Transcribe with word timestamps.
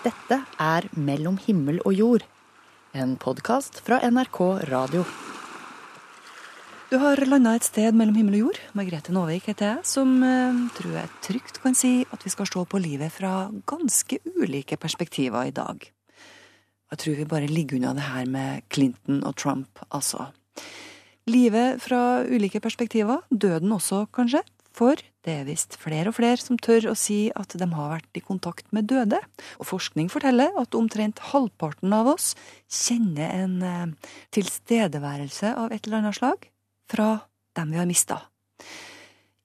Dette 0.00 0.38
er 0.56 0.86
Mellom 0.96 1.34
himmel 1.44 1.76
og 1.84 1.92
jord, 1.92 2.22
en 2.96 3.18
podkast 3.20 3.82
fra 3.84 3.98
NRK 4.08 4.38
Radio. 4.70 5.02
Du 6.88 6.94
har 7.02 7.20
landa 7.28 7.52
et 7.58 7.66
sted 7.68 7.92
mellom 7.92 8.16
himmel 8.16 8.38
og 8.38 8.40
jord. 8.40 8.60
Margrethe 8.80 9.12
Nåvik 9.12 9.50
heter 9.50 9.74
jeg, 9.74 9.84
som 9.90 10.14
eh, 10.24 10.62
tror 10.78 10.94
jeg 10.96 11.10
trygt 11.26 11.60
kan 11.60 11.76
si 11.76 11.90
at 12.08 12.24
vi 12.24 12.32
skal 12.32 12.48
se 12.48 12.64
på 12.64 12.80
livet 12.80 13.12
fra 13.12 13.50
ganske 13.68 14.22
ulike 14.40 14.80
perspektiver 14.80 15.50
i 15.50 15.52
dag. 15.52 15.84
Jeg 15.84 17.02
tror 17.04 17.20
vi 17.20 17.28
bare 17.34 17.52
ligger 17.52 17.76
unna 17.76 17.92
det 17.92 18.08
her 18.08 18.24
med 18.24 18.64
Clinton 18.72 19.20
og 19.20 19.36
Trump, 19.36 19.84
altså. 19.92 20.30
Livet 21.28 21.84
fra 21.84 22.24
ulike 22.24 22.64
perspektiver, 22.64 23.20
døden 23.28 23.76
også, 23.76 24.06
kanskje. 24.16 24.40
For 24.76 25.00
det 25.26 25.32
er 25.34 25.48
visst 25.48 25.76
flere 25.80 26.12
og 26.12 26.16
flere 26.16 26.40
som 26.40 26.58
tør 26.60 26.92
å 26.92 26.98
si 26.98 27.28
at 27.36 27.56
de 27.58 27.68
har 27.74 27.90
vært 27.92 28.16
i 28.16 28.24
kontakt 28.24 28.70
med 28.76 28.88
døde. 28.90 29.18
Og 29.58 29.68
forskning 29.68 30.08
forteller 30.12 30.54
at 30.60 30.76
omtrent 30.78 31.20
halvparten 31.32 31.92
av 31.96 32.12
oss 32.14 32.32
kjenner 32.70 33.34
en 33.42 33.58
eh, 33.66 34.12
tilstedeværelse 34.36 35.56
av 35.58 35.74
et 35.74 35.84
eller 35.84 36.04
annet 36.04 36.20
slag 36.20 36.48
fra 36.90 37.10
dem 37.58 37.74
vi 37.74 37.82
har 37.82 37.90
mista. 37.90 38.22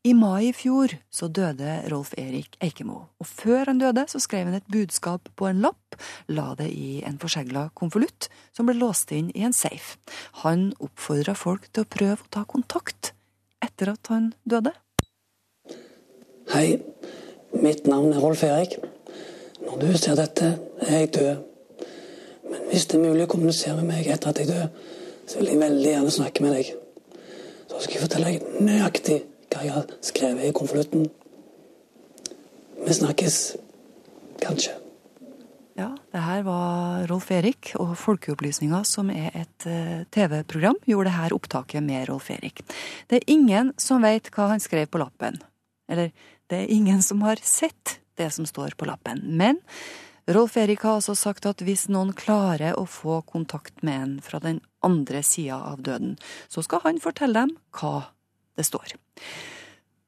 I 0.06 0.12
mai 0.14 0.52
i 0.52 0.54
fjor 0.54 0.92
så 1.10 1.26
døde 1.34 1.80
Rolf 1.90 2.12
Erik 2.22 2.60
Eikemo, 2.62 3.00
og 3.18 3.26
før 3.26 3.72
han 3.72 3.80
døde 3.82 4.04
så 4.12 4.20
skrev 4.22 4.46
han 4.46 4.58
et 4.60 4.68
budskap 4.70 5.32
på 5.34 5.48
en 5.50 5.64
lapp, 5.66 5.98
la 6.30 6.52
det 6.60 6.68
i 6.70 7.00
en 7.10 7.18
forsegla 7.18 7.72
konvolutt 7.74 8.30
som 8.54 8.70
ble 8.70 8.78
låst 8.78 9.10
inn 9.18 9.32
i 9.34 9.42
en 9.48 9.56
safe. 9.58 9.98
Han 10.44 10.76
oppfordra 10.78 11.34
folk 11.34 11.66
til 11.72 11.88
å 11.88 11.90
prøve 11.98 12.22
å 12.22 12.34
ta 12.38 12.46
kontakt 12.46 13.16
etter 13.66 13.96
at 13.96 14.14
han 14.14 14.36
døde. 14.46 14.76
Hei, 16.46 16.78
mitt 17.58 17.88
navn 17.90 18.12
er 18.14 18.22
Rolf 18.22 18.44
Erik. 18.46 18.76
Når 19.66 19.80
du 19.82 19.88
ser 19.98 20.14
dette, 20.20 20.52
er 20.86 21.00
jeg 21.00 21.14
død. 21.16 21.40
Men 22.52 22.68
hvis 22.70 22.86
det 22.86 23.00
er 23.00 23.02
mulig 23.02 23.26
å 23.26 23.32
kommunisere 23.32 23.80
med 23.80 23.90
meg 23.90 24.10
etter 24.14 24.30
at 24.30 24.42
jeg 24.44 24.52
dør, 24.52 24.68
så 25.26 25.40
vil 25.40 25.50
jeg 25.50 25.62
veldig 25.64 25.88
gjerne 25.90 26.14
snakke 26.14 26.46
med 26.46 26.54
deg. 26.54 26.70
Så 27.66 27.82
skal 27.82 27.96
jeg 27.96 28.04
fortelle 28.04 28.34
deg 28.36 28.62
nøyaktig 28.62 29.18
hva 29.56 29.64
jeg 29.66 29.74
har 29.74 29.96
skrevet 30.06 30.46
i 30.46 30.54
konvolutten. 30.60 31.08
Vi 32.86 32.98
snakkes. 33.00 33.40
Kanskje. 34.46 34.76
Ja, 35.82 35.90
det 36.14 36.22
her 36.28 36.46
var 36.46 37.08
Rolf 37.10 37.32
Erik, 37.34 37.74
og 37.82 37.98
Folkeopplysninga, 38.00 38.84
som 38.86 39.10
er 39.10 39.34
et 39.34 39.66
uh, 39.66 40.06
TV-program, 40.14 40.78
gjorde 40.86 41.10
det 41.10 41.18
her 41.18 41.36
opptaket 41.36 41.84
med 41.84 42.06
Rolf 42.12 42.30
Erik. 42.38 42.62
Det 43.10 43.24
er 43.24 43.28
ingen 43.34 43.74
som 43.82 44.06
veit 44.06 44.30
hva 44.36 44.52
han 44.54 44.64
skrev 44.64 44.88
på 44.94 45.02
lappen. 45.02 45.42
Eller 45.92 46.14
det 46.52 46.64
er 46.64 46.74
ingen 46.74 47.02
som 47.04 47.24
har 47.26 47.42
sett 47.42 48.00
det 48.20 48.30
som 48.32 48.46
står 48.46 48.78
på 48.78 48.88
lappen. 48.88 49.22
Men 49.26 49.60
Rolf 50.28 50.58
Erik 50.58 50.82
har 50.86 50.98
altså 50.98 51.14
sagt 51.18 51.46
at 51.46 51.62
hvis 51.62 51.88
noen 51.94 52.14
klarer 52.18 52.78
å 52.80 52.88
få 52.90 53.20
kontakt 53.30 53.84
med 53.86 54.02
en 54.02 54.16
fra 54.26 54.40
den 54.42 54.62
andre 54.86 55.22
sida 55.26 55.60
av 55.74 55.84
døden, 55.86 56.16
så 56.50 56.64
skal 56.66 56.82
han 56.86 57.02
fortelle 57.02 57.46
dem 57.46 57.54
hva 57.78 58.08
det 58.58 58.66
står. 58.66 58.96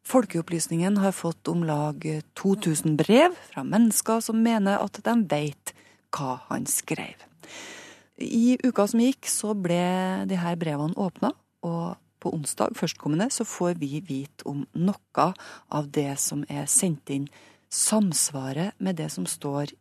Folkeopplysningen 0.08 0.98
har 1.04 1.12
fått 1.12 1.50
om 1.52 1.66
lag 1.68 2.06
2000 2.40 2.96
brev 2.98 3.36
fra 3.50 3.66
mennesker 3.68 4.24
som 4.24 4.40
mener 4.42 4.80
at 4.80 5.02
de 5.04 5.16
veit 5.28 5.74
hva 6.16 6.38
han 6.48 6.66
skrev. 6.72 7.28
I 8.18 8.58
uka 8.64 8.88
som 8.90 9.04
gikk, 9.04 9.28
så 9.30 9.54
ble 9.54 10.26
de 10.30 10.40
her 10.40 10.56
brevene 10.58 10.98
åpna, 10.98 11.34
og 11.68 11.98
på 12.20 12.34
onsdag 12.36 12.76
førstkommende 12.78 13.30
så 13.34 13.46
får 13.48 13.78
vi 13.82 14.02
vite 14.06 14.48
om 14.50 14.66
noe 14.74 15.28
av 15.70 15.92
det 15.94 16.14
som 16.22 16.44
er 16.50 16.66
sendt 16.72 17.12
inn, 17.14 17.28
samsvaret 17.70 18.78
med 18.80 18.98
det 19.00 19.10
som 19.12 19.26
står 19.28 19.74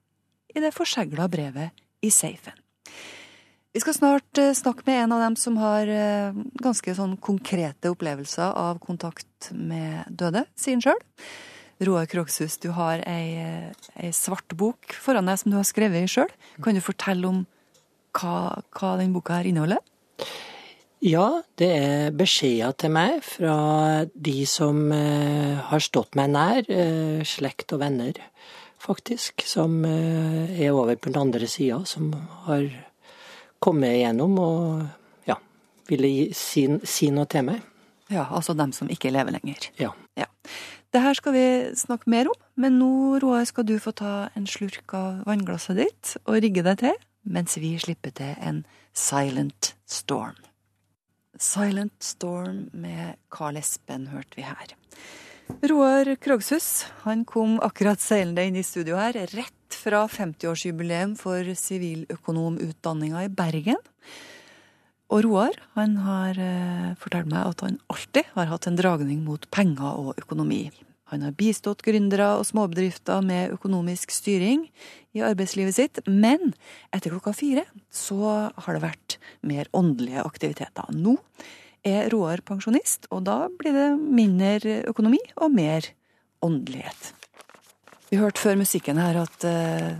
i 0.57 0.63
det 0.63 0.73
forsegla 0.75 1.29
brevet 1.31 1.85
i 2.03 2.11
safen. 2.11 2.57
Vi 3.77 3.83
skal 3.83 3.93
snart 3.93 4.39
eh, 4.41 4.55
snakke 4.57 4.87
med 4.87 5.03
en 5.03 5.13
av 5.13 5.21
dem 5.21 5.35
som 5.37 5.59
har 5.61 5.91
eh, 5.93 6.37
ganske 6.65 6.95
sånn 6.97 7.19
konkrete 7.21 7.91
opplevelser 7.93 8.55
av 8.57 8.81
kontakt 8.81 9.51
med 9.53 10.07
døde, 10.09 10.47
sier 10.57 10.79
han 10.79 10.85
sjøl. 10.87 11.03
Roar 11.85 12.09
Krogshus, 12.09 12.57
du 12.63 12.71
har 12.73 13.03
ei, 13.05 13.37
eh, 13.37 13.91
ei 14.01 14.15
svart 14.17 14.57
bok 14.57 14.97
foran 14.97 15.29
deg 15.29 15.43
som 15.43 15.53
du 15.53 15.59
har 15.59 15.69
skrevet 15.69 16.09
sjøl. 16.09 16.33
Kan 16.65 16.79
du 16.79 16.81
fortelle 16.81 17.29
om 17.29 17.43
hva, 18.17 18.63
hva 18.73 18.97
den 18.97 19.13
boka 19.13 19.37
her 19.37 19.51
inneholder? 19.51 19.85
Ja, 21.07 21.43
det 21.55 21.67
er 21.71 22.15
beskjeder 22.19 22.73
til 22.75 22.91
meg 22.91 23.21
fra 23.23 23.57
de 24.11 24.41
som 24.51 24.89
eh, 24.91 25.55
har 25.69 25.83
stått 25.85 26.17
meg 26.19 26.33
nær, 26.33 26.67
eh, 26.67 27.21
slekt 27.23 27.71
og 27.77 27.79
venner, 27.85 28.17
faktisk, 28.83 29.45
som 29.47 29.85
eh, 29.87 30.57
er 30.57 30.75
over 30.75 30.97
på 30.99 31.13
den 31.13 31.21
andre 31.21 31.47
sida, 31.47 31.79
som 31.87 32.09
har 32.49 32.67
kommet 33.63 34.01
igjennom 34.01 34.35
og 34.43 35.29
ja, 35.31 35.37
ville 35.87 36.11
si, 36.35 36.65
si, 36.83 37.13
noe 37.15 37.31
til 37.31 37.47
meg. 37.53 37.63
Ja, 38.11 38.27
altså 38.27 38.57
dem 38.59 38.75
som 38.75 38.91
ikke 38.91 39.15
lever 39.15 39.37
lenger. 39.37 39.71
Ja. 39.79 39.93
ja. 40.19 40.27
Det 40.91 41.05
her 41.05 41.15
skal 41.15 41.37
vi 41.37 41.47
snakke 41.79 42.11
mer 42.11 42.33
om, 42.33 42.41
men 42.59 42.81
nå, 42.81 43.21
Roar, 43.23 43.47
skal 43.47 43.69
du 43.69 43.77
få 43.79 43.95
ta 43.95 44.17
en 44.35 44.51
slurk 44.51 44.97
av 44.99 45.23
vannglasset 45.31 45.79
ditt 45.85 46.17
og 46.25 46.43
rigge 46.43 46.67
deg 46.67 46.83
til, 46.83 46.99
mens 47.31 47.55
vi 47.63 47.77
slipper 47.79 48.17
til 48.19 48.35
en 48.43 48.65
silent 48.91 49.77
storm. 49.87 50.35
Silent 51.43 52.03
Storm 52.03 52.67
med 52.73 53.17
Carl 53.33 53.59
Espen 53.61 54.09
hørte 54.13 54.39
vi 54.39 54.47
her. 54.47 54.75
Roar 55.71 56.09
Krogshus 56.19 56.87
han 57.05 57.25
kom 57.29 57.61
akkurat 57.63 58.03
seilende 58.03 58.45
inn 58.49 58.57
i 58.59 58.65
studio 58.67 58.99
her, 58.99 59.19
rett 59.37 59.77
fra 59.77 60.07
50-årsjubileum 60.11 61.15
for 61.19 61.47
siviløkonomutdanninga 61.61 63.27
i 63.27 63.31
Bergen. 63.31 63.79
Og 65.13 65.23
Roar 65.27 65.55
han 65.77 66.01
har 66.03 66.41
eh, 66.43 66.97
fortalt 66.99 67.31
meg 67.31 67.53
at 67.53 67.63
han 67.63 67.79
alltid 67.93 68.33
har 68.35 68.51
hatt 68.51 68.67
en 68.67 68.79
dragning 68.79 69.23
mot 69.27 69.47
penger 69.55 70.03
og 70.03 70.19
økonomi. 70.19 70.65
Han 71.13 71.23
har 71.23 71.37
bistått 71.39 71.85
gründere 71.87 72.33
og 72.41 72.47
småbedrifter 72.49 73.23
med 73.23 73.53
økonomisk 73.55 74.11
styring 74.11 74.65
i 75.15 75.23
arbeidslivet 75.23 75.77
sitt, 75.77 76.01
men 76.07 76.51
etter 76.95 77.15
klokka 77.15 77.31
fire 77.37 77.63
så 77.95 78.51
har 78.51 78.75
det 78.75 78.83
vært 78.83 79.19
mer 79.47 79.71
åndelige 79.77 80.25
aktiviteter. 80.27 80.91
Nå 80.91 81.15
er 81.87 82.11
Roar 82.11 82.43
pensjonist, 82.43 83.07
og 83.15 83.23
da 83.29 83.45
blir 83.55 83.77
det 83.77 83.91
mindre 84.03 84.81
økonomi 84.91 85.21
og 85.37 85.55
mer 85.55 85.87
åndelighet. 86.43 87.13
Vi 88.11 88.19
hørte 88.19 88.43
før 88.43 88.59
musikken 88.59 88.99
her 88.99 89.19
at, 89.23 89.47
eh, 89.47 89.95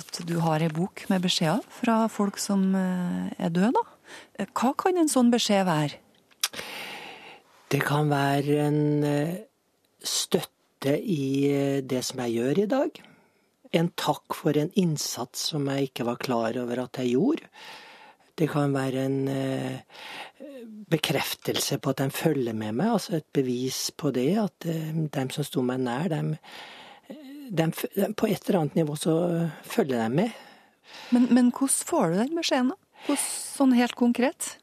at 0.00 0.20
du 0.28 0.38
har 0.44 0.60
ei 0.60 0.68
bok 0.72 1.04
med 1.08 1.24
beskjeder 1.24 1.64
fra 1.80 1.96
folk 2.12 2.36
som 2.40 2.74
eh, 2.76 3.32
er 3.40 3.52
døde, 3.52 3.72
da. 3.76 4.46
Hva 4.52 4.74
kan 4.76 5.00
en 5.00 5.08
sånn 5.08 5.32
beskjed 5.32 5.64
være? 5.68 5.96
Det 7.72 7.80
kan 7.84 8.12
være 8.12 8.58
en 8.66 8.80
eh, 9.08 9.34
støtte 10.04 10.96
i 10.98 11.48
eh, 11.50 11.78
det 11.84 12.02
som 12.06 12.22
jeg 12.24 12.38
gjør 12.38 12.62
i 12.64 12.68
dag. 12.70 13.00
En 13.72 13.88
takk 13.96 14.36
for 14.36 14.58
en 14.58 14.72
innsats 14.78 15.48
som 15.52 15.68
jeg 15.70 15.90
ikke 15.90 16.06
var 16.08 16.20
klar 16.20 16.58
over 16.60 16.84
at 16.84 17.00
jeg 17.00 17.14
gjorde. 17.14 17.48
Det 18.36 18.48
kan 18.50 18.74
være 18.74 19.06
en 19.06 19.18
eh, 19.28 19.98
bekreftelse 20.92 21.78
på 21.80 21.92
at 21.92 22.02
de 22.02 22.08
følger 22.12 22.56
med 22.56 22.76
meg, 22.80 22.94
altså 22.96 23.18
et 23.18 23.28
bevis 23.32 23.90
på 23.96 24.12
det. 24.14 24.30
At 24.42 24.68
eh, 24.68 24.92
de 24.92 25.26
som 25.34 25.46
sto 25.46 25.64
meg 25.66 25.84
nær, 25.84 26.12
de, 26.12 26.38
de, 27.48 27.68
på 28.16 28.28
et 28.28 28.48
eller 28.48 28.62
annet 28.62 28.80
nivå 28.82 28.96
så 28.98 29.16
følger 29.62 30.02
de 30.02 30.08
med. 30.22 30.40
Men, 31.14 31.28
men 31.30 31.52
hvordan 31.54 31.86
får 31.88 32.10
du 32.10 32.18
den 32.18 32.40
beskjeden, 32.40 32.72
da? 32.74 33.16
Sånn 33.18 33.72
helt 33.74 33.96
konkret? 33.98 34.56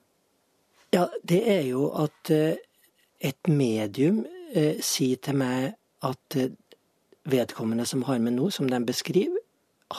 Ja, 0.94 1.08
det 1.28 1.42
er 1.50 1.64
jo 1.68 1.90
at 1.98 2.30
et 2.30 3.50
medium 3.52 4.24
eh, 4.54 4.82
si 4.84 5.14
til 5.22 5.38
meg 5.40 5.74
at 6.06 6.38
eh, 6.40 6.54
vedkommende 7.30 7.86
som 7.86 8.04
har 8.08 8.20
med 8.24 8.38
noe, 8.38 8.52
som 8.52 8.70
de 8.70 8.80
beskriver, 8.86 9.40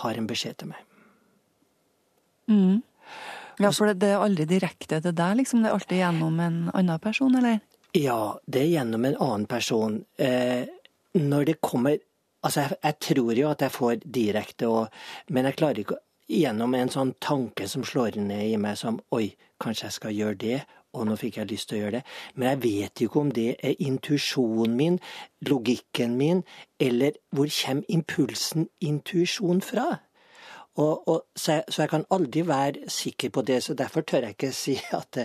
har 0.03 0.19
en 0.19 0.29
beskjed 0.31 0.61
til 0.61 0.71
meg. 0.71 0.85
Mm. 2.51 2.83
Ja, 3.61 3.71
for 3.77 3.91
det, 3.93 4.07
er 4.09 4.23
aldri 4.23 4.47
direkte 4.49 5.01
til 5.03 5.15
deg, 5.17 5.41
liksom? 5.43 5.63
Det 5.63 5.71
er 5.71 5.77
alltid 5.77 6.01
gjennom 6.01 6.39
en 6.41 6.61
annen 6.73 7.03
person, 7.03 7.35
eller? 7.37 7.59
Ja, 7.97 8.39
det 8.47 8.63
er 8.63 8.71
gjennom 8.71 9.05
en 9.05 9.19
annen 9.19 9.49
person. 9.51 10.05
Eh, 10.17 10.71
når 11.19 11.53
det 11.53 11.61
kommer 11.61 11.99
Altså, 12.41 12.63
jeg, 12.63 12.77
jeg, 12.83 12.95
tror 13.05 13.33
jo 13.37 13.49
at 13.51 13.61
jeg 13.61 13.73
får 13.75 13.97
direkte, 14.15 14.65
og, 14.65 14.87
men 15.29 15.45
jeg 15.45 15.59
klarer 15.59 15.83
ikke 15.83 15.99
gjennom 16.33 16.73
en 16.73 16.89
sånn 16.89 17.11
tanke 17.21 17.67
som 17.69 17.85
slår 17.85 18.17
ned 18.17 18.47
i 18.47 18.55
meg 18.57 18.79
som 18.81 18.97
Oi, 19.13 19.27
kanskje 19.61 19.91
jeg 19.91 19.97
skal 19.99 20.15
gjøre 20.17 20.39
det, 20.41 20.61
og 20.93 21.07
nå 21.07 21.17
fikk 21.21 21.41
jeg 21.41 21.51
lyst 21.51 21.71
til 21.71 21.79
å 21.79 21.83
gjøre 21.85 21.97
det. 21.99 22.05
Men 22.35 22.49
jeg 22.51 22.63
vet 22.65 23.05
ikke 23.07 23.21
om 23.23 23.33
det 23.35 23.49
er 23.63 23.83
intuisjonen 23.87 24.77
min, 24.77 25.01
logikken 25.47 26.17
min, 26.19 26.45
eller 26.81 27.19
hvor 27.35 27.51
kommer 27.61 27.99
impulsen 27.99 28.69
intuisjon 28.81 29.63
fra? 29.65 29.91
Og, 30.79 31.09
og, 31.09 31.23
så, 31.37 31.57
jeg, 31.59 31.65
så, 31.69 31.83
jeg, 31.83 31.91
kan 31.91 32.05
aldri 32.15 32.43
være 32.47 32.91
sikker 32.91 33.33
på 33.35 33.43
det, 33.43 33.59
så 33.65 33.75
derfor 33.75 34.05
tør 34.07 34.29
jeg 34.29 34.37
ikke 34.37 34.53
si 34.63 34.77
at, 34.97 35.19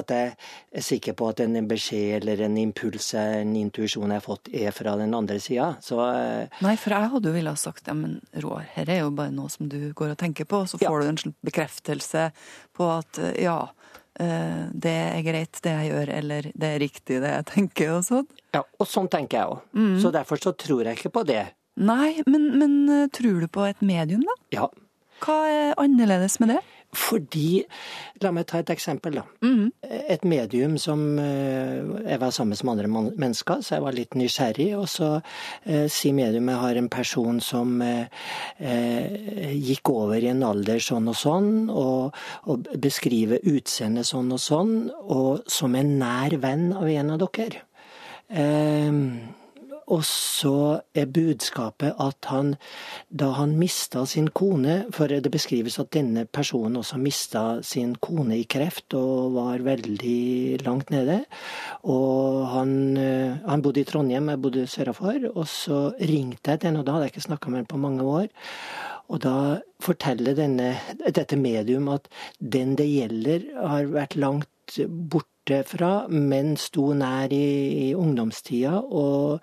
at 0.00 0.14
jeg 0.14 0.32
er 0.72 0.86
sikker 0.86 1.16
på 1.18 1.28
at 1.30 1.42
en 1.44 1.68
beskjed 1.68 2.22
eller 2.22 2.46
en 2.46 2.56
impuls, 2.60 3.12
en 3.20 3.54
intuisjon 3.60 4.10
jeg 4.10 4.22
har 4.22 4.24
fått, 4.24 4.50
er 4.52 4.74
fra 4.74 4.96
den 4.98 5.14
andre 5.14 5.38
sida. 5.42 5.74
Eh, 5.76 6.62
Nei, 6.64 6.74
for 6.80 6.96
jeg 6.96 7.12
hadde 7.12 7.30
jo 7.30 7.36
villet 7.36 7.60
sagt 7.60 7.90
ja, 7.90 7.96
men 7.98 8.18
Roar, 8.42 8.64
her 8.76 8.90
er 8.92 9.02
jo 9.04 9.12
bare 9.16 9.34
noe 9.34 9.52
som 9.52 9.68
du 9.70 9.92
går 9.96 10.14
og 10.14 10.20
tenker 10.22 10.48
på, 10.48 10.64
og 10.64 10.72
så 10.72 10.80
får 10.80 10.88
ja. 10.88 11.12
du 11.12 11.28
en 11.28 11.36
bekreftelse 11.44 12.30
på 12.76 12.90
at 12.96 13.20
eh, 13.22 13.42
ja, 13.44 13.60
det 14.16 14.92
er 14.96 15.20
greit 15.26 15.58
det 15.64 15.72
jeg 15.74 15.90
gjør, 15.90 16.12
eller 16.18 16.48
det 16.54 16.68
er 16.72 16.80
riktig 16.80 17.20
det 17.20 17.32
jeg 17.34 17.46
tenker, 17.50 17.90
og 17.98 18.06
sånn. 18.06 18.26
Ja, 18.56 18.62
og 18.64 18.88
sånn 18.88 19.10
tenker 19.12 19.38
jeg 19.38 19.50
òg. 19.52 19.66
Mm. 19.76 19.94
Så 20.00 20.12
derfor 20.14 20.40
så 20.40 20.54
tror 20.56 20.88
jeg 20.88 20.96
ikke 20.96 21.12
på 21.18 21.26
det. 21.28 21.42
Nei, 21.76 22.22
men, 22.24 22.48
men 22.56 23.08
tror 23.12 23.44
du 23.44 23.48
på 23.52 23.66
et 23.68 23.82
medium, 23.84 24.24
da? 24.24 24.36
Ja. 24.56 24.70
Hva 25.24 25.36
er 25.48 25.76
annerledes 25.80 26.38
med 26.40 26.54
det? 26.54 26.62
Fordi 26.96 27.64
La 28.24 28.30
meg 28.32 28.46
ta 28.48 28.62
et 28.62 28.70
eksempel, 28.72 29.18
da. 29.18 29.24
Mm. 29.44 29.66
Et 29.84 30.22
medium 30.24 30.76
som 30.80 31.00
eh, 31.20 31.82
Jeg 32.06 32.20
var 32.22 32.32
sammen 32.32 32.56
med 32.56 32.72
andre 32.72 32.88
mennesker, 33.20 33.60
så 33.60 33.76
jeg 33.76 33.84
var 33.84 33.96
litt 33.96 34.16
nysgjerrig. 34.16 34.70
Og 34.78 34.86
så 34.88 35.10
eh, 35.66 35.84
sier 35.92 36.16
mediumet 36.16 36.56
har 36.62 36.80
en 36.80 36.88
person 36.92 37.40
som 37.44 37.76
eh, 37.84 38.08
eh, 38.56 39.52
gikk 39.52 39.92
over 39.92 40.22
i 40.22 40.32
en 40.32 40.44
alder 40.48 40.80
sånn 40.80 41.12
og 41.12 41.18
sånn, 41.20 41.50
og, 41.68 42.16
og 42.48 42.70
beskriver 42.80 43.44
utseendet 43.44 44.08
sånn 44.08 44.32
og 44.32 44.40
sånn, 44.40 44.76
og 45.12 45.44
som 45.50 45.76
en 45.76 45.96
nær 46.00 46.38
venn 46.40 46.70
av 46.76 46.88
en 46.88 47.16
av 47.16 47.26
dere. 47.26 47.66
Eh, 48.32 49.02
og 49.86 50.02
så 50.02 50.80
er 50.98 51.06
budskapet 51.14 51.94
at 52.02 52.26
han, 52.32 52.54
da 53.08 53.28
han 53.38 53.54
mista 53.58 54.02
sin 54.08 54.28
kone 54.34 54.78
For 54.94 55.06
det 55.06 55.30
beskrives 55.30 55.78
at 55.78 55.92
denne 55.94 56.24
personen 56.26 56.80
også 56.80 56.98
mista 56.98 57.44
sin 57.62 57.94
kone 58.02 58.40
i 58.40 58.48
kreft 58.50 58.96
og 58.98 59.36
var 59.36 59.62
veldig 59.66 60.64
langt 60.66 60.90
nede. 60.90 61.20
Og 61.86 62.48
han, 62.50 62.72
eh, 62.98 63.38
han 63.46 63.62
bodde 63.62 63.80
i 63.80 63.86
Trondheim, 63.86 64.28
jeg 64.32 64.42
bodde 64.42 64.66
sørafor. 64.66 65.30
Og 65.34 65.46
så 65.46 65.92
ringte 66.00 66.50
jeg 66.50 66.60
til 66.60 66.70
henne, 66.70 66.82
og 66.82 66.86
da 66.86 66.96
hadde 66.96 67.08
jeg 67.08 67.14
ikke 67.14 67.28
snakka 67.28 67.50
med 67.50 67.62
henne 67.62 67.74
på 67.74 67.82
mange 67.82 68.02
år. 68.02 68.28
Og 69.06 69.22
da 69.22 69.36
forteller 69.80 70.34
denne, 70.34 70.74
dette 71.14 71.38
medium 71.38 71.88
at 71.94 72.10
den 72.40 72.74
det 72.74 72.88
gjelder, 72.90 73.46
har 73.62 73.86
vært 73.94 74.18
langt 74.18 74.80
borte 74.82 75.35
borte 75.46 75.64
fra, 75.68 76.06
men 76.08 76.56
sto 76.56 76.92
nær 76.94 77.30
i, 77.32 77.90
i 77.90 77.94
ungdomstida. 77.94 78.80
Og 78.82 79.40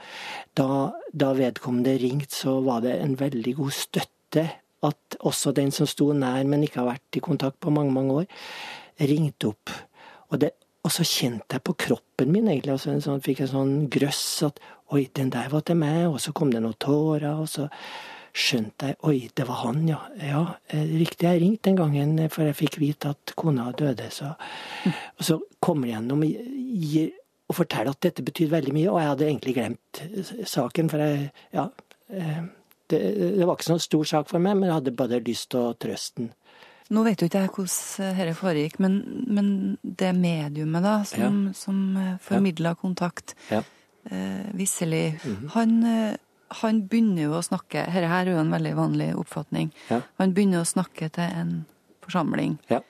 da, 0.55 0.91
da 1.11 1.33
vedkommende 1.33 1.97
ringte, 1.97 2.35
så 2.35 2.59
var 2.61 2.81
det 2.81 2.99
en 3.01 3.15
veldig 3.19 3.55
god 3.55 3.71
støtte 3.71 4.49
at 4.83 5.17
også 5.21 5.53
den 5.53 5.71
som 5.71 5.87
sto 5.87 6.11
nær, 6.13 6.43
men 6.43 6.63
ikke 6.63 6.81
har 6.81 6.93
vært 6.93 7.17
i 7.17 7.23
kontakt 7.23 7.59
på 7.59 7.71
mange, 7.71 7.93
mange 7.93 8.13
år, 8.13 8.25
ringte 8.99 9.53
opp. 9.53 9.69
Og, 10.29 10.39
det, 10.41 10.51
og 10.83 10.91
så 10.91 11.05
kjente 11.07 11.55
jeg 11.55 11.63
på 11.63 11.73
kroppen 11.73 12.31
min, 12.31 12.49
egentlig, 12.49 12.73
altså 12.73 12.91
en 12.91 13.03
sånn, 13.03 13.23
fikk 13.23 13.45
en 13.45 13.53
sånn 13.53 13.75
grøss 13.91 14.43
at 14.49 14.59
oi, 14.93 15.07
den 15.15 15.31
der 15.31 15.47
var 15.49 15.63
til 15.65 15.79
meg, 15.79 16.09
og 16.09 16.19
så 16.21 16.33
kom 16.35 16.51
det 16.51 16.61
noen 16.61 16.77
tårer, 16.81 17.31
og 17.31 17.47
så 17.49 17.69
skjønte 18.33 18.89
jeg 18.89 18.97
oi, 19.05 19.17
det 19.37 19.45
var 19.45 19.59
han, 19.67 19.83
ja. 19.87 19.99
Ja, 20.17 20.41
eh, 20.73 20.87
riktig, 20.97 21.27
jeg 21.27 21.41
ringte 21.43 21.69
den 21.69 21.77
gangen, 21.77 22.15
eh, 22.19 22.31
for 22.33 22.47
jeg 22.47 22.57
fikk 22.57 22.79
vite 22.81 23.13
at 23.13 23.33
kona 23.37 23.69
døde. 23.77 24.09
Så. 24.11 24.31
Mm. 24.85 24.95
Og 25.19 25.27
så 25.27 25.39
kommer 25.61 25.87
det 25.87 25.93
gjennom 25.93 26.23
og, 26.25 27.03
og 27.47 27.57
forteller 27.59 27.93
at 27.93 28.01
dette 28.01 28.25
betyr 28.25 28.49
veldig 28.55 28.73
mye, 28.73 28.89
og 28.89 28.99
jeg 28.99 29.11
hadde 29.11 29.27
egentlig 29.29 29.55
glemt 29.59 30.01
eh, 30.07 30.31
saken, 30.49 30.89
for 30.89 31.05
jeg, 31.05 31.29
ja, 31.53 31.67
det, 32.09 32.99
det 33.37 33.45
var 33.45 33.55
ikke 33.55 33.69
sånn 33.69 33.85
stor 33.85 34.09
sak 34.15 34.33
for 34.33 34.41
meg, 34.41 34.57
men 34.57 34.69
jeg 34.69 34.79
hadde 34.79 34.97
bare 34.97 35.21
lyst 35.23 35.51
til 35.53 35.69
å 35.69 35.77
trøste 35.77 36.23
den. 36.23 36.33
Nå 36.93 37.05
vet 37.05 37.21
jo 37.21 37.29
ikke 37.29 37.45
jeg 37.45 37.53
hvordan 37.53 38.17
dette 38.17 38.33
foregikk, 38.37 38.81
men, 38.83 38.97
men, 39.33 39.47
det 39.81 40.11
mediumet 40.17 40.83
da, 40.83 40.97
som, 41.07 41.37
ja. 41.47 41.53
som 41.57 41.79
formidla 42.21 42.73
kontakt, 42.81 43.37
ja. 43.53 43.61
eh, 44.09 44.49
visselig, 44.57 45.19
mm 45.21 45.35
-hmm. 45.37 45.49
han 45.53 46.17
han 46.61 46.83
begynner 46.89 47.27
jo 47.27 47.37
å 47.37 47.45
snakke 47.45 47.85
Dette 47.87 48.09
her 48.09 48.27
er 48.27 48.33
jo 48.33 48.41
en 48.41 48.53
veldig 48.53 48.73
vanlig 48.77 49.09
oppfatning. 49.19 49.71
Ja. 49.89 50.01
Han 50.21 50.35
begynner 50.35 50.63
å 50.63 50.67
snakke 50.69 51.09
til 51.13 51.29
en 51.41 51.53
forsamling. 52.03 52.57
Ja. 52.69 52.81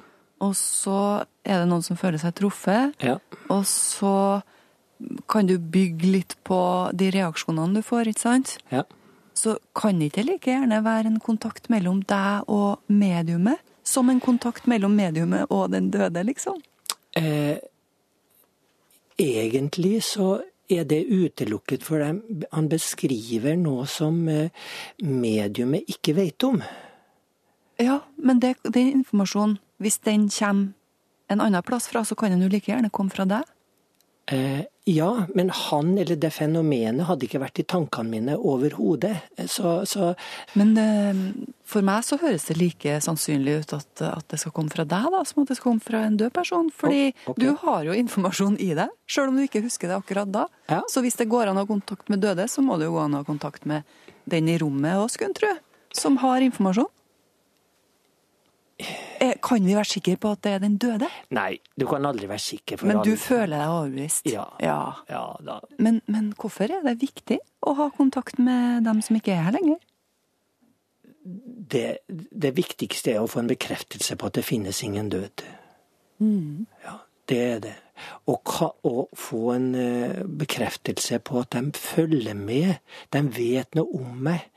Og 0.44 0.56
så 0.60 1.24
er 1.46 1.62
det 1.62 1.70
noen 1.70 1.86
som 1.86 2.00
føler 2.00 2.20
seg 2.22 2.36
truffet. 2.40 2.98
Ja. 3.04 3.20
Og 3.54 3.64
så 3.70 4.42
kan 5.32 5.48
du 5.48 5.58
bygge 5.58 6.10
litt 6.10 6.36
på 6.48 6.60
de 6.96 7.10
reaksjonene 7.14 7.80
du 7.80 7.86
får, 7.86 8.12
ikke 8.12 8.26
sant? 8.26 8.58
Ja. 8.72 8.84
Så 9.38 9.58
kan 9.76 10.00
det 10.00 10.12
ikke 10.12 10.26
like 10.28 10.52
gjerne 10.52 10.84
være 10.86 11.10
en 11.10 11.22
kontakt 11.24 11.70
mellom 11.74 12.04
deg 12.08 12.50
og 12.52 12.84
mediumet 12.92 13.62
som 13.84 14.10
en 14.10 14.22
kontakt 14.24 14.68
mellom 14.70 14.96
mediumet 14.96 15.52
og 15.52 15.72
den 15.74 15.90
døde, 15.92 16.24
liksom? 16.24 16.62
Eh, 17.20 17.58
egentlig 19.20 20.04
så 20.08 20.38
er 20.72 20.86
det 20.88 21.06
utelukket 21.10 21.84
for 21.84 22.00
dem. 22.00 22.22
Han 22.52 22.70
beskriver 22.72 23.58
noe 23.60 23.88
som 23.90 24.28
eh, 24.32 24.52
mediumet 25.04 25.90
ikke 25.92 26.16
vet 26.18 26.44
om. 26.48 26.62
Ja, 27.82 28.00
men 28.16 28.40
det, 28.40 28.56
den 28.64 28.92
informasjonen, 29.02 29.58
hvis 29.82 30.00
den 30.06 30.30
kommer 30.30 30.72
en 31.32 31.42
annen 31.42 31.64
plass 31.64 31.88
fra, 31.88 32.04
så 32.06 32.16
kan 32.16 32.32
den 32.32 32.44
jo 32.46 32.52
like 32.52 32.72
gjerne 32.72 32.92
komme 32.94 33.14
fra 33.14 33.26
deg? 33.26 33.48
Eh, 34.32 34.62
ja, 34.86 35.26
men 35.36 35.50
han 35.50 35.98
eller 35.98 36.16
det 36.16 36.30
fenomenet 36.32 37.08
hadde 37.08 37.26
ikke 37.28 37.42
vært 37.44 37.60
i 37.60 37.66
tankene 37.68 38.12
mine 38.12 38.36
overhodet. 38.40 39.16
Så, 39.52 39.82
så 39.88 40.14
Men 40.60 40.72
eh, 40.80 41.20
for 41.68 41.84
meg 41.84 42.06
så 42.08 42.18
høres 42.22 42.48
det 42.48 42.58
like 42.60 42.98
sannsynlig 43.04 43.58
ut 43.64 43.76
at, 43.76 44.04
at, 44.08 44.26
det 44.32 44.40
skal 44.40 44.56
komme 44.56 44.72
fra 44.72 44.88
deg, 44.88 45.10
da, 45.12 45.24
som 45.28 45.44
at 45.44 45.52
det 45.52 45.60
skal 45.60 45.74
komme 45.74 45.84
fra 45.84 46.06
en 46.08 46.18
død 46.20 46.34
person. 46.36 46.72
Fordi 46.72 47.10
okay. 47.26 47.40
du 47.40 47.52
har 47.66 47.88
jo 47.88 48.00
informasjon 48.00 48.58
i 48.64 48.72
deg, 48.80 48.96
sjøl 49.08 49.32
om 49.32 49.40
du 49.40 49.46
ikke 49.48 49.64
husker 49.66 49.92
det 49.92 50.00
akkurat 50.00 50.32
da. 50.32 50.48
Ja. 50.72 50.82
Så 50.92 51.04
hvis 51.04 51.20
det 51.20 51.32
går 51.32 51.52
an 51.52 51.60
å 51.60 51.66
ha 51.66 51.70
kontakt 51.70 52.12
med 52.12 52.24
døde, 52.24 52.48
så 52.52 52.64
må 52.64 52.80
det 52.80 52.88
jo 52.88 52.98
gå 52.98 53.04
an 53.04 53.20
å 53.20 53.24
ha 53.24 53.28
kontakt 53.28 53.68
med 53.70 53.88
den 54.30 54.48
i 54.52 54.60
rommet 54.60 55.00
òg, 55.02 55.10
skulle 55.12 55.34
en 55.34 55.40
tro, 55.40 55.56
som 55.96 56.20
har 56.24 56.44
informasjon. 56.44 56.92
Eh, 58.80 59.36
kan 59.44 59.66
vi 59.66 59.76
være 59.76 59.88
sikre 59.88 60.16
på 60.20 60.32
at 60.34 60.42
det 60.44 60.52
er 60.56 60.62
den 60.64 60.78
døde? 60.82 61.08
Nei, 61.36 61.60
du 61.80 61.86
kan 61.88 62.06
aldri 62.06 62.28
være 62.30 62.42
sikker. 62.42 62.82
men 62.82 62.98
du 63.04 63.14
alle. 63.14 63.18
føler 63.18 63.58
deg 63.58 63.70
overbevist? 63.70 64.28
Ja. 64.32 64.46
ja. 64.60 64.80
ja 65.10 65.60
men, 65.78 66.02
men, 66.08 66.34
hvorfor 66.40 66.66
er 66.66 66.82
det 66.84 66.98
viktig 67.02 67.40
å 67.62 67.76
ha 67.78 67.90
kontakt 67.94 68.40
med 68.40 68.84
dem 68.88 69.02
som 69.06 69.20
ikke 69.20 69.36
er 69.36 69.46
her 69.48 69.56
lenger? 69.56 69.80
Det, 71.24 71.86
det 72.10 72.52
viktigste 72.58 73.14
er 73.14 73.24
å 73.24 73.30
få 73.32 73.44
en 73.44 73.52
bekreftelse 73.54 74.18
på 74.20 74.28
at 74.28 74.40
det 74.40 74.46
finnes 74.48 74.84
ingen 74.84 75.10
død. 75.14 75.46
Mm. 76.20 76.66
Ja, 76.84 76.98
det 77.30 77.40
er 77.40 77.64
det. 77.64 77.76
Og 78.28 78.52
å 78.84 79.06
få 79.16 79.54
en 79.54 79.70
uh, 79.78 80.24
bekreftelse 80.28 81.22
på 81.24 81.40
at 81.46 81.56
de 81.56 81.72
følger 81.78 82.36
med. 82.36 82.82
De 83.14 83.22
vet 83.38 83.78
noe 83.78 84.02
om 84.02 84.18
meg. 84.28 84.50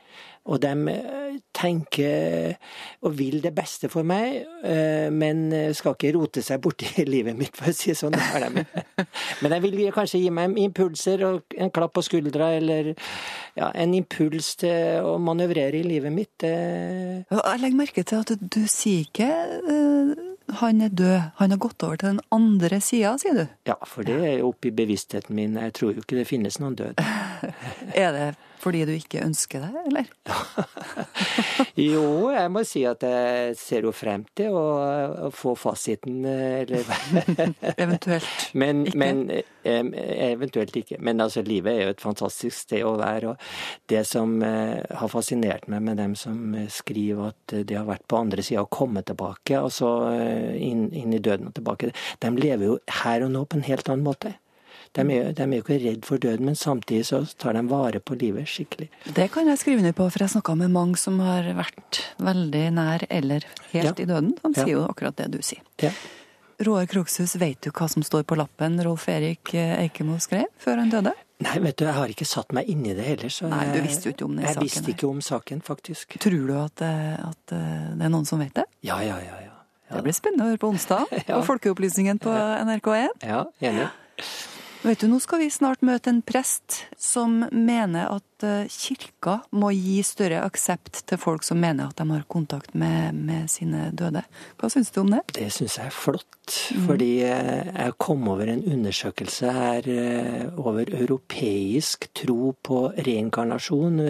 Og 0.47 0.61
de 0.63 0.73
eh, 0.93 1.39
tenker 1.57 2.55
og 3.03 3.17
vil 3.19 3.41
det 3.43 3.53
beste 3.57 3.91
for 3.93 4.07
meg, 4.07 4.45
eh, 4.67 5.09
men 5.13 5.49
skal 5.77 5.97
ikke 5.97 6.13
rote 6.17 6.45
seg 6.45 6.63
borti 6.63 7.05
livet 7.15 7.37
mitt, 7.39 7.57
for 7.57 7.73
å 7.73 7.77
si 7.77 7.93
det 7.93 7.99
sånn. 7.99 8.17
Men 9.43 9.53
de 9.53 9.59
vil 9.65 9.81
kanskje 9.95 10.21
gi 10.23 10.31
meg 10.33 10.57
impulser 10.61 11.25
og 11.27 11.57
en 11.59 11.73
klapp 11.75 11.97
på 11.97 12.05
skuldra, 12.07 12.53
eller 12.57 12.93
ja, 13.59 13.71
en 13.73 13.95
impuls 13.97 14.55
til 14.61 15.05
å 15.05 15.17
manøvrere 15.23 15.81
i 15.81 15.87
livet 15.87 16.15
mitt. 16.15 16.47
Jeg 16.47 17.61
legger 17.63 17.79
merke 17.79 18.07
til 18.07 18.23
at 18.23 18.33
du 18.41 18.63
sier 18.71 19.05
ikke 19.07 19.29
uh, 19.67 20.27
han 20.61 20.81
er 20.81 20.89
død, 20.89 21.21
han 21.37 21.51
har 21.51 21.59
gått 21.59 21.83
over 21.83 21.97
til 21.97 22.09
den 22.09 22.21
andre 22.31 22.81
sida, 22.81 23.17
sier 23.19 23.35
du? 23.35 23.47
Ja, 23.67 23.77
for 23.87 24.07
det 24.07 24.17
er 24.23 24.45
oppi 24.47 24.71
bevisstheten 24.71 25.35
min. 25.37 25.57
Jeg 25.59 25.75
tror 25.75 25.93
jo 25.93 26.05
ikke 26.05 26.21
det 26.21 26.27
finnes 26.29 26.61
noen 26.63 26.77
død. 26.79 27.03
er 28.05 28.13
det 28.15 28.29
fordi 28.61 28.85
du 28.89 28.93
ikke 28.97 29.23
ønsker 29.25 29.65
det, 29.65 29.83
eller? 29.87 30.11
jo, 31.93 32.31
jeg 32.35 32.53
må 32.53 32.63
si 32.67 32.83
at 32.89 33.05
jeg 33.07 33.57
ser 33.61 33.87
jo 33.89 33.93
frem 33.97 34.25
til 34.37 34.57
å, 34.57 35.31
få 35.35 35.55
fasiten, 35.59 36.25
eller 36.27 36.87
Eventuelt 37.85 38.47
men, 38.61 38.85
ikke? 38.87 38.99
Men, 39.01 39.25
eventuelt 39.67 40.77
ikke. 40.79 41.01
Men 41.05 41.21
altså, 41.25 41.45
livet 41.47 41.73
er 41.73 41.83
jo 41.87 41.95
et 41.95 42.05
fantastisk 42.05 42.67
sted 42.67 42.87
å 42.87 42.97
være. 43.01 43.35
Og 43.35 43.91
det 43.93 44.05
som 44.09 44.37
eh, 44.45 44.81
har 45.01 45.13
fascinert 45.13 45.69
meg 45.73 45.85
med 45.87 46.01
dem 46.01 46.17
som 46.19 46.57
skriver 46.73 47.33
at 47.33 47.57
de 47.69 47.79
har 47.79 47.87
vært 47.89 48.07
på 48.09 48.21
andre 48.21 48.45
sida 48.47 48.65
og 48.65 48.73
kommet 48.75 49.09
tilbake, 49.11 49.59
altså 49.59 49.93
eh, 50.15 50.57
inn, 50.67 50.89
inn 50.97 51.15
i 51.17 51.23
døden 51.23 51.51
og 51.51 51.57
tilbake, 51.59 51.93
de 52.23 52.35
lever 52.37 52.71
jo 52.71 52.81
her 53.03 53.27
og 53.27 53.33
nå 53.35 53.47
på 53.47 53.61
en 53.61 53.69
helt 53.69 53.93
annen 53.93 54.07
måte. 54.07 54.37
De 54.95 55.03
er, 55.03 55.33
de 55.37 55.43
er 55.45 55.55
jo 55.59 55.65
ikke 55.65 55.81
redd 55.83 56.07
for 56.09 56.23
døden, 56.23 56.47
men 56.51 56.59
samtidig 56.59 57.09
så 57.11 57.23
tar 57.39 57.59
de 57.59 57.65
vare 57.71 58.01
på 58.01 58.19
livet 58.21 58.49
skikkelig. 58.51 58.91
Det 59.17 59.29
kan 59.35 59.51
jeg 59.51 59.63
skrive 59.63 59.83
under 59.83 59.97
på, 59.97 60.09
for 60.13 60.25
jeg 60.25 60.35
snakka 60.37 60.57
med 60.63 60.75
mange 60.75 61.01
som 61.01 61.19
har 61.25 61.49
vært 61.59 62.03
veldig 62.23 62.65
nær 62.77 63.07
eller 63.11 63.49
helt 63.73 63.93
ja. 63.93 63.97
i 63.99 64.09
døden. 64.09 64.37
De 64.43 64.55
sier 64.55 64.73
ja. 64.73 64.79
jo 64.79 64.87
akkurat 64.87 65.19
det 65.19 65.31
du 65.35 65.43
sier. 65.45 65.65
Ja. 65.83 65.93
Roar 66.65 66.87
Krokshus, 66.89 67.35
vet 67.37 67.67
du 67.67 67.69
hva 67.69 67.89
som 67.93 68.05
står 68.07 68.25
på 68.25 68.39
lappen 68.39 68.79
Rolf 68.81 69.11
Erik 69.13 69.53
Eikemo 69.53 70.17
skrev 70.25 70.49
før 70.63 70.81
han 70.81 70.93
døde? 70.93 71.13
Nei, 71.45 71.59
vet 71.61 71.77
du, 71.77 71.85
jeg 71.85 71.93
har 71.99 72.13
ikke 72.13 72.25
satt 72.25 72.55
meg 72.57 72.69
inn 72.73 72.87
i 72.89 72.95
det 72.97 73.05
heller, 73.05 73.33
så 73.33 73.51
Nei, 73.53 73.67
du 73.75 73.83
visste 73.85 74.09
jo 74.09 74.15
ikke 74.15 74.25
om 74.25 74.39
den 74.39 74.47
Jeg 74.47 74.55
saken 74.55 74.65
Jeg 74.65 74.71
visste 74.71 74.93
ikke 74.95 75.09
om 75.11 75.21
saken, 75.21 75.61
faktisk. 75.67 76.17
Tror 76.25 76.47
du 76.49 76.55
at, 76.57 76.85
eh, 76.87 77.13
at 77.21 77.53
eh, 77.53 77.91
det 77.93 78.09
er 78.09 78.13
noen 78.15 78.25
som 78.29 78.41
vet 78.41 78.57
det? 78.57 78.65
Ja, 78.89 79.03
ja, 79.05 79.19
ja. 79.21 79.37
ja. 79.45 79.53
Det 79.93 80.03
blir 80.07 80.17
spennende 80.17 80.47
å 80.47 80.55
høre 80.55 80.63
på 80.65 80.73
onsdag 80.73 81.13
Ja. 81.29 81.37
på 81.37 81.43
Folkeopplysningen 81.51 82.23
på 82.25 82.33
NRK1. 82.33 83.21
Ja, 83.29 83.45
enig. 83.61 83.91
Vet 84.87 85.01
du, 85.03 85.09
Nå 85.11 85.17
skal 85.19 85.41
vi 85.43 85.49
snart 85.51 85.81
møte 85.83 86.13
en 86.13 86.21
prest 86.23 86.85
som 86.95 87.41
mener 87.51 88.07
at 88.07 88.45
eh, 88.47 88.69
kirka 88.71 89.41
må 89.59 89.73
gi 89.75 89.97
større 90.07 90.45
aksept 90.47 91.01
til 91.11 91.19
folk 91.19 91.43
som 91.43 91.59
mener 91.59 91.89
at 91.89 91.99
de 91.99 92.07
har 92.13 92.23
kontakt 92.31 92.71
med, 92.79 93.19
med 93.19 93.51
sine 93.51 93.89
døde. 93.99 94.23
Hva 94.61 94.71
syns 94.71 94.95
du 94.95 95.01
om 95.03 95.11
det? 95.11 95.25
Det 95.35 95.49
syns 95.51 95.81
jeg 95.81 95.91
er 95.91 95.97
flott, 95.97 96.55
fordi 96.87 97.11
eh, 97.27 97.67
jeg 97.67 97.99
kom 97.99 98.31
over 98.31 98.53
en 98.53 98.63
undersøkelse 98.63 99.59
her 99.59 99.91
eh, 99.91 100.45
over 100.55 100.95
europeisk 101.03 102.07
tro 102.23 102.53
på 102.55 102.85
reinkarnasjon, 102.95 104.05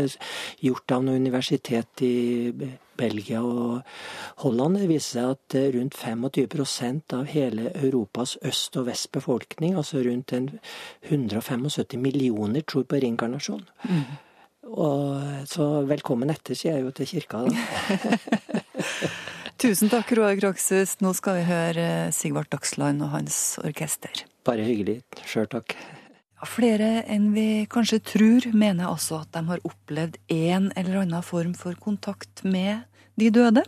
gjort 0.61 0.99
av 0.99 1.09
noe 1.09 1.17
universitet 1.17 2.05
i 2.05 2.17
Belgia 2.99 3.43
og 3.45 3.83
Holland. 4.43 4.81
Det 4.81 4.91
viser 4.91 5.21
seg 5.21 5.33
at 5.37 5.57
eh, 5.59 5.69
rundt 5.77 5.97
25 5.99 7.17
av 7.17 7.27
hele 7.31 7.71
Europas 7.75 8.37
øst- 8.43 8.79
og 8.81 8.89
vestbefolkning, 8.91 9.77
altså 9.77 10.03
rundt 10.07 10.33
175 10.33 12.01
millioner, 12.01 12.63
tror 12.63 12.87
på 12.89 13.01
reinkarnasjon. 13.03 13.67
Og, 14.67 15.47
så 15.47 15.67
velkommen 15.87 16.33
etter, 16.33 16.59
sier 16.59 16.79
jeg 16.79 16.89
jo 16.89 16.95
til 16.97 17.11
kirka. 17.13 17.45
da. 17.47 18.57
Tusen 19.63 19.89
takk, 19.89 20.11
Roar 20.19 20.35
Krokshus. 20.37 20.99
Nå 21.01 21.15
skal 21.17 21.39
vi 21.39 21.45
høre 21.49 21.85
eh, 21.85 22.11
Sigvart 22.13 22.51
Dagsland 22.53 23.05
og 23.07 23.15
hans 23.15 23.39
orkester. 23.65 24.27
Bare 24.45 24.67
hyggelig. 24.67 25.01
Sjøl 25.25 25.49
takk. 25.53 25.73
Flere 26.45 27.01
enn 27.09 27.31
vi 27.33 27.65
kanskje 27.73 28.03
tror, 28.05 28.47
mener 28.53 28.91
altså 28.91 29.23
at 29.23 29.33
de 29.33 29.41
har 29.49 29.63
opplevd 29.65 30.19
en 30.29 30.69
eller 30.77 31.01
annen 31.01 31.25
form 31.25 31.55
for 31.57 31.79
kontakt 31.81 32.45
med 32.45 32.85
de 33.17 33.31
døde, 33.33 33.63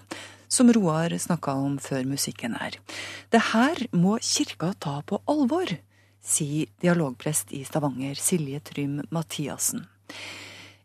som 0.49 0.69
Roar 0.73 1.15
snakka 1.17 1.55
om 1.57 1.79
før 1.81 2.05
musikken 2.09 2.57
her. 2.61 2.77
Det 3.33 3.41
her 3.53 3.81
må 3.97 4.19
kirka 4.21 4.75
ta 4.81 4.99
på 5.01 5.21
alvor, 5.29 5.73
sier 6.21 6.69
dialogprest 6.83 7.55
i 7.57 7.63
Stavanger, 7.65 8.21
Silje 8.21 8.61
Trym 8.61 9.01
Mathiassen. 9.11 9.87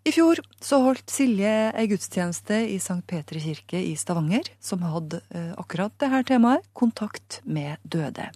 I 0.04 0.12
fjor 0.12 0.40
så 0.60 0.82
holdt 0.84 1.12
Silje 1.12 1.52
ei 1.80 1.88
gudstjeneste 1.88 2.58
i 2.68 2.76
St. 2.80 3.00
Petri 3.08 3.40
kirke 3.44 3.80
i 3.80 3.94
Stavanger, 4.00 4.50
som 4.60 4.84
hadde 4.84 5.22
eh, 5.32 5.52
akkurat 5.60 5.96
det 6.00 6.10
her 6.12 6.26
temaet, 6.28 6.68
kontakt 6.76 7.40
med 7.44 7.80
døde. 7.84 8.28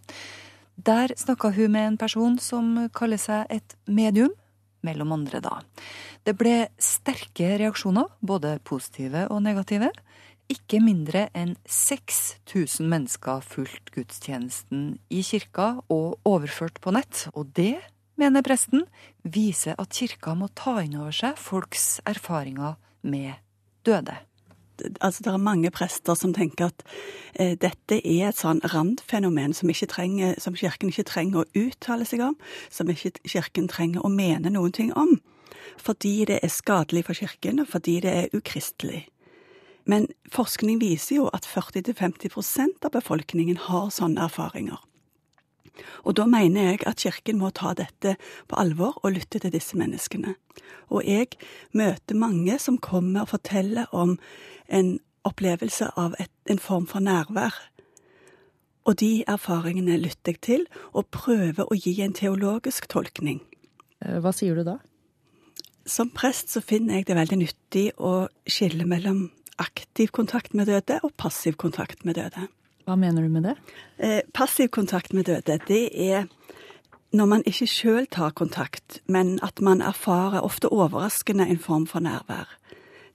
Der 0.78 1.14
snakka 1.18 1.50
hun 1.56 1.72
med 1.74 1.88
en 1.88 1.98
person 1.98 2.38
som 2.40 2.90
kaller 2.94 3.18
seg 3.18 3.50
et 3.50 3.76
medium, 3.90 4.34
mellom 4.86 5.16
andre 5.16 5.42
da. 5.42 5.58
Det 6.24 6.36
ble 6.38 6.68
sterke 6.78 7.56
reaksjoner, 7.60 8.12
både 8.22 8.60
positive 8.64 9.26
og 9.34 9.42
negative. 9.44 9.90
Ikke 10.48 10.80
mindre 10.80 11.26
enn 11.36 11.58
6000 11.68 12.88
mennesker 12.88 13.42
fulgte 13.44 13.96
gudstjenesten 13.98 14.94
i 15.12 15.24
kirka 15.26 15.82
og 15.92 16.22
overført 16.30 16.80
på 16.84 16.94
nett, 16.96 17.26
og 17.34 17.52
det, 17.58 17.82
mener 18.16 18.46
presten, 18.46 18.86
viser 19.24 19.76
at 19.82 19.98
kirka 19.98 20.38
må 20.38 20.48
ta 20.56 20.78
inn 20.86 20.96
over 21.02 21.16
seg 21.16 21.42
folks 21.42 21.98
erfaringer 22.08 22.78
med 23.02 23.36
døde. 23.84 24.16
Altså 25.00 25.24
det 25.26 25.32
er 25.32 25.42
mange 25.42 25.72
prester 25.74 26.18
som 26.18 26.34
tenker 26.36 26.70
at 26.70 26.84
eh, 27.40 27.56
dette 27.60 28.00
er 28.00 28.30
et 28.30 28.40
sånn 28.40 28.62
randfenomen 28.74 29.56
som, 29.58 29.72
trenger, 29.72 30.36
som 30.42 30.58
kirken 30.58 30.92
ikke 30.94 31.08
trenger 31.12 31.44
å 31.44 31.66
uttale 31.66 32.08
seg 32.08 32.24
om, 32.26 32.38
som 32.70 32.90
ikke 32.90 33.18
kirken 33.26 33.70
trenger 33.72 34.06
å 34.06 34.12
mene 34.14 34.54
noen 34.54 34.76
ting 34.76 34.94
om. 34.94 35.18
Fordi 35.82 36.26
det 36.30 36.40
er 36.44 36.52
skadelig 36.54 37.06
for 37.08 37.18
kirken, 37.18 37.62
og 37.62 37.70
fordi 37.72 38.00
det 38.06 38.14
er 38.14 38.36
ukristelig. 38.36 39.06
Men 39.88 40.10
forskning 40.34 40.82
viser 40.82 41.22
jo 41.22 41.30
at 41.34 41.48
40-50% 41.48 42.84
av 42.84 42.92
befolkningen 42.92 43.60
har 43.70 43.90
sånne 43.94 44.26
erfaringer. 44.28 44.82
Og 46.04 46.18
da 46.18 46.26
mener 46.30 46.72
jeg 46.72 46.84
at 46.90 47.02
kirken 47.04 47.40
må 47.42 47.52
ta 47.56 47.74
dette 47.78 48.16
på 48.48 48.60
alvor 48.60 49.00
og 49.04 49.16
lytte 49.16 49.40
til 49.44 49.54
disse 49.54 49.78
menneskene. 49.78 50.36
Og 50.90 51.06
jeg 51.06 51.38
møter 51.74 52.16
mange 52.16 52.60
som 52.60 52.78
kommer 52.78 53.26
og 53.26 53.34
forteller 53.36 53.90
om 53.96 54.18
en 54.68 54.98
opplevelse 55.28 55.90
av 56.00 56.16
et, 56.20 56.32
en 56.50 56.62
form 56.62 56.88
for 56.88 57.04
nærvær. 57.04 57.56
Og 58.88 58.96
de 59.02 59.24
erfaringene 59.28 59.98
lytter 60.00 60.36
jeg 60.38 60.42
til, 60.48 60.68
og 60.96 61.10
prøver 61.12 61.68
å 61.68 61.76
gi 61.76 61.98
en 62.04 62.16
teologisk 62.16 62.88
tolkning. 62.92 63.42
Eh, 64.04 64.20
Hva 64.24 64.32
sier 64.32 64.56
du 64.56 64.64
da? 64.68 64.78
Som 65.88 66.12
prest 66.16 66.52
så 66.52 66.64
finner 66.64 67.00
jeg 67.00 67.08
det 67.10 67.18
veldig 67.18 67.40
nyttig 67.42 67.86
å 68.00 68.28
skille 68.48 68.88
mellom 68.88 69.28
aktiv 69.60 70.12
kontakt 70.16 70.54
med 70.54 70.70
døde 70.70 71.00
og 71.04 71.16
passiv 71.20 71.58
kontakt 71.60 72.06
med 72.06 72.20
døde. 72.20 72.48
Hva 72.88 72.96
mener 72.96 73.22
du 73.22 73.28
med 73.28 73.44
det? 73.44 73.56
Eh, 73.98 74.22
passiv 74.34 74.70
kontakt 74.72 75.12
med 75.14 75.26
døde, 75.28 75.60
det 75.68 75.90
er 75.92 76.30
når 77.12 77.26
man 77.26 77.44
ikke 77.44 77.68
sjøl 77.68 78.06
tar 78.08 78.32
kontakt, 78.32 79.02
men 79.08 79.40
at 79.44 79.60
man 79.62 79.82
erfarer 79.82 80.40
ofte 80.40 80.72
overraskende 80.72 81.48
en 81.48 81.60
form 81.60 81.88
for 81.88 82.00
nærvær. 82.00 82.48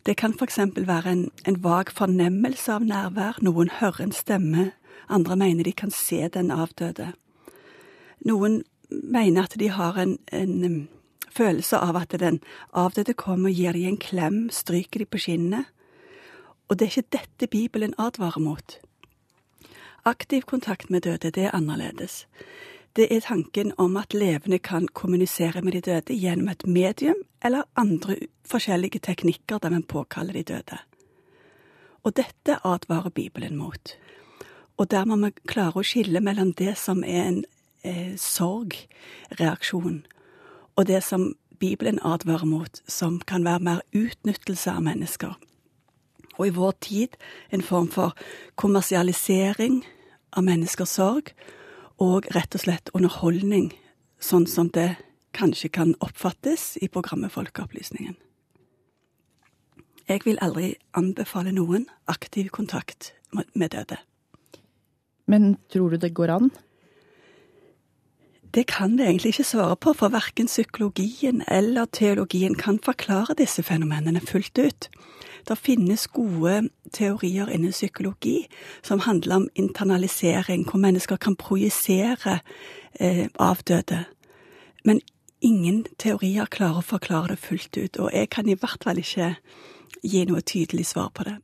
Det 0.07 0.17
kan 0.17 0.35
f.eks. 0.37 0.59
være 0.77 1.13
en, 1.13 1.31
en 1.49 1.59
vag 1.65 1.89
fornemmelse 1.89 2.73
av 2.73 2.85
nærvær, 2.85 3.41
noen 3.41 3.73
hører 3.81 4.05
en 4.05 4.13
stemme, 4.13 4.73
andre 5.09 5.37
mener 5.37 5.65
de 5.65 5.73
kan 5.73 5.91
se 5.91 6.29
den 6.29 6.51
avdøde. 6.51 7.15
Noen 8.29 8.63
mener 8.91 9.49
at 9.49 9.57
de 9.57 9.73
har 9.73 9.97
en, 9.97 10.19
en 10.33 10.89
følelse 11.33 11.81
av 11.81 11.97
at 11.97 12.21
den 12.21 12.43
avdøde 12.77 13.17
kommer 13.17 13.49
og 13.49 13.57
gir 13.57 13.73
dem 13.73 13.89
en 13.95 14.01
klem, 14.01 14.41
stryker 14.53 15.01
dem 15.01 15.09
på 15.09 15.25
skinnet. 15.25 15.65
Og 16.69 16.77
det 16.77 16.87
er 16.87 16.97
ikke 16.97 17.19
dette 17.21 17.49
Bibelen 17.49 17.95
advarer 17.99 18.41
mot. 18.41 18.83
Aktiv 20.05 20.43
kontakt 20.43 20.91
med 20.91 21.01
døde, 21.01 21.31
det 21.31 21.45
er 21.45 21.55
annerledes. 21.55 22.27
Det 22.97 23.17
er 23.17 23.21
tanken 23.21 23.73
om 23.79 23.97
at 23.97 24.15
levende 24.15 24.59
kan 24.59 24.89
kommunisere 24.89 25.63
med 25.63 25.73
de 25.73 25.81
døde 25.81 26.15
gjennom 26.15 26.49
et 26.49 26.67
medium 26.67 27.23
eller 27.45 27.63
andre 27.77 28.17
forskjellige 28.45 28.99
teknikker 28.99 29.59
der 29.59 29.71
man 29.71 29.83
påkaller 29.83 30.33
de 30.33 30.43
døde. 30.43 30.79
Og 32.03 32.17
dette 32.17 32.59
advarer 32.65 33.11
Bibelen 33.11 33.57
mot. 33.57 33.97
Og 34.77 34.91
der 34.91 35.05
må 35.05 35.17
vi 35.17 35.31
klare 35.47 35.79
å 35.79 35.87
skille 35.87 36.21
mellom 36.21 36.53
det 36.53 36.75
som 36.79 37.05
er 37.05 37.23
en 37.29 37.45
eh, 37.85 38.17
sorgreaksjon, 38.17 40.03
og 40.77 40.87
det 40.87 41.03
som 41.05 41.35
Bibelen 41.61 41.99
advarer 42.03 42.45
mot, 42.45 42.83
som 42.89 43.21
kan 43.21 43.45
være 43.45 43.61
mer 43.61 43.81
utnyttelse 43.95 44.71
av 44.71 44.83
mennesker. 44.83 45.39
Og 46.39 46.47
i 46.47 46.55
vår 46.57 46.73
tid 46.81 47.17
en 47.51 47.63
form 47.63 47.89
for 47.93 48.17
kommersialisering 48.57 49.83
av 50.33 50.47
menneskers 50.47 50.97
sorg, 50.97 51.33
og 52.01 52.27
rett 52.35 52.55
og 52.57 52.65
slett 52.65 52.91
underholdning, 52.97 53.71
sånn 54.19 54.47
som 54.49 54.71
det 54.73 54.97
kanskje 55.37 55.71
kan 55.73 55.95
oppfattes 56.01 56.77
i 56.83 56.89
programmet 56.89 57.33
Folkeopplysningen. 57.33 58.17
Jeg 60.09 60.25
vil 60.25 60.41
aldri 60.43 60.75
anbefale 60.99 61.53
noen 61.55 61.87
aktiv 62.11 62.51
kontakt 62.51 63.13
med 63.33 63.71
døde. 63.73 64.01
Men 65.31 65.57
tror 65.73 65.95
du 65.95 65.97
det 66.03 66.15
går 66.15 66.33
an? 66.35 66.51
Det 68.53 68.67
kan 68.69 68.99
det 68.99 69.07
egentlig 69.07 69.33
ikke 69.33 69.49
svare 69.49 69.77
på, 69.77 69.95
for 69.97 70.13
verken 70.13 70.51
psykologien 70.51 71.41
eller 71.49 71.87
teologien 71.89 72.55
kan 72.59 72.81
forklare 72.85 73.39
disse 73.39 73.63
fenomenene 73.65 74.21
fullt 74.21 74.59
ut. 74.59 74.89
Det 75.49 75.59
finnes 75.59 76.07
gode 76.07 76.69
teorier 76.95 77.51
innen 77.51 77.75
psykologi 77.75 78.47
som 78.83 79.03
handler 79.03 79.37
om 79.37 79.49
internalisering, 79.55 80.65
hvor 80.69 80.81
mennesker 80.83 81.17
kan 81.17 81.37
projisere 81.37 82.39
eh, 83.01 83.27
avdøde. 83.39 84.05
Men 84.85 85.01
ingen 85.41 85.85
teorier 85.99 86.47
klarer 86.47 86.83
å 86.83 86.87
forklare 86.87 87.35
det 87.35 87.43
fullt 87.43 87.77
ut, 87.79 87.99
og 87.99 88.13
jeg 88.15 88.31
kan 88.31 88.49
i 88.49 88.59
hvert 88.59 88.85
fall 88.85 89.03
ikke 89.03 89.35
gi 90.03 90.25
noe 90.29 90.43
tydelig 90.47 90.87
svar 90.93 91.11
på 91.15 91.27
det. 91.27 91.39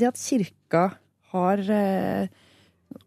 Det 0.00 0.06
at 0.06 0.20
kirka 0.20 0.84
har 1.32 1.62
eh, 1.74 2.28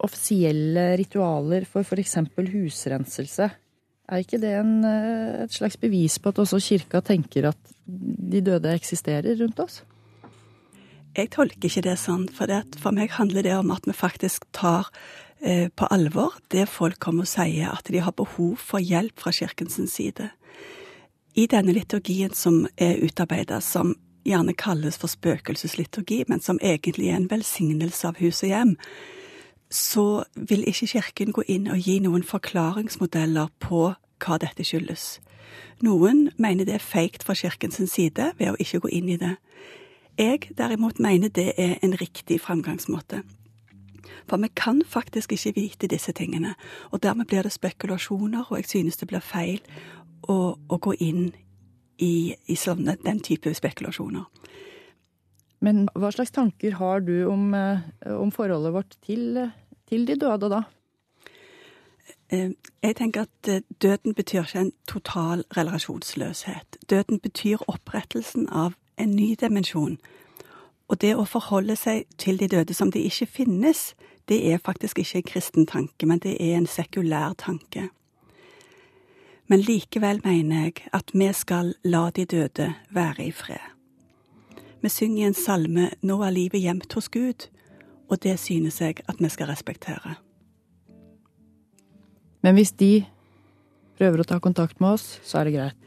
offisielle 0.04 0.94
ritualer 1.00 1.68
for 1.70 1.88
f.eks. 1.88 2.18
husrenselse, 2.52 3.50
er 4.04 4.24
ikke 4.24 4.40
det 4.42 4.52
en, 4.60 4.74
eh, 4.88 5.44
et 5.46 5.56
slags 5.56 5.80
bevis 5.80 6.20
på 6.20 6.34
at 6.34 6.42
også 6.44 6.60
kirka 6.64 7.02
tenker 7.06 7.50
at 7.54 7.73
de 7.86 8.42
døde 8.42 8.74
eksisterer 8.74 9.36
rundt 9.42 9.60
oss? 9.60 9.82
Jeg 11.13 11.30
tolker 11.36 11.70
ikke 11.70 11.84
det 11.86 11.98
sånn, 12.02 12.25
for, 12.34 12.50
for 12.82 12.96
meg 12.96 13.13
handler 13.20 13.46
det 13.46 13.54
om 13.60 13.70
at 13.75 13.86
vi 13.86 13.94
faktisk 13.94 14.48
tar 14.56 14.90
eh, 15.46 15.68
på 15.70 15.90
alvor 15.94 16.40
det 16.54 16.66
folk 16.72 16.98
kommer 17.04 17.28
og 17.28 17.30
sier, 17.30 17.70
at 17.70 17.92
de 17.94 18.02
har 18.02 18.16
behov 18.18 18.56
for 18.58 18.82
hjelp 18.82 19.22
fra 19.22 19.34
kirkens 19.36 19.78
side. 19.94 20.32
I 21.38 21.46
denne 21.50 21.74
liturgien 21.74 22.34
som 22.34 22.63
er 22.82 23.02
utarbeida, 23.06 23.60
som 23.62 23.94
gjerne 24.25 24.56
kalles 24.58 24.98
for 24.98 25.12
spøkelsesliturgi, 25.12 26.24
men 26.28 26.42
som 26.42 26.60
egentlig 26.62 27.12
er 27.12 27.20
en 27.20 27.30
velsignelse 27.30 28.08
av 28.08 28.18
hus 28.22 28.42
og 28.46 28.50
hjem, 28.50 28.74
så 29.74 30.24
vil 30.36 30.66
ikke 30.70 30.92
kirken 30.96 31.34
gå 31.34 31.46
inn 31.50 31.70
og 31.74 31.82
gi 31.82 32.00
noen 32.04 32.24
forklaringsmodeller 32.25 33.50
på 33.62 33.92
hva 34.24 34.40
dette 34.42 34.66
skyldes. 34.66 35.18
Noen 35.84 36.30
mener 36.38 36.66
det 36.66 36.78
er 36.78 36.84
feigt 36.84 37.24
fra 37.24 37.36
kirkens 37.38 37.82
side 37.92 38.32
ved 38.40 38.54
å 38.54 38.60
ikke 38.60 38.84
gå 38.86 38.92
inn 39.00 39.10
i 39.10 39.20
det. 39.22 39.36
Jeg 40.18 40.52
derimot 40.58 41.00
mener 41.00 41.30
det 41.34 41.54
er 41.58 41.80
en 41.82 41.96
riktig 41.98 42.40
framgangsmåte. 42.42 43.24
For 44.30 44.38
vi 44.38 44.50
kan 44.56 44.82
faktisk 44.88 45.32
ikke 45.32 45.56
vite 45.56 45.88
disse 45.88 46.12
tingene, 46.12 46.54
og 46.92 47.04
dermed 47.04 47.28
blir 47.28 47.44
det 47.44 47.52
spekulasjoner, 47.52 48.46
og 48.50 48.58
jeg 48.58 48.70
synes 48.70 48.98
det 48.98 49.08
blir 49.08 49.24
feil 49.24 49.60
å, 50.30 50.56
å 50.56 50.78
gå 50.78 50.94
inn 51.00 51.34
i, 51.98 52.36
i 52.48 52.56
sånne, 52.56 52.98
den 53.04 53.20
type 53.24 53.54
spekulasjoner. 53.54 54.26
Men 55.64 55.86
hva 55.96 56.12
slags 56.12 56.34
tanker 56.36 56.76
har 56.80 57.04
du 57.04 57.26
om, 57.32 57.54
eh, 57.56 57.84
om 58.12 58.32
forholdet 58.36 58.74
vårt 58.76 58.98
til, 59.02 59.40
til 59.88 60.06
de 60.06 60.18
døde 60.20 60.50
da? 60.52 60.64
Eh, 62.34 62.50
jeg 62.84 62.96
tenker 62.96 63.22
at 63.22 63.48
eh, 63.48 63.62
døden 63.82 64.13
betyr 64.13 64.42
ikke 64.42 64.60
en 64.60 64.72
total 64.88 65.44
relasjonsløshet. 65.58 66.78
Døden 66.90 67.20
betyr 67.20 67.58
opprettelsen 67.68 68.50
av 68.50 68.74
en 68.98 69.16
ny 69.16 69.36
dimensjon. 69.42 70.00
Og 70.88 71.02
det 71.02 71.13
å 71.16 71.28
forholde 71.30 71.75
seg 71.78 72.08
til 72.18 72.40
de 72.40 72.48
døde 72.48 72.74
som 72.74 72.92
de 72.92 73.06
ikke 73.06 73.25
finnes, 73.25 73.94
det 74.30 74.40
er 74.50 74.63
faktisk 74.66 75.00
ikke 75.00 75.18
en 75.18 75.30
kristen 75.30 75.70
tanke, 75.70 76.06
men 76.06 76.20
det 76.20 76.38
er 76.42 76.58
en 76.58 76.68
sekulær 76.68 77.38
tanke. 77.38 77.90
Men 79.48 79.62
likevel 79.62 80.22
mener 80.24 80.63
jeg 80.63 80.88
at 80.94 81.13
vi 81.13 81.30
skal 81.34 81.74
la 81.84 82.10
de 82.10 82.25
døde 82.25 82.74
være 82.90 83.28
i 83.28 83.32
fred. 83.32 83.72
Vi 84.82 84.90
synger 84.90 85.24
i 85.24 85.28
en 85.28 85.34
salme 85.34 85.90
'Nå 86.02 86.22
er 86.24 86.30
livet 86.30 86.62
gjemt 86.62 86.94
hos 86.94 87.10
Gud', 87.10 87.50
og 88.10 88.24
det 88.24 88.40
synes 88.40 88.82
jeg 88.82 88.96
at 89.08 89.16
vi 89.20 89.30
skal 89.30 89.48
respektere. 89.48 90.16
Men 92.44 92.58
hvis 92.60 92.74
de 92.76 93.06
prøver 93.98 94.22
å 94.22 94.28
ta 94.28 94.40
kontakt 94.44 94.82
med 94.84 94.98
oss, 94.98 95.18
så 95.24 95.40
er 95.40 95.48
det 95.48 95.56
greit? 95.56 95.80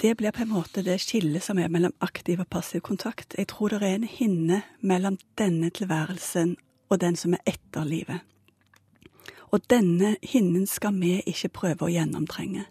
Det 0.00 0.16
blir 0.18 0.34
på 0.34 0.42
en 0.42 0.52
måte 0.52 0.82
det 0.84 0.96
skillet 1.00 1.44
som 1.44 1.58
er 1.60 1.70
mellom 1.72 1.92
aktiv 2.04 2.40
og 2.42 2.48
passiv 2.50 2.82
kontakt. 2.84 3.36
Jeg 3.38 3.46
tror 3.52 3.72
det 3.72 3.82
er 3.82 3.98
en 3.98 4.08
hinne 4.08 4.62
mellom 4.80 5.18
denne 5.38 5.70
tilværelsen 5.70 6.56
og 6.90 7.00
den 7.00 7.16
som 7.16 7.36
er 7.36 7.44
etter 7.54 7.86
livet. 7.86 8.24
Og 9.54 9.62
denne 9.70 10.16
hinnen 10.22 10.66
skal 10.66 10.96
vi 10.98 11.20
ikke 11.30 11.52
prøve 11.60 11.86
å 11.86 11.92
gjennomtrenge. 11.92 12.64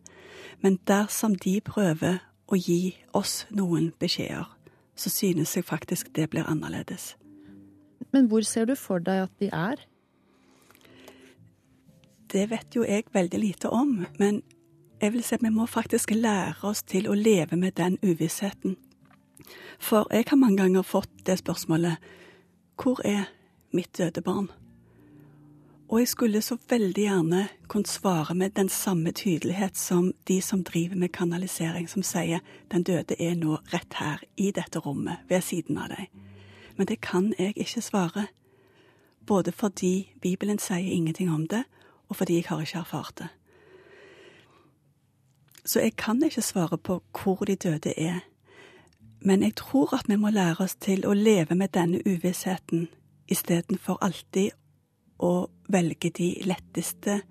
Men 0.62 0.79
dersom 0.88 1.38
de 1.39 1.60
prøver 1.63 2.20
å 2.51 2.60
gi 2.60 2.98
oss 3.15 3.46
noen 3.55 3.93
beskjeder, 4.00 4.50
så 4.96 5.10
synes 5.10 5.55
jeg 5.55 5.65
faktisk 5.65 6.12
det 6.15 6.29
blir 6.34 6.50
annerledes. 6.50 7.13
Men 8.12 8.27
hvor 8.27 8.43
ser 8.46 8.67
du 8.70 8.75
for 8.75 9.00
deg 9.00 9.25
at 9.25 9.34
de 9.39 9.50
er? 9.53 9.79
Det 12.33 12.47
vet 12.49 12.75
jo 12.75 12.81
jeg 12.83 13.05
veldig 13.13 13.39
lite 13.39 13.69
om, 13.69 14.05
men 14.19 14.41
jeg 15.01 15.13
vil 15.13 15.23
si 15.23 15.35
at 15.35 15.43
vi 15.43 15.51
må 15.53 15.67
faktisk 15.69 16.15
lære 16.15 16.65
oss 16.65 16.81
til 16.83 17.05
å 17.09 17.13
leve 17.13 17.57
med 17.59 17.75
den 17.77 17.99
uvissheten. 18.01 18.77
For 19.79 20.07
jeg 20.09 20.25
har 20.29 20.39
mange 20.39 20.57
ganger 20.63 20.81
fått 20.87 21.25
det 21.27 21.37
spørsmålet 21.41 21.97
Hvor 22.79 23.01
er 23.05 23.29
mitt 23.71 23.97
døde 23.97 24.21
barn? 24.21 24.49
Og 25.89 25.99
jeg 25.99 26.07
skulle 26.07 26.41
så 26.41 26.57
veldig 26.69 27.03
gjerne 27.03 27.41
kunnet 27.69 27.87
svare 27.87 28.33
med 28.33 28.55
den 28.55 28.69
samme 28.69 29.11
tydelighet 29.11 29.77
som 29.77 30.13
de 30.27 30.41
som 30.41 30.63
driver 30.63 30.95
med 30.95 31.11
kanalisering, 31.13 31.89
som 31.89 32.03
sier 32.03 32.39
den 32.71 32.83
døde 32.83 33.13
er 33.19 33.35
nå 33.35 33.59
rett 33.73 33.93
her, 33.93 34.23
i 34.37 34.51
dette 34.51 34.79
rommet, 34.79 35.21
ved 35.29 35.41
siden 35.41 35.77
av 35.77 35.91
deg. 35.93 36.09
Men 36.77 36.87
det 36.87 37.01
kan 37.01 37.33
jeg 37.37 37.53
ikke 37.53 37.81
svare. 37.81 38.25
Både 39.27 39.51
fordi 39.51 40.09
Bibelen 40.21 40.57
sier 40.59 40.91
ingenting 40.91 41.29
om 41.29 41.45
det, 41.47 41.63
og 42.13 42.20
fordi 42.20 42.36
jeg 42.36 42.46
har 42.48 42.62
ikke 42.62 42.84
erfart 42.84 43.15
det. 43.24 43.27
Så 45.65 45.79
jeg 45.82 45.96
kan 45.98 46.22
ikke 46.24 46.41
svare 46.46 46.77
på 46.77 47.00
hvor 47.10 47.46
de 47.48 47.55
døde 47.55 47.93
er. 47.98 48.20
Men 49.25 49.41
jeg 49.43 49.55
tror 49.55 49.96
at 49.96 50.05
vi 50.08 50.15
må 50.15 50.29
lære 50.29 50.62
oss 50.62 50.75
til 50.75 51.08
å 51.10 51.15
leve 51.17 51.55
med 51.55 51.74
denne 51.74 52.03
uvissheten 52.05 52.86
istedenfor 53.32 53.98
alltid 54.05 54.51
å 55.17 55.48
velge 55.72 56.12
de 56.13 56.29
letteste 56.46 57.22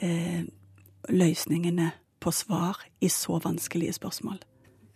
eh, 0.00 0.42
løsningene 1.08 1.92
på 2.18 2.32
svar 2.34 2.80
i 3.00 3.12
så 3.12 3.38
vanskelige 3.44 4.00
spørsmål. 4.00 4.40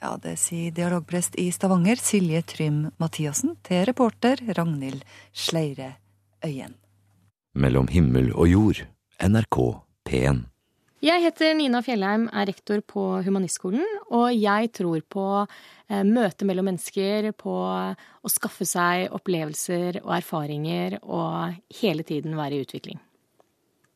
Ja, 0.02 0.16
det 0.18 0.34
sier 0.42 0.74
dialogprest 0.74 1.36
i 1.38 1.52
Stavanger, 1.54 2.00
Silje 2.00 2.42
Trym 2.42 2.88
Mathiassen, 2.98 3.54
til 3.62 3.84
reporter 3.86 4.40
Ragnhild 4.56 5.04
Sleire 5.30 5.92
Øyen. 6.42 6.74
Mellom 7.54 7.86
himmel 7.92 8.32
og 8.32 8.48
jord, 8.48 8.86
NRK 9.22 9.58
P1. 10.08 10.40
Jeg 11.02 11.22
heter 11.22 11.54
Nina 11.58 11.80
Fjellheim, 11.82 12.28
er 12.30 12.46
rektor 12.50 12.80
på 12.86 13.02
Humanistskolen, 13.26 13.82
og 14.14 14.28
jeg 14.34 14.70
tror 14.74 15.02
på 15.10 15.26
eh, 15.42 16.02
møte 16.06 16.46
mellom 16.46 16.66
mennesker, 16.70 17.30
på 17.38 17.54
å 17.54 18.30
skaffe 18.30 18.66
seg 18.66 19.14
opplevelser 19.14 20.00
og 20.02 20.12
erfaringer 20.18 20.98
og 21.02 21.58
hele 21.80 22.06
tiden 22.06 22.38
være 22.38 22.58
i 22.58 22.66
utvikling. 22.66 23.02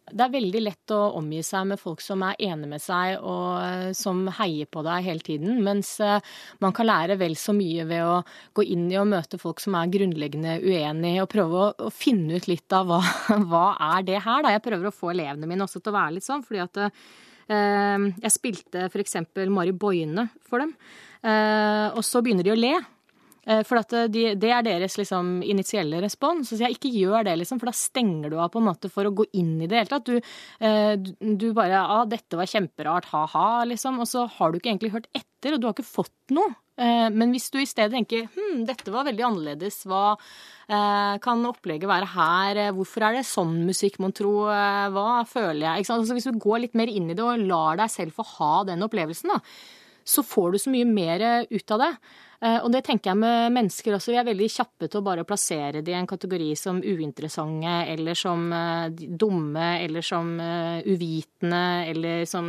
Det 0.07 0.23
er 0.23 0.31
veldig 0.31 0.61
lett 0.63 0.93
å 0.95 0.99
omgi 1.19 1.41
seg 1.43 1.65
med 1.67 1.81
folk 1.81 2.03
som 2.05 2.21
er 2.23 2.37
enige 2.39 2.71
med 2.71 2.83
seg 2.83 3.17
og 3.27 3.59
eh, 3.59 3.89
som 3.99 4.21
heier 4.39 4.69
på 4.71 4.85
deg 4.87 5.03
hele 5.03 5.27
tiden, 5.27 5.59
mens 5.67 5.97
eh, 6.05 6.23
man 6.63 6.75
kan 6.77 6.87
lære 6.87 7.17
vel 7.19 7.35
så 7.41 7.55
mye 7.57 7.83
ved 7.89 8.05
å 8.07 8.21
gå 8.55 8.69
inn 8.71 8.85
i 8.93 9.01
og 9.01 9.09
møte 9.11 9.41
folk 9.43 9.59
som 9.63 9.75
er 9.75 9.91
grunnleggende 9.91 10.61
uenige, 10.63 11.25
og 11.25 11.31
prøve 11.33 11.59
å, 11.59 11.69
å 11.89 11.91
finne 11.91 12.39
ut 12.39 12.47
litt 12.47 12.77
av 12.77 12.87
hva, 12.87 13.01
hva 13.51 13.67
er 13.97 14.07
det 14.07 14.23
her, 14.23 14.47
da. 14.47 14.55
Jeg 14.55 14.67
prøver 14.69 14.93
å 14.93 14.95
få 14.95 15.11
elevene 15.11 15.51
mine 15.51 15.67
også 15.67 15.83
til 15.83 15.91
å 15.91 15.99
være 15.99 16.19
litt 16.21 16.29
sånn, 16.29 16.47
fordi 16.47 16.63
at 16.63 16.85
eh, 16.87 18.11
jeg 18.29 18.37
spilte 18.37 18.87
f.eks. 18.87 19.19
Mari 19.51 19.75
Boine 19.75 20.31
for 20.47 20.63
dem, 20.63 20.77
og 21.27 22.05
så 22.07 22.21
begynner 22.23 22.47
de 22.47 22.53
å 22.53 22.61
le. 22.61 22.77
Eh, 23.47 23.63
for 23.67 23.79
eh, 23.79 24.09
de, 24.11 24.25
det 24.39 24.51
er 24.51 24.67
deres 24.67 24.97
liksom, 24.99 25.39
initielle 25.47 26.01
respons. 26.03 26.51
Så 26.51 26.59
jeg 26.61 26.77
ikke 26.77 26.93
gjør 26.93 27.27
det, 27.29 27.37
liksom, 27.41 27.61
for 27.63 27.71
da 27.71 27.77
stenger 27.79 28.33
du 28.33 28.39
av 28.41 28.51
på 28.53 28.63
en 28.63 28.69
måte 28.69 28.91
for 28.93 29.07
å 29.07 29.15
gå 29.15 29.29
inn 29.39 29.57
i 29.61 29.71
det 29.71 29.81
hele 29.81 29.93
tatt. 29.93 30.11
Du, 30.11 30.19
eh, 30.67 30.95
du 30.99 31.49
bare 31.57 31.85
ah, 31.85 32.05
'dette 32.09 32.39
var 32.39 32.51
kjemperart, 32.51 33.11
ha-ha', 33.13 33.65
liksom. 33.71 34.03
Og 34.03 34.11
så 34.11 34.27
har 34.39 34.51
du 34.51 34.59
ikke 34.59 34.73
egentlig 34.75 34.95
hørt 34.97 35.11
etter, 35.15 35.55
og 35.55 35.61
du 35.61 35.69
har 35.69 35.77
ikke 35.77 35.87
fått 35.87 36.35
noe. 36.35 36.55
Men 36.77 37.31
hvis 37.33 37.47
du 37.49 37.55
i 37.57 37.65
stedet 37.65 37.95
tenker 37.95 38.27
hm, 38.35 38.67
dette 38.69 38.93
var 38.93 39.07
veldig 39.07 39.23
annerledes, 39.25 39.79
hva 39.89 40.19
kan 40.69 41.47
opplegget 41.49 41.89
være 41.89 42.11
her, 42.13 42.61
hvorfor 42.77 43.07
er 43.07 43.17
det 43.17 43.23
sånn 43.25 43.63
musikk, 43.65 43.97
mon 43.97 44.13
tro, 44.13 44.45
hva 44.45 45.23
føler 45.25 45.63
jeg? 45.63 45.87
Altså, 45.87 46.13
hvis 46.13 46.29
du 46.29 46.37
går 46.37 46.67
litt 46.67 46.77
mer 46.77 46.93
inn 46.93 47.09
i 47.09 47.17
det 47.17 47.25
og 47.25 47.47
lar 47.49 47.81
deg 47.81 47.89
selv 47.95 48.19
få 48.19 48.27
ha 48.35 48.51
den 48.69 48.85
opplevelsen, 48.85 49.33
da, 49.33 49.41
så 50.05 50.21
får 50.21 50.53
du 50.53 50.61
så 50.67 50.75
mye 50.75 50.91
mer 50.91 51.25
ut 51.49 51.77
av 51.79 51.87
det. 51.87 51.91
Eh, 52.45 52.59
og 52.61 52.69
det 52.73 52.83
tenker 52.87 53.13
jeg 53.13 53.21
med 53.21 53.55
mennesker 53.55 53.97
også. 53.97 54.13
Vi 54.13 54.19
er 54.21 54.29
veldig 54.29 54.49
kjappe 54.53 54.89
til 54.91 55.01
å 55.01 55.07
bare 55.07 55.25
plassere 55.29 55.83
det 55.85 55.95
i 55.95 55.97
en 55.97 56.09
kategori 56.09 56.51
som 56.59 56.83
uinteressante, 56.85 57.77
eller 57.95 58.19
som 58.19 58.47
eh, 58.53 58.89
dumme, 58.93 59.69
eller 59.85 60.05
som 60.05 60.35
eh, 60.43 60.85
uvitende, 60.85 61.65
eller 61.93 62.27
som 62.29 62.49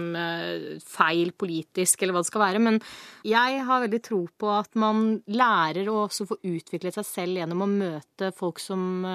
feil 0.84 1.34
politisk, 1.38 2.02
eller 2.02 2.15
hva 2.15 2.23
det 2.23 2.32
skal 2.32 2.43
være. 2.43 2.63
Men 2.63 2.80
jeg 3.28 3.62
har 3.67 3.84
veldig 3.84 4.02
tro 4.04 4.21
på 4.39 4.52
at 4.54 4.78
man 4.80 5.21
lærer 5.32 5.89
å 5.91 6.04
også 6.06 6.28
få 6.30 6.39
utviklet 6.47 6.97
seg 6.97 7.08
selv 7.08 7.41
gjennom 7.41 7.63
å 7.63 7.69
møte 7.71 8.32
folk 8.36 8.60
som 8.62 9.06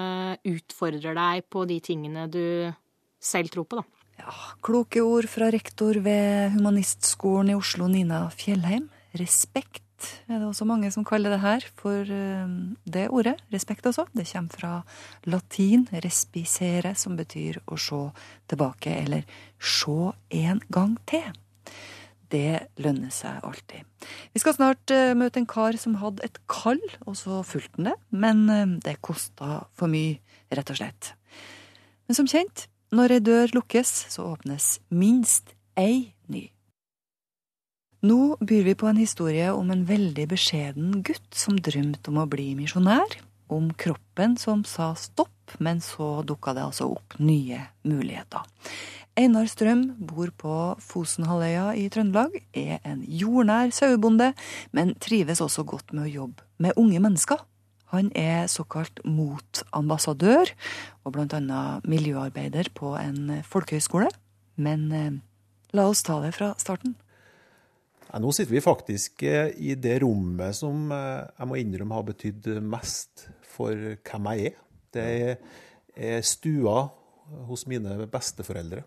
utfordrer 0.47 1.15
deg 1.17 1.45
på 1.51 1.63
de 1.69 1.79
tingene 1.83 2.25
du 2.31 2.71
selv 3.23 3.53
tror 3.53 3.67
på, 3.69 3.81
da. 3.81 4.03
Ja, 4.21 4.33
kloke 4.63 5.01
ord 5.03 5.27
fra 5.31 5.49
rektor 5.53 5.97
ved 6.05 6.53
Humanistskolen 6.53 7.53
i 7.53 7.57
Oslo, 7.57 7.89
Nina 7.91 8.27
Fjellheim. 8.35 8.87
Respekt 9.17 9.83
er 10.27 10.39
det 10.39 10.47
også 10.47 10.67
mange 10.67 10.89
som 10.93 11.05
kaller 11.07 11.33
det 11.33 11.41
her 11.43 11.65
for 11.79 12.07
eh, 12.07 12.55
det 12.85 13.07
ordet. 13.09 13.35
Respekt, 13.53 13.85
altså. 13.85 14.05
Det 14.13 14.27
kommer 14.29 14.49
fra 14.49 14.73
latin 15.25 15.87
'respicere', 15.91 16.95
som 16.95 17.15
betyr 17.15 17.61
å 17.67 17.77
se 17.77 18.11
tilbake, 18.47 18.93
eller 19.03 19.23
se 19.59 20.13
en 20.31 20.61
gang 20.69 20.97
til. 21.05 21.31
Det 22.33 22.67
lønner 22.81 23.11
seg 23.13 23.43
alltid. 23.45 23.85
Vi 24.33 24.41
skal 24.41 24.55
snart 24.57 24.89
uh, 24.89 25.13
møte 25.13 25.37
en 25.37 25.45
kar 25.45 25.77
som 25.77 25.99
hadde 26.01 26.23
et 26.25 26.39
kall, 26.49 26.81
og 27.05 27.13
så 27.15 27.43
fulgte 27.45 27.77
han 27.77 27.91
det. 27.91 27.97
Men 28.09 28.49
uh, 28.49 28.79
det 28.81 28.97
kosta 29.05 29.67
for 29.77 29.91
mye, 29.91 30.17
rett 30.49 30.71
og 30.73 30.79
slett. 30.79 31.13
Men 32.07 32.17
som 32.17 32.29
kjent, 32.29 32.67
når 32.93 33.19
ei 33.19 33.21
dør 33.25 33.53
lukkes, 33.53 33.91
så 34.13 34.25
åpnes 34.33 34.79
minst 34.89 35.53
ei 35.77 36.13
ny. 36.25 36.52
Nå 38.03 38.35
byr 38.43 38.63
vi 38.63 38.73
på 38.75 38.89
en 38.89 38.97
historie 38.99 39.45
om 39.55 39.69
en 39.71 39.85
veldig 39.87 40.25
beskjeden 40.33 40.97
gutt 41.07 41.37
som 41.39 41.55
drømte 41.55 42.11
om 42.11 42.17
å 42.19 42.25
bli 42.27 42.49
misjonær, 42.59 43.15
om 43.47 43.69
kroppen 43.79 44.35
som 44.35 44.65
sa 44.67 44.89
stopp, 44.99 45.53
men 45.63 45.79
så 45.79 46.17
dukka 46.27 46.51
det 46.57 46.65
altså 46.65 46.89
opp 46.97 47.15
nye 47.23 47.61
muligheter. 47.87 48.43
Einar 49.15 49.47
Strøm 49.47 49.85
bor 50.03 50.33
på 50.35 50.57
Fosenhalvøya 50.83 51.69
i 51.79 51.87
Trøndelag, 51.93 52.35
er 52.51 52.83
en 52.83 53.07
jordnær 53.07 53.71
sauebonde, 53.71 54.33
men 54.75 54.95
trives 54.99 55.39
også 55.39 55.63
godt 55.63 55.95
med 55.95 56.09
å 56.09 56.13
jobbe 56.17 56.47
med 56.59 56.75
unge 56.81 56.99
mennesker. 57.07 57.39
Han 57.95 58.11
er 58.19 58.49
såkalt 58.51 58.99
motambassadør, 59.07 60.51
og 61.07 61.15
blant 61.15 61.39
annet 61.39 61.87
miljøarbeider 61.87 62.73
på 62.75 62.97
en 62.99 63.37
folkehøyskole. 63.47 64.11
Men 64.59 64.89
eh, 64.91 65.13
La 65.73 65.87
oss 65.89 66.03
ta 66.05 66.19
det 66.21 66.35
fra 66.35 66.51
starten. 66.61 66.93
Ja, 68.13 68.19
nå 68.21 68.29
sitter 68.29 68.53
vi 68.53 68.61
faktisk 68.61 69.23
eh, 69.25 69.55
i 69.57 69.73
det 69.73 69.95
rommet 70.03 70.53
som 70.53 70.91
eh, 70.93 71.23
jeg 71.33 71.49
må 71.49 71.55
innrømme 71.57 71.95
har 71.97 72.03
betydd 72.05 72.49
mest 72.61 73.23
for 73.55 73.73
hvem 73.73 74.27
jeg 74.29 74.51
er. 74.51 74.59
Det 74.93 75.05
er 75.97 76.21
stua 76.21 76.75
hos 77.47 77.65
mine 77.65 77.95
besteforeldre. 78.13 78.83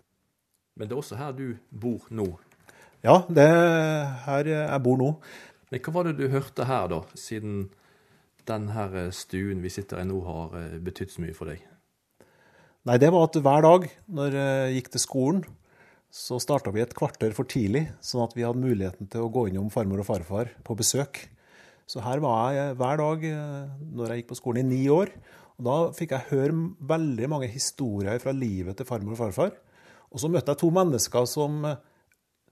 Men 0.78 0.86
det 0.86 0.94
er 0.94 1.00
også 1.00 1.18
her 1.18 1.34
du 1.34 1.48
bor 1.74 2.06
nå? 2.14 2.28
Ja, 3.02 3.24
det 3.26 3.48
er 3.50 4.14
her 4.28 4.52
jeg 4.52 4.80
bor 4.86 5.02
nå. 5.02 5.10
Men 5.72 5.82
hva 5.82 5.96
var 5.96 6.06
det 6.06 6.20
du 6.20 6.30
hørte 6.30 6.68
her, 6.70 6.86
da, 6.94 7.02
siden 7.18 7.64
denne 8.46 9.08
stuen 9.10 9.58
vi 9.64 9.74
sitter 9.74 10.04
i 10.04 10.06
nå, 10.06 10.20
har 10.22 10.54
betydd 10.86 11.16
så 11.16 11.26
mye 11.26 11.34
for 11.34 11.50
deg? 11.50 11.66
Nei, 12.86 13.00
det 13.02 13.10
var 13.10 13.26
at 13.26 13.42
hver 13.42 13.66
dag 13.66 13.90
når 14.06 14.38
jeg 14.38 14.76
gikk 14.78 14.94
til 14.94 15.02
skolen, 15.02 15.46
så 16.16 16.38
starta 16.40 16.72
vi 16.72 16.80
et 16.80 16.94
kvarter 16.96 17.34
for 17.36 17.48
tidlig, 17.48 17.84
sånn 18.04 18.24
at 18.24 18.34
vi 18.36 18.44
hadde 18.46 18.62
muligheten 18.62 19.08
til 19.12 19.26
å 19.26 19.32
gå 19.32 19.50
innom 19.50 19.68
farmor 19.72 20.00
og 20.00 20.08
farfar 20.08 20.52
på 20.64 20.76
besøk. 20.78 21.26
Så 21.86 22.00
her 22.02 22.22
var 22.24 22.54
jeg 22.56 22.76
hver 22.80 23.00
dag 23.02 23.26
eh, 23.28 23.74
når 23.94 24.12
jeg 24.12 24.22
gikk 24.22 24.30
på 24.32 24.38
skolen 24.40 24.64
i 24.64 24.78
ni 24.80 24.88
år. 24.90 25.12
Og 25.56 25.68
Da 25.68 25.76
fikk 25.96 26.16
jeg 26.16 26.30
høre 26.32 26.56
veldig 26.88 27.28
mange 27.30 27.50
historier 27.52 28.18
fra 28.22 28.34
livet 28.34 28.78
til 28.78 28.88
farmor 28.88 29.14
og 29.14 29.20
farfar. 29.20 29.52
Og 30.08 30.22
så 30.22 30.30
møtte 30.32 30.54
jeg 30.54 30.62
to 30.64 30.72
mennesker 30.72 31.28
som 31.30 31.60
eh, 31.68 31.78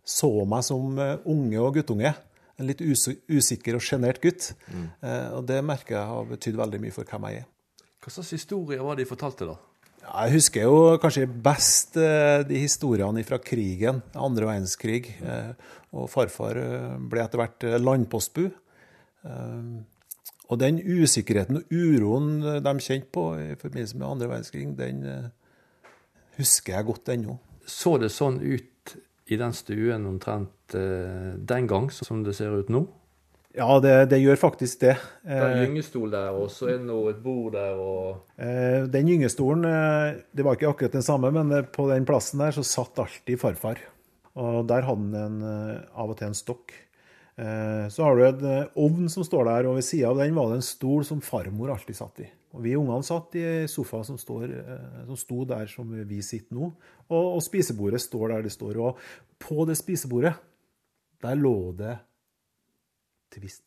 så 0.05 0.31
meg 0.45 0.67
som 0.69 1.01
eh, 1.01 1.17
unge 1.25 1.65
og 1.65 1.81
guttunge. 1.81 2.13
En 2.61 2.69
litt 2.69 2.85
usikker 2.85 3.81
og 3.81 3.83
sjenert 3.83 4.21
gutt. 4.23 4.53
Mm. 4.71 4.85
Og 5.35 5.41
det 5.49 5.57
merker 5.67 5.97
jeg 5.97 6.07
har 6.07 6.29
betydd 6.29 6.61
veldig 6.61 6.79
mye 6.85 6.95
for 6.95 7.09
hvem 7.11 7.25
jeg 7.27 7.41
er. 7.41 7.49
Hva 7.99 8.13
slags 8.15 8.31
historier 8.37 8.85
var 8.87 8.95
det 8.95 9.03
de 9.03 9.11
fortalte, 9.11 9.49
da? 9.49 9.57
Jeg 10.05 10.35
husker 10.37 10.67
jo 10.67 10.99
kanskje 11.01 11.25
best 11.27 11.97
eh, 11.97 12.43
de 12.47 12.61
historiene 12.61 13.25
fra 13.27 13.39
krigen, 13.43 14.03
andre 14.15 14.51
verdenskrig. 14.51 15.09
Eh, 15.25 15.55
og 15.97 16.11
farfar 16.13 16.61
eh, 16.61 16.93
ble 17.11 17.23
etter 17.25 17.41
hvert 17.41 17.67
landpostbu. 17.81 18.45
Og 19.25 20.59
den 20.61 20.77
usikkerheten 20.85 21.63
og 21.63 21.71
uroen 21.73 22.59
de 22.61 22.73
kjente 22.85 23.09
på 23.15 23.23
i 23.41 23.55
forbindelse 23.57 23.97
med 23.97 24.07
andre 24.11 24.27
verdenskrig, 24.29 24.67
den 24.77 24.99
husker 26.37 26.75
jeg 26.77 26.89
godt 26.91 27.09
ennå. 27.15 27.39
Så 27.65 27.95
det 28.03 28.13
sånn 28.13 28.37
ut 28.45 28.93
i 29.33 29.39
den 29.41 29.57
stuen 29.57 30.05
omtrent 30.11 30.77
den 30.77 31.71
gang 31.71 31.89
som 31.89 32.21
det 32.27 32.37
ser 32.37 32.53
ut 32.53 32.69
nå? 32.69 32.85
Ja, 33.55 33.77
det, 33.79 33.93
det, 34.11 34.19
gjør 34.19 34.39
faktisk 34.41 34.81
det. 34.83 34.97
Det 35.23 35.35
er 35.35 35.45
en 35.53 35.61
eh, 35.61 35.65
gyngestol 35.69 36.11
der, 36.11 36.35
og 36.35 36.49
så 36.51 36.73
er 36.73 36.81
det 36.81 36.89
noe, 36.89 37.13
et 37.13 37.21
bord 37.23 37.53
der 37.55 37.79
og 37.79 38.41
eh, 38.43 38.87
Den 38.91 39.07
gyngestolen, 39.07 39.67
eh, 39.69 40.23
det 40.35 40.43
var 40.43 40.57
ikke 40.59 40.73
akkurat 40.73 40.97
den 40.97 41.05
samme, 41.07 41.31
men 41.37 41.53
på 41.71 41.87
den 41.93 42.07
plassen 42.09 42.43
der 42.43 42.57
så 42.57 42.65
satt 42.67 42.99
alltid 42.99 43.39
farfar. 43.39 43.79
Og 44.35 44.65
der 44.67 44.83
hadde 44.83 45.21
han 45.23 45.37
en, 45.39 45.85
av 45.95 46.11
og 46.11 46.19
til 46.19 46.33
en 46.33 46.35
stokk. 46.35 46.73
Så 47.35 48.03
har 48.03 48.19
du 48.19 48.23
en 48.27 48.73
ovn 48.83 49.07
som 49.11 49.23
står 49.27 49.47
der, 49.47 49.69
og 49.71 49.77
ved 49.79 49.87
sida 49.87 50.09
av 50.11 50.19
den 50.19 50.35
var 50.35 50.51
det 50.51 50.57
en 50.59 50.67
stol 50.67 51.07
som 51.07 51.21
farmor 51.23 51.71
alltid 51.71 51.99
satt 51.99 52.19
i. 52.25 52.27
Og 52.55 52.65
Vi 52.65 52.73
ungene 52.79 53.07
satt 53.07 53.37
i 53.39 53.45
sofa 53.71 54.01
som, 54.07 54.19
står, 54.19 54.51
som 55.07 55.19
sto 55.19 55.47
der 55.47 55.71
som 55.71 55.95
vi 56.11 56.19
sitter 56.27 56.59
nå, 56.59 56.73
og, 57.07 57.29
og 57.37 57.39
spisebordet 57.47 58.03
står 58.03 58.35
der 58.35 58.49
det 58.49 58.53
står. 58.55 58.81
Og 58.83 58.99
på 59.39 59.67
det 59.71 59.79
spisebordet, 59.79 60.35
der 61.23 61.39
lå 61.39 61.55
det 61.79 61.95
tvist. 63.35 63.65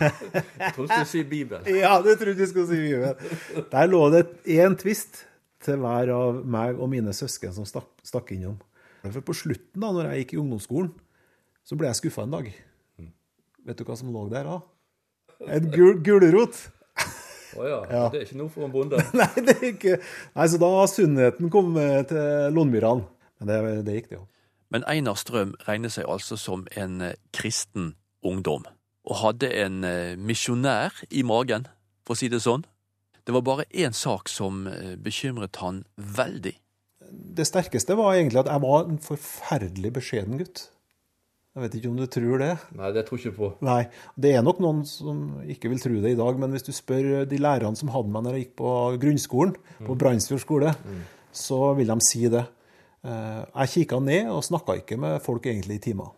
jeg 0.00 0.72
trodde 0.74 0.88
du 0.88 0.92
skulle 0.92 1.08
si 1.10 1.24
Bibelen. 1.24 1.66
Ja, 1.82 1.96
du 2.02 2.12
trodde 2.14 2.36
du 2.38 2.46
skulle 2.46 2.68
si 2.70 2.78
Bibelen. 2.80 3.66
Der 3.72 3.90
lå 3.90 4.02
det 4.14 4.24
én 4.44 4.76
tvist 4.78 5.24
til 5.64 5.80
hver 5.82 6.12
av 6.14 6.40
meg 6.46 6.78
og 6.78 6.90
mine 6.92 7.14
søsken 7.16 7.54
som 7.56 7.66
stakk, 7.68 7.88
stakk 8.06 8.32
innom. 8.36 8.58
For 9.06 9.22
på 9.24 9.36
slutten, 9.38 9.82
da 9.82 9.92
når 9.94 10.10
jeg 10.10 10.24
gikk 10.24 10.36
i 10.36 10.40
ungdomsskolen, 10.42 10.90
så 11.66 11.78
ble 11.78 11.90
jeg 11.90 12.00
skuffa 12.00 12.26
en 12.26 12.34
dag. 12.34 12.48
Mm. 13.00 13.12
Vet 13.68 13.78
du 13.78 13.86
hva 13.86 13.98
som 13.98 14.10
lå 14.14 14.26
der 14.32 14.48
da? 14.48 14.60
En 15.46 15.68
gul, 15.70 15.98
gulrot. 16.04 16.58
Å 17.56 17.60
oh 17.62 17.66
ja. 17.68 17.76
ja. 17.88 18.06
Det 18.12 18.20
er 18.20 18.24
ikke 18.26 18.38
noe 18.40 18.52
for 18.52 18.66
en 18.66 18.72
bonde? 18.74 19.00
Nei, 19.20 19.32
det 19.40 19.54
er 19.56 19.68
ikke. 19.70 19.98
Nei, 20.36 20.46
så 20.52 20.60
da 20.60 20.70
har 20.74 20.88
sunnheten 20.92 21.52
kommet 21.52 22.10
til 22.10 22.56
Lånmyrene. 22.56 23.06
Men 23.40 23.50
det, 23.50 23.60
det 23.86 24.00
gikk, 24.00 24.10
det 24.12 24.18
òg. 24.20 24.26
Men 24.74 24.84
Einar 24.90 25.18
Strøm 25.20 25.54
regner 25.68 25.92
seg 25.92 26.08
altså 26.10 26.38
som 26.40 26.64
en 26.76 26.98
eh, 27.04 27.14
kristen 27.36 27.94
ungdom 28.26 28.66
og 29.06 29.20
hadde 29.22 29.50
en 29.62 29.82
eh, 29.86 30.14
misjonær 30.18 31.04
i 31.10 31.22
magen, 31.26 31.68
for 32.06 32.16
å 32.16 32.20
si 32.20 32.30
det 32.32 32.42
sånn. 32.44 32.66
Det 33.26 33.34
var 33.34 33.42
bare 33.46 33.66
én 33.74 33.94
sak 33.94 34.30
som 34.30 34.66
eh, 34.70 34.94
bekymret 34.98 35.58
han 35.62 35.84
veldig. 35.96 36.54
Det 37.06 37.46
sterkeste 37.46 37.96
var 37.98 38.16
egentlig 38.16 38.42
at 38.42 38.50
jeg 38.50 38.62
var 38.64 38.86
en 38.86 38.98
forferdelig 39.02 39.92
beskjeden 39.94 40.40
gutt. 40.40 40.66
Jeg 41.56 41.64
vet 41.64 41.76
ikke 41.78 41.88
om 41.88 41.96
du 41.96 42.04
tror 42.12 42.42
det? 42.42 42.50
Nei, 42.76 42.90
det 42.92 43.06
tror 43.06 43.16
jeg 43.16 43.30
ikke 43.30 43.38
på. 43.38 43.48
Nei, 43.64 43.86
Det 44.20 44.34
er 44.36 44.42
nok 44.44 44.58
noen 44.60 44.82
som 44.84 45.38
ikke 45.48 45.70
vil 45.72 45.80
tro 45.80 46.02
det 46.02 46.12
i 46.12 46.18
dag, 46.18 46.36
men 46.42 46.52
hvis 46.52 46.66
du 46.66 46.72
spør 46.76 47.24
de 47.24 47.38
lærerne 47.40 47.78
som 47.78 47.88
hadde 47.94 48.12
meg 48.12 48.26
når 48.26 48.36
jeg 48.36 48.44
gikk 48.44 48.58
på 48.60 48.72
grunnskolen, 49.00 49.54
mm. 49.78 49.86
på 49.86 49.96
Brandsfjord 49.96 50.42
skole, 50.42 50.74
mm. 50.76 51.00
så 51.32 51.60
vil 51.78 51.94
de 51.94 51.96
si 52.04 52.26
det. 52.28 52.44
Eh, 53.06 53.40
jeg 53.62 53.72
kikka 53.72 54.02
ned 54.04 54.28
og 54.34 54.44
snakka 54.44 54.76
ikke 54.82 55.00
med 55.00 55.16
folk 55.24 55.48
egentlig 55.48 55.78
i 55.78 55.84
timer. 55.88 56.12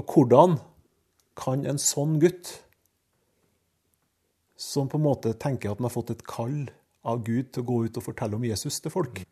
Hvordan 0.00 0.56
kan 1.40 1.64
en 1.68 1.80
sånn 1.80 2.18
gutt, 2.22 2.52
som 4.60 4.90
på 4.92 4.98
en 5.00 5.06
måte 5.06 5.32
tenker 5.40 5.70
at 5.70 5.80
han 5.80 5.88
har 5.88 5.94
fått 5.94 6.12
et 6.12 6.24
kall 6.28 6.68
av 7.08 7.22
Gud 7.24 7.48
til 7.54 7.64
å 7.64 7.68
gå 7.70 7.78
ut 7.86 7.96
og 7.96 8.04
fortelle 8.04 8.36
om 8.36 8.44
Jesus 8.44 8.76
til 8.84 8.92
folk, 8.92 9.22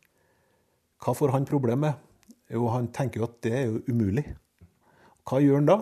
hva 1.04 1.14
får 1.14 1.34
han 1.34 1.46
problem 1.46 1.84
med? 1.84 1.98
Jo, 2.50 2.64
han 2.72 2.88
tenker 2.96 3.20
jo 3.20 3.28
at 3.28 3.36
det 3.44 3.52
er 3.54 3.66
jo 3.68 3.82
umulig. 3.92 4.24
Hva 5.28 5.42
gjør 5.44 5.60
han 5.60 5.68
da? 5.68 5.76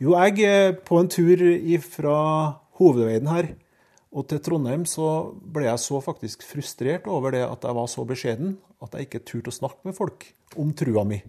Jo, 0.00 0.12
jeg 0.20 0.44
er 0.46 0.76
på 0.84 1.00
en 1.00 1.08
tur 1.10 1.42
fra 1.88 2.18
hovedveien 2.78 3.32
her 3.32 3.50
og 4.10 4.26
til 4.26 4.40
Trondheim 4.42 4.84
så 4.90 5.30
ble 5.38 5.68
jeg 5.68 5.82
så 5.82 6.00
faktisk 6.02 6.42
frustrert 6.46 7.06
over 7.10 7.34
det 7.34 7.44
at 7.46 7.62
jeg 7.66 7.76
var 7.78 7.90
så 7.90 8.04
beskjeden 8.06 8.56
at 8.82 8.94
jeg 8.96 9.06
ikke 9.06 9.22
turte 9.26 9.52
å 9.52 9.54
snakke 9.54 9.86
med 9.86 9.94
folk 9.94 10.26
om 10.58 10.72
trua 10.74 11.04
mi. 11.06 11.20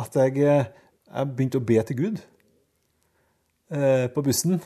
At 0.00 0.16
jeg, 0.18 0.40
jeg 0.42 1.34
begynte 1.36 1.60
å 1.60 1.66
be 1.66 1.78
til 1.86 2.00
Gud 2.00 2.22
eh, 3.74 4.06
på 4.14 4.24
bussen. 4.24 4.58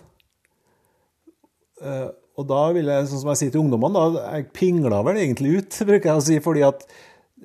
Eh, 1.82 2.08
og 2.38 2.46
da 2.46 2.62
vil 2.76 2.90
jeg, 2.90 3.06
sånn 3.10 3.22
som 3.22 3.32
jeg 3.32 3.40
sier 3.42 3.54
til 3.54 3.64
ungdommene, 3.64 4.04
da, 4.14 4.24
jeg 4.36 4.50
pingla 4.54 5.00
vel 5.06 5.20
egentlig 5.22 5.56
ut, 5.58 5.80
bruker 5.88 6.12
jeg 6.12 6.20
å 6.20 6.26
si, 6.28 6.40
fordi 6.44 6.66
at 6.68 6.84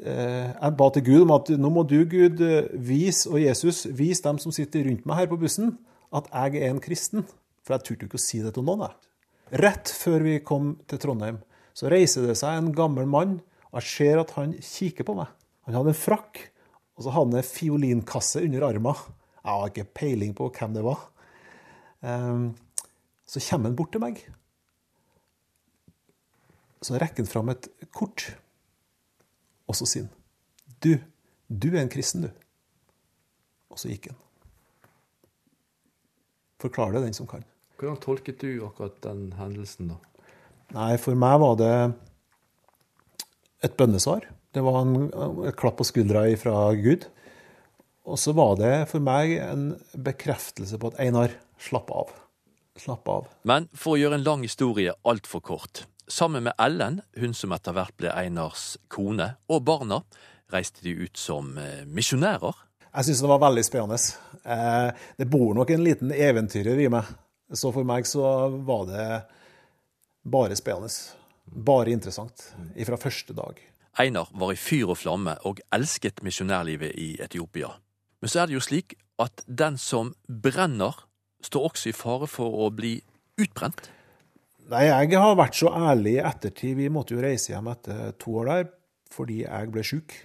eh, 0.04 0.52
jeg 0.52 0.76
ba 0.80 0.90
til 0.94 1.08
Gud 1.08 1.26
om 1.26 1.34
at 1.38 1.54
nå 1.58 1.72
må 1.74 1.86
du, 1.90 2.02
Gud, 2.10 2.44
vise, 2.76 3.30
og 3.32 3.42
Jesus, 3.42 3.86
vis 3.90 4.22
dem 4.26 4.42
som 4.44 4.56
sitter 4.56 4.86
rundt 4.90 5.08
meg 5.10 5.24
her 5.24 5.32
på 5.32 5.40
bussen, 5.42 5.78
at 6.14 6.30
jeg 6.30 6.62
er 6.62 6.74
en 6.74 6.84
kristen. 6.84 7.26
For 7.64 7.78
jeg 7.78 7.88
turte 7.88 8.08
ikke 8.10 8.20
å 8.20 8.22
si 8.22 8.42
det 8.44 8.54
til 8.58 8.66
noen. 8.68 8.86
Jeg. 8.90 9.00
Rett 9.64 9.92
før 9.96 10.26
vi 10.26 10.40
kom 10.46 10.74
til 10.90 11.00
Trondheim, 11.02 11.40
så 11.78 11.90
reiser 11.92 12.28
det 12.28 12.36
seg 12.40 12.58
en 12.58 12.74
gammel 12.76 13.08
mann, 13.10 13.38
og 13.72 13.80
jeg 13.80 13.90
ser 13.90 14.22
at 14.22 14.34
han 14.38 14.54
kikker 14.58 15.08
på 15.08 15.16
meg. 15.18 15.32
Han 15.68 15.78
hadde 15.78 15.94
en 15.94 15.98
frakk, 15.98 16.42
og 16.98 17.06
så 17.06 17.14
hadde 17.14 17.38
han 17.38 17.42
en 17.42 17.48
fiolinkasse 17.48 18.44
under 18.44 18.68
armen. 18.68 19.00
Jeg 19.44 19.50
har 19.50 19.72
ikke 19.72 19.92
peiling 20.02 20.34
på 20.38 20.50
hvem 20.54 20.76
det 20.76 20.84
var. 20.86 21.08
Ehm, 22.04 22.54
så 23.26 23.40
kommer 23.40 23.72
han 23.72 23.78
bort 23.80 23.94
til 23.96 24.04
meg. 24.04 24.20
Så 26.84 27.00
rekker 27.00 27.24
han 27.24 27.32
fram 27.32 27.52
et 27.54 27.70
kort, 27.96 28.26
og 29.72 29.78
så 29.80 29.88
sier 29.88 30.10
han 30.10 30.12
Du, 30.84 30.98
du 31.48 31.70
er 31.72 31.82
en 31.86 31.92
kristen, 31.92 32.28
du. 32.28 32.32
Og 33.72 33.80
så 33.80 33.90
gikk 33.94 34.12
han. 34.12 34.20
Forklar 36.60 36.92
det, 36.92 37.06
den 37.08 37.16
som 37.16 37.28
kan. 37.28 37.46
Hvordan 37.80 38.02
tolket 38.04 38.44
du 38.44 38.66
akkurat 38.68 39.00
den 39.04 39.32
hendelsen, 39.40 39.94
da? 39.94 40.28
Nei, 40.74 40.94
for 41.02 41.18
meg 41.20 41.40
var 41.42 41.58
det 41.60 41.74
et 43.64 43.76
bønnesvar. 43.80 44.28
Det 44.54 44.62
var 44.64 44.82
en, 44.84 45.10
et 45.48 45.58
klapp 45.60 45.80
på 45.80 45.88
skuldra 45.88 46.26
fra 46.40 46.56
Gud. 46.78 47.08
Og 48.04 48.20
så 48.20 48.34
var 48.36 48.58
det 48.60 48.74
for 48.92 49.04
meg 49.04 49.38
en 49.40 49.74
bekreftelse 49.96 50.80
på 50.80 50.92
at 50.92 51.00
Einar, 51.04 51.36
slapp 51.64 51.90
av. 51.92 52.12
Slapp 52.80 53.08
av. 53.08 53.32
Men 53.48 53.70
for 53.78 53.96
å 53.96 54.02
gjøre 54.02 54.20
en 54.20 54.26
lang 54.26 54.44
historie 54.46 54.94
altfor 55.08 55.44
kort. 55.46 55.86
Sammen 56.08 56.44
med 56.48 56.58
Ellen, 56.60 57.00
hun 57.16 57.34
som 57.38 57.54
etter 57.56 57.76
hvert 57.76 57.96
ble 57.98 58.12
Einars 58.12 58.74
kone, 58.92 59.36
og 59.48 59.64
barna, 59.64 60.02
reiste 60.52 60.84
de 60.84 60.96
ut 61.06 61.18
som 61.18 61.56
eh, 61.58 61.84
misjonærer. 61.88 62.58
Jeg 62.94 63.08
syns 63.08 63.24
det 63.24 63.32
var 63.32 63.42
veldig 63.42 63.64
spennende. 63.66 64.00
Eh, 64.44 65.06
det 65.18 65.30
bor 65.32 65.54
nok 65.58 65.72
en 65.74 65.86
liten 65.86 66.12
eventyrer 66.14 66.82
i 66.84 66.90
meg. 66.94 67.08
Så 67.54 67.72
for 67.74 67.88
meg 67.88 68.08
så 68.10 68.50
var 68.66 68.88
det 68.90 69.08
bare 70.24 70.58
spennende. 70.60 70.92
Bare 71.46 71.94
interessant. 71.94 72.50
Fra 72.86 73.00
første 73.00 73.36
dag. 73.38 73.58
Einar 74.00 74.30
var 74.34 74.54
i 74.54 74.58
fyr 74.58 74.90
og 74.90 74.98
flamme 74.98 75.36
og 75.46 75.62
elsket 75.74 76.24
misjonærlivet 76.26 76.96
i 76.98 77.10
Etiopia. 77.22 77.70
Men 78.22 78.32
så 78.32 78.42
er 78.42 78.50
det 78.50 78.58
jo 78.58 78.64
slik 78.64 78.96
at 79.22 79.44
den 79.46 79.78
som 79.78 80.14
brenner, 80.28 80.96
står 81.48 81.68
også 81.70 81.92
i 81.92 81.96
fare 81.98 82.30
for 82.30 82.64
å 82.66 82.70
bli 82.74 82.96
utbrent. 83.42 83.90
Nei, 84.72 84.86
jeg 84.88 85.20
har 85.20 85.36
vært 85.36 85.58
så 85.60 85.72
ærlig 85.76 86.18
i 86.18 86.24
ettertid. 86.24 86.78
Vi 86.80 86.92
måtte 86.94 87.18
jo 87.18 87.24
reise 87.24 87.52
hjem 87.52 87.68
etter 87.74 88.16
to 88.22 88.38
år 88.42 88.50
der 88.52 88.72
fordi 89.14 89.44
jeg 89.44 89.70
ble 89.74 89.84
sjuk. 89.86 90.16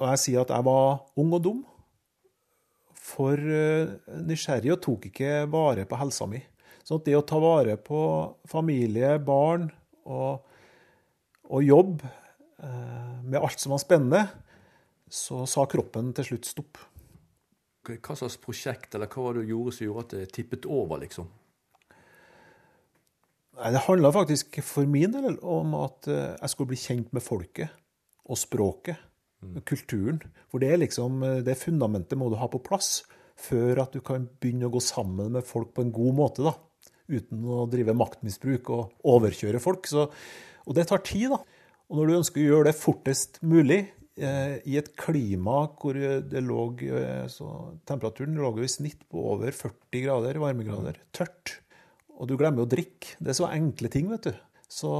Og 0.00 0.08
jeg 0.10 0.22
sier 0.22 0.42
at 0.42 0.50
jeg 0.50 0.66
var 0.66 1.04
ung 1.20 1.36
og 1.36 1.42
dum, 1.44 1.60
for 3.04 3.38
eh, 3.38 3.92
nysgjerrig 4.24 4.72
og 4.74 4.80
tok 4.82 5.08
ikke 5.10 5.44
vare 5.52 5.84
på 5.86 5.98
helsa 6.00 6.26
mi. 6.26 6.40
Så 6.84 6.98
det 7.04 7.14
å 7.16 7.24
ta 7.24 7.38
vare 7.40 7.76
på 7.80 8.00
familie, 8.48 9.14
barn 9.24 9.68
og, 10.04 10.42
og 11.48 11.64
jobb 11.64 12.02
eh, 12.04 13.12
med 13.22 13.38
alt 13.40 13.60
som 13.60 13.76
var 13.76 13.84
spennende, 13.84 14.24
så 15.08 15.44
sa 15.48 15.68
kroppen 15.70 16.12
til 16.16 16.32
slutt 16.32 16.48
stopp. 16.48 16.80
Hva 17.84 18.16
slags 18.16 18.36
prosjekt 18.40 18.94
eller 18.96 19.10
hva 19.10 19.26
var 19.26 19.36
det 19.36 19.44
du 19.44 19.54
gjorde 19.54 19.74
som 19.76 19.86
gjorde 19.86 20.04
at 20.04 20.14
det 20.16 20.28
tippet 20.34 20.68
over, 20.70 21.02
liksom? 21.02 21.28
Nei, 23.54 23.72
Det 23.72 23.84
handla 23.86 24.12
faktisk 24.14 24.60
for 24.66 24.88
min 24.90 25.12
del 25.14 25.38
om 25.42 25.74
at 25.78 26.08
eh, 26.10 26.36
jeg 26.40 26.52
skulle 26.52 26.72
bli 26.72 26.80
kjent 26.80 27.12
med 27.14 27.24
folket 27.24 27.74
og 28.24 28.40
språket. 28.40 29.10
Kulturen. 29.68 30.22
For 30.48 30.62
det 30.62 30.70
er 30.72 30.80
liksom, 30.80 31.18
eh, 31.22 31.42
det 31.44 31.58
fundamentet 31.60 32.18
må 32.18 32.30
du 32.32 32.38
ha 32.40 32.48
på 32.48 32.62
plass 32.64 33.02
før 33.36 33.82
at 33.82 33.92
du 33.92 34.00
kan 34.04 34.24
begynne 34.40 34.70
å 34.70 34.72
gå 34.72 34.80
sammen 34.82 35.34
med 35.34 35.44
folk 35.44 35.74
på 35.74 35.84
en 35.84 35.92
god 35.92 36.16
måte. 36.16 36.46
da, 36.46 36.54
Uten 37.10 37.44
å 37.44 37.66
drive 37.68 37.92
maktmisbruk 37.92 38.70
og 38.72 39.04
overkjøre 39.04 39.60
folk. 39.60 39.86
Så, 39.90 40.08
og 40.64 40.74
det 40.78 40.86
tar 40.88 41.04
tid. 41.04 41.34
da. 41.34 41.42
Og 41.90 41.98
når 41.98 42.06
du 42.06 42.18
ønsker 42.22 42.40
å 42.40 42.48
gjøre 42.48 42.70
det 42.70 42.78
fortest 42.78 43.42
mulig, 43.44 43.82
i 44.16 44.76
et 44.78 44.92
klima 44.94 45.64
hvor 45.74 45.96
det 45.98 46.42
lå 46.44 46.60
eh, 46.86 47.24
så 47.32 47.48
Temperaturen 47.88 48.36
lå 48.38 48.52
jo 48.60 48.66
i 48.66 48.70
snitt 48.70 49.02
på 49.10 49.24
over 49.34 49.50
40 49.50 50.04
grader 50.04 50.38
varmegrader. 50.42 51.00
Tørt. 51.14 51.56
Og 52.14 52.28
du 52.30 52.36
glemmer 52.38 52.62
å 52.62 52.70
drikke. 52.70 53.16
Det 53.18 53.32
er 53.32 53.40
så 53.40 53.50
enkle 53.50 53.90
ting, 53.90 54.06
vet 54.12 54.30
du. 54.30 54.36
Så 54.70 54.92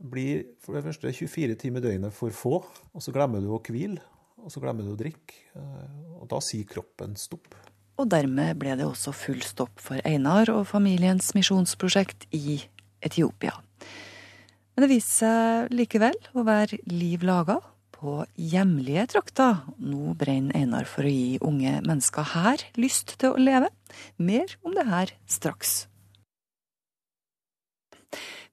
blir 0.00 0.44
for 0.60 0.76
det 0.76 0.84
første 0.84 1.12
24 1.12 1.56
timer 1.60 1.84
døgnet 1.84 2.14
for 2.16 2.32
få, 2.32 2.60
og 2.64 3.04
så 3.04 3.12
glemmer 3.12 3.42
du 3.44 3.50
å 3.52 3.60
hvile, 3.60 4.00
og 4.40 4.52
så 4.52 4.62
glemmer 4.62 4.86
du 4.86 4.94
å 4.94 5.00
drikke. 5.00 5.40
eh, 5.56 5.98
Og 6.20 6.28
da 6.28 6.40
sier 6.44 6.68
kroppen 6.68 7.16
stopp. 7.16 7.56
Og 8.00 8.08
dermed 8.08 8.56
ble 8.60 8.76
det 8.80 8.86
også 8.86 9.12
full 9.12 9.40
stopp 9.44 9.80
for 9.80 10.00
Einar 10.08 10.48
og 10.52 10.66
familiens 10.68 11.34
misjonsprosjekt 11.36 12.28
i 12.32 12.60
Etiopia. 13.04 13.58
Men 14.80 14.88
det 14.88 14.94
viste 14.94 15.12
seg 15.20 15.72
likevel 15.76 16.14
å 16.32 16.40
være 16.40 16.78
liv 16.88 17.20
laga 17.28 17.58
på 17.92 18.22
hjemlige 18.40 19.02
trakter. 19.12 19.58
Nå 19.76 20.14
brenner 20.16 20.56
Einar 20.56 20.86
for 20.88 21.04
å 21.04 21.10
gi 21.12 21.34
unge 21.44 21.74
mennesker 21.84 22.30
her 22.30 22.64
lyst 22.80 23.12
til 23.20 23.34
å 23.34 23.42
leve. 23.44 23.68
Mer 24.16 24.54
om 24.64 24.72
det 24.72 24.86
her 24.88 25.12
straks. 25.28 25.82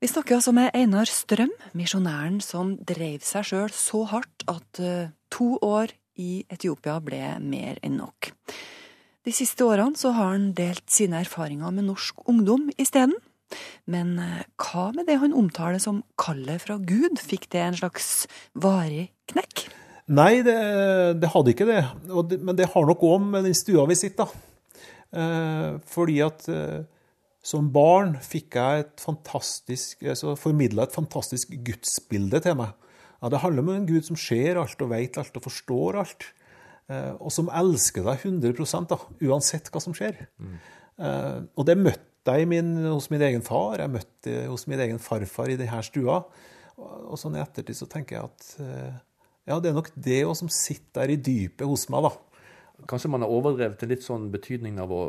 Vi 0.04 0.10
snakker 0.12 0.42
altså 0.42 0.52
med 0.52 0.76
Einar 0.76 1.08
Strøm, 1.08 1.56
misjonæren 1.72 2.42
som 2.44 2.76
dreiv 2.76 3.24
seg 3.24 3.48
sjøl 3.48 3.72
så 3.72 4.04
hardt 4.12 4.44
at 4.52 4.84
eh, 4.84 5.16
to 5.32 5.54
år 5.64 5.96
i 6.20 6.44
Etiopia 6.52 6.98
ble 7.08 7.22
mer 7.40 7.80
enn 7.88 8.02
nok. 8.02 8.34
De 9.24 9.32
siste 9.32 9.64
årene 9.64 9.96
så 9.96 10.12
har 10.20 10.36
han 10.36 10.52
delt 10.60 10.92
sine 10.92 11.24
erfaringer 11.24 11.72
med 11.72 11.88
norsk 11.88 12.28
ungdom 12.28 12.68
isteden. 12.76 13.16
Men 13.90 14.18
eh, 14.22 14.44
hva 14.60 14.90
med 14.96 15.08
det 15.10 15.20
han 15.22 15.36
omtaler 15.38 15.82
som 15.84 16.04
kallet 16.20 16.64
fra 16.66 16.78
Gud? 16.80 17.22
Fikk 17.24 17.50
det 17.54 17.64
en 17.64 17.80
slags 17.80 18.28
varig 18.58 19.10
knekk? 19.32 19.68
Nei, 20.08 20.40
det, 20.46 20.58
det 21.20 21.32
hadde 21.34 21.54
ikke 21.54 21.68
det. 21.68 21.82
Og 22.10 22.30
det. 22.32 22.42
Men 22.44 22.56
det 22.60 22.70
har 22.74 22.88
nok 22.88 23.04
òg 23.04 23.26
med 23.28 23.48
den 23.48 23.58
stua 23.58 23.88
vi 23.90 23.98
sitter, 24.00 24.28
da. 24.28 24.44
Eh, 25.18 25.74
fordi 25.88 26.20
at 26.24 26.48
eh, 26.52 26.86
som 27.48 27.70
barn 27.72 28.18
fikk 28.24 28.58
jeg 28.60 28.84
et 28.84 29.04
fantastisk, 29.04 30.04
altså 30.04 30.36
formidla 30.40 30.88
et 30.88 30.96
fantastisk 30.96 31.54
gudsbilde 31.64 32.42
til 32.44 32.58
meg. 32.60 32.74
Ja, 33.22 33.32
det 33.34 33.42
handler 33.42 33.64
om 33.64 33.70
en 33.74 33.88
Gud 33.88 34.06
som 34.06 34.20
ser 34.20 34.60
alt 34.62 34.82
og 34.84 34.92
vet 34.92 35.18
alt 35.18 35.40
og 35.40 35.48
forstår 35.48 36.02
alt. 36.04 36.28
Eh, 36.88 37.14
og 37.20 37.32
som 37.34 37.52
elsker 37.52 38.06
deg 38.08 38.28
100 38.30 38.88
da, 38.92 39.00
uansett 39.28 39.72
hva 39.74 39.84
som 39.84 39.96
skjer. 39.98 40.28
Eh, 40.98 41.40
og 41.56 41.68
det 41.68 41.78
møtte 41.80 42.04
i 42.36 42.46
min, 42.50 42.76
hos 42.86 43.10
min 43.14 43.24
egen 43.30 43.44
far, 43.46 43.80
jeg 43.80 43.94
møtte 43.94 44.38
hos 44.52 44.68
min 44.68 44.84
egen 44.84 45.00
farfar 45.00 45.54
i 45.54 45.58
denne 45.60 45.82
stua. 45.86 46.20
Og, 46.78 46.96
og 47.14 47.20
sånn 47.20 47.38
i 47.38 47.42
ettertid 47.42 47.80
så 47.80 47.88
tenker 47.90 48.18
jeg 48.18 48.28
at 48.28 48.48
eh, 48.64 48.96
ja, 49.48 49.60
det 49.64 49.72
er 49.72 49.78
nok 49.78 49.94
det 49.96 50.24
òg 50.28 50.36
som 50.38 50.52
sitter 50.52 51.06
der 51.06 51.14
i 51.16 51.22
dypet 51.24 51.68
hos 51.70 51.88
meg, 51.94 52.10
da. 52.10 52.84
Kanskje 52.90 53.10
man 53.10 53.24
har 53.26 53.32
overdrevet 53.34 53.80
til 53.82 53.90
litt 53.94 54.04
sånn 54.06 54.28
betydningen 54.34 54.84
av 54.84 54.92
å 54.94 55.04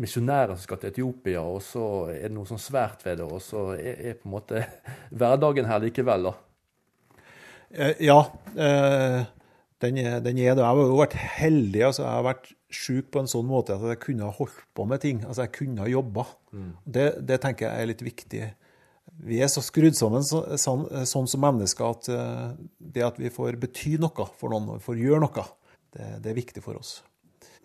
misjonærer 0.00 0.56
som 0.56 0.64
skal 0.64 0.80
til 0.80 0.90
Etiopia, 0.90 1.44
og 1.44 1.60
så 1.62 1.84
er 2.10 2.26
det 2.26 2.34
noe 2.34 2.48
sånn 2.48 2.62
svært 2.62 3.04
ved 3.06 3.20
det, 3.20 3.28
og 3.28 3.42
så 3.44 3.68
er, 3.76 4.00
er 4.00 4.18
på 4.18 4.28
en 4.28 4.34
måte 4.34 4.64
hverdagen 5.20 5.68
her 5.70 5.84
likevel, 5.84 6.30
da. 6.30 6.34
Eh, 7.74 8.02
ja, 8.06 8.18
eh, 8.54 9.20
den 9.82 9.98
er, 9.98 10.20
den 10.22 10.38
er 10.38 10.54
det. 10.54 10.62
Jeg 10.62 10.68
har 10.68 10.80
jo 10.80 10.98
vært 11.00 11.16
heldig. 11.18 11.80
altså 11.88 12.04
Jeg 12.04 12.12
har 12.12 12.26
vært 12.26 12.52
sjuk 12.74 13.08
på 13.14 13.22
en 13.22 13.30
sånn 13.30 13.46
måte 13.48 13.76
at 13.76 13.86
jeg 13.92 14.02
kunne 14.02 14.28
ha 14.28 14.34
holdt 14.34 14.60
på 14.76 14.86
med 14.88 15.02
ting. 15.02 15.24
Altså 15.26 15.46
Jeg 15.46 15.54
kunne 15.58 15.82
ha 15.84 15.90
jobba. 15.90 16.26
Det, 16.84 17.08
det 17.26 17.40
tenker 17.42 17.68
jeg 17.68 17.82
er 17.82 17.90
litt 17.90 18.04
viktig. 18.06 18.44
Vi 19.24 19.40
er 19.42 19.50
så 19.52 19.62
skrudd 19.62 19.96
sammen 19.98 20.24
så, 20.26 20.42
sånn, 20.58 20.86
sånn 21.06 21.28
som 21.30 21.42
mennesker 21.44 21.86
at 21.86 22.08
eh, 22.10 22.54
det 22.78 23.04
at 23.06 23.18
vi 23.20 23.30
får 23.30 23.58
bety 23.62 23.96
noe 24.02 24.26
for 24.40 24.50
noen, 24.50 24.80
får 24.82 24.98
gjøre 24.98 25.20
noe, 25.22 25.44
det, 25.94 26.08
det 26.24 26.32
er 26.32 26.38
viktig 26.38 26.64
for 26.64 26.80
oss. 26.80 26.96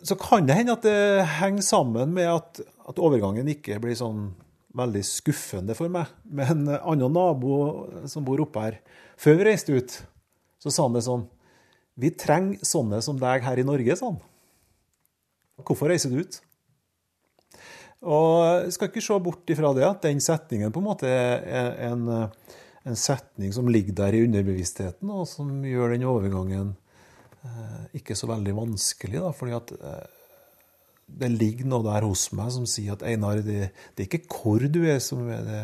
Så 0.06 0.16
kan 0.20 0.46
det 0.46 0.56
hende 0.56 0.76
at 0.76 0.86
det 0.86 1.24
henger 1.40 1.64
sammen 1.66 2.14
med 2.16 2.28
at, 2.30 2.60
at 2.62 3.02
overgangen 3.02 3.50
ikke 3.50 3.80
blir 3.82 3.98
sånn 3.98 4.30
veldig 4.78 5.02
skuffende 5.04 5.74
for 5.76 5.90
meg. 5.92 6.12
Men 6.24 6.68
en 6.68 6.78
annen 6.78 7.12
nabo 7.16 7.56
som 8.08 8.24
bor 8.24 8.40
oppe 8.44 8.62
her, 8.68 8.78
før 9.20 9.40
vi 9.40 9.48
reiste 9.50 9.74
ut, 9.74 9.96
så 10.62 10.72
sa 10.72 10.86
han 10.86 10.96
det 10.96 11.04
sånn 11.08 11.26
Vi 12.00 12.12
trenger 12.16 12.64
sånne 12.66 13.00
som 13.04 13.18
deg 13.20 13.44
her 13.44 13.60
i 13.60 13.66
Norge, 13.66 13.96
sa 13.98 14.12
han. 14.12 14.20
Hvorfor 15.60 15.92
reiser 15.92 16.12
du 16.12 16.22
ut? 16.22 16.40
Og 18.00 18.64
jeg 18.64 18.76
skal 18.76 18.88
ikke 18.88 19.04
se 19.04 19.16
bort 19.20 19.50
ifra 19.52 19.74
det 19.76 19.84
at 19.84 20.06
den 20.06 20.22
setningen 20.24 20.72
på 20.72 20.80
en 20.80 20.86
måte 20.86 21.08
er 21.10 21.74
en, 21.90 22.06
en 22.88 22.96
setning 22.96 23.52
som 23.52 23.68
ligger 23.68 23.98
der 23.98 24.16
i 24.16 24.22
underbevisstheten, 24.24 25.10
og 25.12 25.28
som 25.28 25.50
gjør 25.68 25.92
den 25.92 26.06
overgangen 26.08 26.72
eh, 27.44 27.82
ikke 28.00 28.16
så 28.16 28.30
veldig 28.30 28.56
vanskelig. 28.56 29.20
Da, 29.20 29.34
fordi 29.36 29.56
at 29.58 29.74
eh, 29.76 30.08
det 31.20 31.32
ligger 31.34 31.68
noe 31.68 31.84
der 31.84 32.06
hos 32.08 32.30
meg 32.36 32.52
som 32.54 32.64
sier 32.68 32.96
at 32.96 33.04
Einar, 33.04 33.42
det, 33.44 33.68
det 33.96 34.06
er 34.06 34.08
ikke 34.08 34.40
hvor 34.40 34.64
du 34.64 34.80
er 34.88 35.00
som 35.04 35.28
er 35.28 35.44
det, 35.44 35.62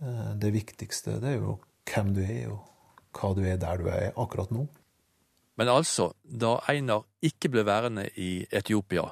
eh, 0.00 0.26
det 0.40 0.54
viktigste. 0.56 1.18
Det 1.20 1.34
er 1.34 1.40
jo 1.42 1.58
hvem 1.90 2.14
du 2.16 2.22
er, 2.24 2.54
og 2.54 3.18
hva 3.18 3.34
du 3.36 3.44
er 3.44 3.60
der 3.60 3.84
du 3.84 3.90
er 3.92 4.14
akkurat 4.14 4.52
nå. 4.54 4.64
Men 5.60 5.68
altså, 5.68 6.14
da 6.24 6.54
Einar 6.72 7.02
ikke 7.20 7.50
ble 7.52 7.66
værende 7.68 8.06
i 8.16 8.46
Etiopia, 8.48 9.02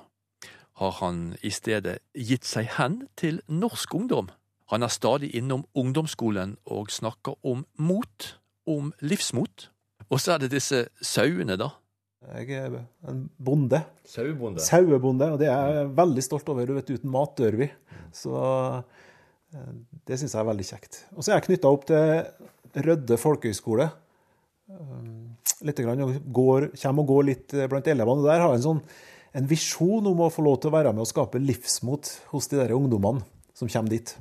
har 0.81 0.95
han 1.03 1.35
i 1.45 1.51
stedet 1.53 1.99
gitt 2.17 2.49
seg 2.49 2.71
hen 2.79 3.03
til 3.21 3.43
norsk 3.53 3.93
ungdom. 3.99 4.31
Han 4.73 4.87
er 4.87 4.95
stadig 4.95 5.29
innom 5.37 5.67
ungdomsskolen 5.77 6.57
og 6.65 6.89
snakker 6.95 7.37
om 7.45 7.67
mot, 7.77 8.31
om 8.65 8.95
livsmot. 9.05 9.69
Og 10.09 10.25
så 10.25 10.39
er 10.39 10.47
det 10.47 10.55
disse 10.55 10.87
sauene, 11.05 11.59
da. 11.61 11.69
Jeg 12.33 12.57
er 12.57 12.81
en 13.09 13.23
bonde. 13.37 13.83
Sauebonde. 14.09 14.65
Sauebonde, 14.65 15.31
og 15.35 15.39
det 15.45 15.53
er 15.53 15.77
jeg 15.83 15.95
veldig 16.01 16.25
stolt 16.25 16.49
over. 16.49 16.65
Du 16.65 16.79
vet, 16.79 16.97
uten 16.97 17.13
mat 17.13 17.37
dør 17.37 17.61
vi. 17.61 17.69
Så 18.17 18.35
eh, 19.53 19.73
det 20.09 20.17
syns 20.17 20.33
jeg 20.33 20.41
er 20.41 20.53
veldig 20.55 20.69
kjekt. 20.73 21.03
Og 21.13 21.21
så 21.21 21.35
er 21.35 21.43
jeg 21.43 21.51
knytta 21.51 21.77
opp 21.77 21.89
til 21.93 22.85
Rødde 22.89 23.21
folkehøgskole. 23.21 23.93
Um, 24.69 25.37
Litt 25.67 25.81
grann, 25.83 26.01
og 26.05 26.19
går, 26.31 26.69
kommer 26.79 27.03
og 27.03 27.09
går 27.11 27.25
litt 27.27 27.55
blant 27.71 27.89
elevene. 27.91 28.21
og 28.23 28.29
Der 28.29 28.39
har 28.45 28.53
jeg 28.53 28.61
en, 28.61 28.67
sånn, 28.67 28.83
en 29.41 29.49
visjon 29.51 30.07
om 30.07 30.21
å 30.23 30.29
få 30.31 30.45
lov 30.47 30.61
til 30.63 30.71
å 30.71 30.75
være 30.77 30.93
med 30.95 31.03
og 31.03 31.09
skape 31.11 31.41
livsmot 31.43 32.11
hos 32.31 32.47
de 32.53 32.61
der 32.61 32.75
ungdommene 32.77 33.25
som 33.59 33.67
kommer 33.73 33.91
dit. 33.91 34.13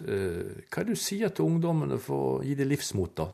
Eh, 0.00 0.62
Hva 0.70 0.80
er 0.80 0.86
det 0.88 0.94
du 0.96 1.02
sier 1.02 1.28
til 1.34 1.44
ungdommene 1.50 1.98
for 2.00 2.38
å 2.38 2.38
gi 2.46 2.54
dem 2.56 2.70
livsmot, 2.70 3.12
da? 3.20 3.26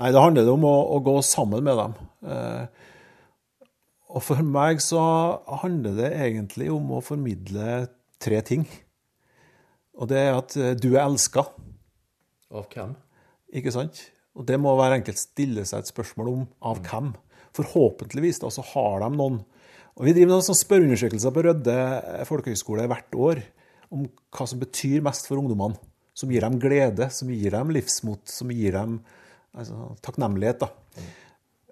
Nei, 0.00 0.10
det 0.10 0.24
handler 0.24 0.50
om 0.52 0.66
å, 0.66 0.74
å 0.96 0.98
gå 1.06 1.14
sammen 1.24 1.62
med 1.68 1.78
dem. 1.78 1.94
Eh, 2.26 2.66
og 4.16 4.24
for 4.26 4.42
meg 4.42 4.82
så 4.82 5.04
handler 5.62 5.94
det 6.00 6.10
egentlig 6.16 6.72
om 6.74 6.90
å 6.98 7.04
formidle 7.04 7.84
tre 8.22 8.42
ting. 8.48 8.66
Og 9.96 10.10
det 10.10 10.18
er 10.24 10.34
at 10.40 10.58
eh, 10.58 10.74
du 10.74 10.90
er 10.96 11.04
elska, 11.06 11.46
Av 12.50 12.66
hvem? 12.74 12.98
ikke 13.54 13.72
sant? 13.74 14.02
Og 14.36 14.44
det 14.48 14.58
må 14.60 14.74
hver 14.76 14.98
enkelt 14.98 15.20
stille 15.20 15.64
seg 15.68 15.82
et 15.82 15.90
spørsmål 15.90 16.30
om 16.32 16.46
av 16.68 16.80
hvem. 16.84 17.12
Forhåpentligvis 17.56 18.42
da, 18.42 18.50
så 18.52 18.64
har 18.74 19.04
de 19.04 19.12
noen 19.16 19.42
Og 19.96 20.04
Vi 20.04 20.12
driver 20.12 20.34
noen 20.34 20.56
spørreundersøkelser 20.58 21.32
på 21.32 21.42
Rødde 21.46 21.76
folkehøgskole 22.28 22.84
hvert 22.90 23.14
år 23.16 23.38
om 23.94 24.02
hva 24.36 24.44
som 24.44 24.60
betyr 24.60 25.00
mest 25.00 25.24
for 25.30 25.40
ungdommene. 25.40 25.78
Som 26.12 26.32
gir 26.32 26.44
dem 26.44 26.58
glede, 26.60 27.08
som 27.12 27.30
gir 27.32 27.54
dem 27.54 27.72
livsmot, 27.72 28.26
som 28.28 28.52
gir 28.52 28.76
dem 28.76 28.98
altså, 29.56 29.94
takknemlighet. 30.04 30.60
da. 30.60 31.06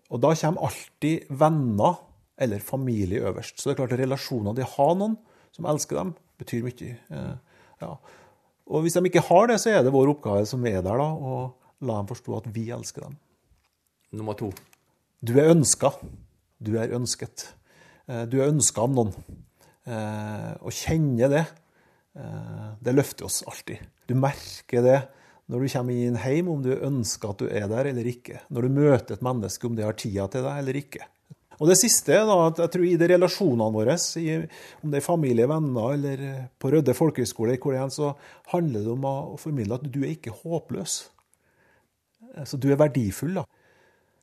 Og 0.08 0.22
da 0.24 0.32
kommer 0.40 0.70
alltid 0.70 1.28
venner 1.36 2.00
eller 2.40 2.64
familie 2.64 3.24
øverst. 3.28 3.60
Så 3.60 3.68
det 3.68 3.74
er 3.74 3.80
klart 3.82 3.98
relasjoner 4.00 4.56
De 4.56 4.64
har 4.64 4.94
noen 4.96 5.18
som 5.52 5.68
elsker 5.70 6.00
dem, 6.00 6.14
betyr 6.40 6.64
mye. 6.64 6.96
Eh, 7.10 7.34
Ja. 7.82 7.96
Og 8.70 8.84
hvis 8.84 8.94
de 8.96 9.02
ikke 9.04 9.20
har 9.28 9.48
det, 9.50 9.58
så 9.60 9.68
er 9.74 9.82
det 9.84 9.92
vår 9.92 10.14
oppgave 10.14 10.46
som 10.48 10.62
er 10.64 10.80
der, 10.80 10.96
da, 10.96 11.08
å 11.12 11.52
la 11.86 12.00
dem 12.00 12.10
forstå 12.10 12.38
at 12.38 12.48
vi 12.54 12.68
elsker 12.74 13.08
dem. 13.08 13.18
nummer 14.14 14.34
to? 14.38 14.52
Du 15.24 15.34
er 15.40 15.50
ønska. 15.50 15.90
Du 16.62 16.76
er 16.78 16.92
ønsket. 16.94 17.48
Eh, 18.06 18.24
du 18.28 18.40
er 18.40 18.52
ønska 18.52 18.84
av 18.84 18.92
noen. 18.94 19.12
Eh, 19.84 20.52
å 20.60 20.72
kjenne 20.72 21.28
det, 21.28 21.44
eh, 22.16 22.68
det 22.80 22.94
løfter 22.94 23.26
oss 23.26 23.42
alltid. 23.42 23.78
Du 24.06 24.14
merker 24.14 24.82
det 24.82 25.00
når 25.48 25.60
du 25.60 25.68
kommer 25.68 25.92
inn 25.92 26.16
hjem, 26.16 26.48
om 26.48 26.62
du 26.62 26.72
ønsker 26.72 27.30
at 27.30 27.38
du 27.42 27.48
er 27.48 27.68
der 27.68 27.90
eller 27.90 28.06
ikke. 28.08 28.40
Når 28.50 28.62
du 28.62 28.68
møter 28.68 29.14
et 29.14 29.24
menneske, 29.24 29.66
om 29.66 29.74
det 29.76 29.84
har 29.84 29.92
tida 29.92 30.28
til 30.28 30.42
deg 30.46 30.58
eller 30.62 30.78
ikke. 30.80 31.04
Og 31.60 31.68
det 31.70 31.76
siste, 31.78 32.16
er 32.16 32.26
at 32.26 32.58
jeg 32.58 32.72
tror 32.74 32.84
i 32.84 32.96
de 32.98 33.08
relasjonene 33.12 33.74
våre, 33.74 33.94
om 34.82 34.90
det 34.90 34.98
er 34.98 35.04
familie, 35.04 35.46
venner 35.46 35.92
eller 35.94 36.24
på 36.58 36.72
Rødde 36.72 36.94
folkehøgskole, 36.96 37.54
så 37.90 38.14
handler 38.50 38.80
det 38.82 38.90
om 38.90 39.04
å 39.06 39.38
formidle 39.38 39.78
at 39.78 39.86
du 39.86 40.00
er 40.02 40.16
ikke 40.16 40.34
håpløs. 40.34 41.10
Altså, 42.40 42.58
du 42.60 42.70
er 42.72 42.80
verdifull. 42.80 43.38
da. 43.38 43.44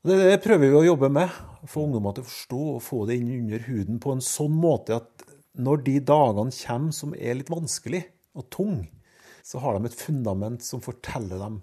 Det, 0.01 0.17
det 0.17 0.39
prøver 0.43 0.71
vi 0.71 0.79
å 0.79 0.87
jobbe 0.91 1.11
med. 1.13 1.33
Få 1.69 1.85
ungdommer 1.85 2.15
til 2.17 2.25
å 2.25 2.29
forstå 2.29 2.61
og 2.75 2.83
få 2.85 3.03
det 3.09 3.19
inn 3.21 3.33
under 3.43 3.67
huden 3.67 3.99
på 4.01 4.15
en 4.15 4.23
sånn 4.25 4.55
måte 4.57 4.97
at 4.97 5.27
når 5.61 5.83
de 5.85 5.97
dagene 6.07 6.55
kommer 6.55 6.95
som 6.95 7.13
er 7.17 7.37
litt 7.37 7.51
vanskelig 7.51 8.05
og 8.39 8.47
tung, 8.53 8.77
så 9.43 9.59
har 9.61 9.77
de 9.77 9.89
et 9.89 9.97
fundament 9.97 10.63
som 10.63 10.83
forteller 10.83 11.41
dem 11.41 11.59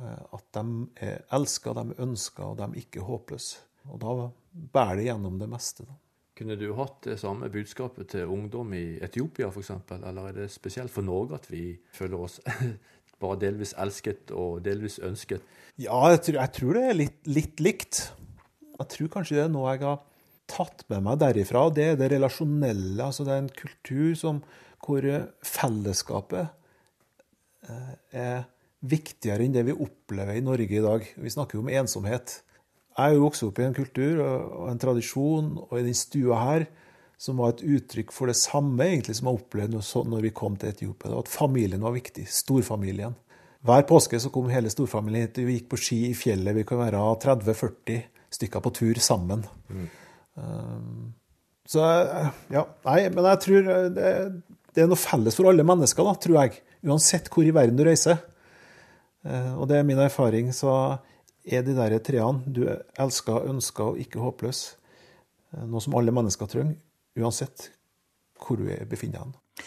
eh, 0.00 0.24
at 0.36 0.44
de 0.54 0.64
er 1.06 1.24
elska, 1.34 1.72
de 1.76 1.86
er 1.94 2.04
ønska, 2.04 2.50
og 2.50 2.58
de 2.60 2.68
er 2.68 2.82
ikke 2.82 3.06
håpløse. 3.06 3.64
Og 3.88 4.02
da 4.02 4.28
bærer 4.74 5.00
det 5.00 5.08
gjennom 5.08 5.38
det 5.40 5.48
meste. 5.50 5.86
Da. 5.88 5.96
Kunne 6.38 6.58
du 6.60 6.68
hatt 6.78 7.00
det 7.02 7.16
samme 7.18 7.48
budskapet 7.50 8.12
til 8.12 8.30
ungdom 8.30 8.70
i 8.76 8.98
Etiopia 9.02 9.48
f.eks., 9.48 9.72
eller 9.96 10.28
er 10.28 10.36
det 10.36 10.50
spesielt 10.54 10.92
for 10.92 11.06
Norge 11.06 11.38
at 11.40 11.48
vi 11.50 11.72
føler 11.96 12.26
oss 12.28 12.38
bare 13.22 13.40
delvis 13.40 13.74
elsket 13.78 14.32
og 14.34 14.60
delvis 14.66 14.98
ønsket? 15.04 15.44
Ja, 15.78 15.98
jeg 16.12 16.22
tror, 16.26 16.38
jeg 16.40 16.54
tror 16.56 16.78
det 16.78 16.84
er 16.84 16.98
litt, 16.98 17.18
litt, 17.30 17.62
likt. 17.62 18.00
Jeg 18.78 18.90
tror 18.94 19.10
kanskje 19.14 19.38
det 19.38 19.44
er 19.46 19.52
noe 19.52 19.74
jeg 19.74 19.84
har 19.84 20.00
tatt 20.50 20.84
med 20.90 21.04
meg 21.06 21.20
derifra. 21.22 21.66
og 21.68 21.76
Det 21.76 21.92
er 21.92 21.98
det 22.00 22.12
relasjonelle. 22.14 23.02
altså 23.04 23.26
Det 23.26 23.34
er 23.34 23.42
en 23.44 23.56
kultur 23.60 24.14
som, 24.18 24.42
hvor 24.84 25.04
fellesskapet 25.44 26.48
eh, 27.68 27.94
er 28.14 28.46
viktigere 28.88 29.44
enn 29.44 29.54
det 29.54 29.66
vi 29.66 29.74
opplever 29.74 30.38
i 30.38 30.44
Norge 30.44 30.78
i 30.78 30.84
dag. 30.84 31.06
Vi 31.18 31.34
snakker 31.34 31.58
jo 31.58 31.64
om 31.64 31.72
ensomhet. 31.72 32.40
Jeg 32.98 33.12
er 33.12 33.14
jo 33.14 33.24
vokst 33.26 33.46
opp 33.46 33.58
i 33.60 33.66
en 33.66 33.76
kultur 33.76 34.22
og 34.22 34.68
en 34.70 34.80
tradisjon 34.82 35.50
og 35.68 35.74
i 35.78 35.84
den 35.86 35.94
stua 35.94 36.38
her 36.42 36.66
som 37.18 37.40
var 37.42 37.56
et 37.56 37.64
uttrykk 37.66 38.12
for 38.14 38.30
det 38.30 38.38
samme 38.38 38.84
egentlig 38.86 39.16
som 39.18 39.28
jeg 39.28 39.40
opplevde 39.40 39.80
når 40.06 40.28
vi 40.28 40.34
kom 40.34 40.54
til 40.56 40.70
Etiopia. 40.70 41.16
At 41.18 41.30
familien 41.30 41.82
var 41.82 41.96
viktig. 41.96 42.28
Storfamilien. 42.30 43.16
Hver 43.66 43.82
påske 43.88 44.20
så 44.22 44.30
kom 44.30 44.46
hele 44.52 44.70
storfamilien 44.70 45.26
hit. 45.26 45.40
Vi 45.42 45.56
gikk 45.56 45.66
på 45.72 45.80
ski 45.82 45.98
i 46.12 46.14
fjellet. 46.14 46.54
Vi 46.60 46.66
kan 46.68 46.78
være 46.78 47.02
30-40 47.26 47.98
stykker 48.38 48.62
på 48.62 48.74
tur 48.78 49.02
sammen. 49.02 49.42
Mm. 49.66 49.88
Um, 50.38 51.10
så 51.68 51.82
ja, 52.54 52.62
nei, 52.86 53.00
men 53.10 53.26
jeg 53.32 53.42
tror 53.44 53.66
det, 53.66 54.14
det, 54.70 54.84
er 54.84 54.88
noe 54.88 55.00
felles 55.00 55.36
for 55.36 55.50
alle 55.50 55.66
mennesker, 55.66 56.06
da, 56.06 56.14
tror 56.22 56.40
jeg. 56.44 56.62
Uansett 56.86 57.26
hvor 57.34 57.42
i 57.42 57.52
verden 57.52 57.76
du 57.80 57.82
reiser. 57.88 58.22
Uh, 59.26 59.58
og 59.58 59.66
det 59.72 59.80
er 59.80 59.88
min 59.90 60.06
erfaring. 60.06 60.54
Så 60.54 60.70
er 61.42 61.66
de 61.66 61.74
der 61.74 61.98
treene 61.98 62.46
du 62.46 62.62
elsker, 62.70 63.48
ønsker 63.50 63.96
og 63.96 64.04
ikke 64.06 64.22
håpløs, 64.22 64.68
uh, 65.56 65.64
noe 65.66 65.82
som 65.82 65.98
alle 65.98 66.14
mennesker 66.14 66.54
trenger 66.54 66.78
uansett 67.18 67.70
hvor 68.38 68.60
du 68.60 68.68
befinner 68.88 69.26
deg. 69.26 69.66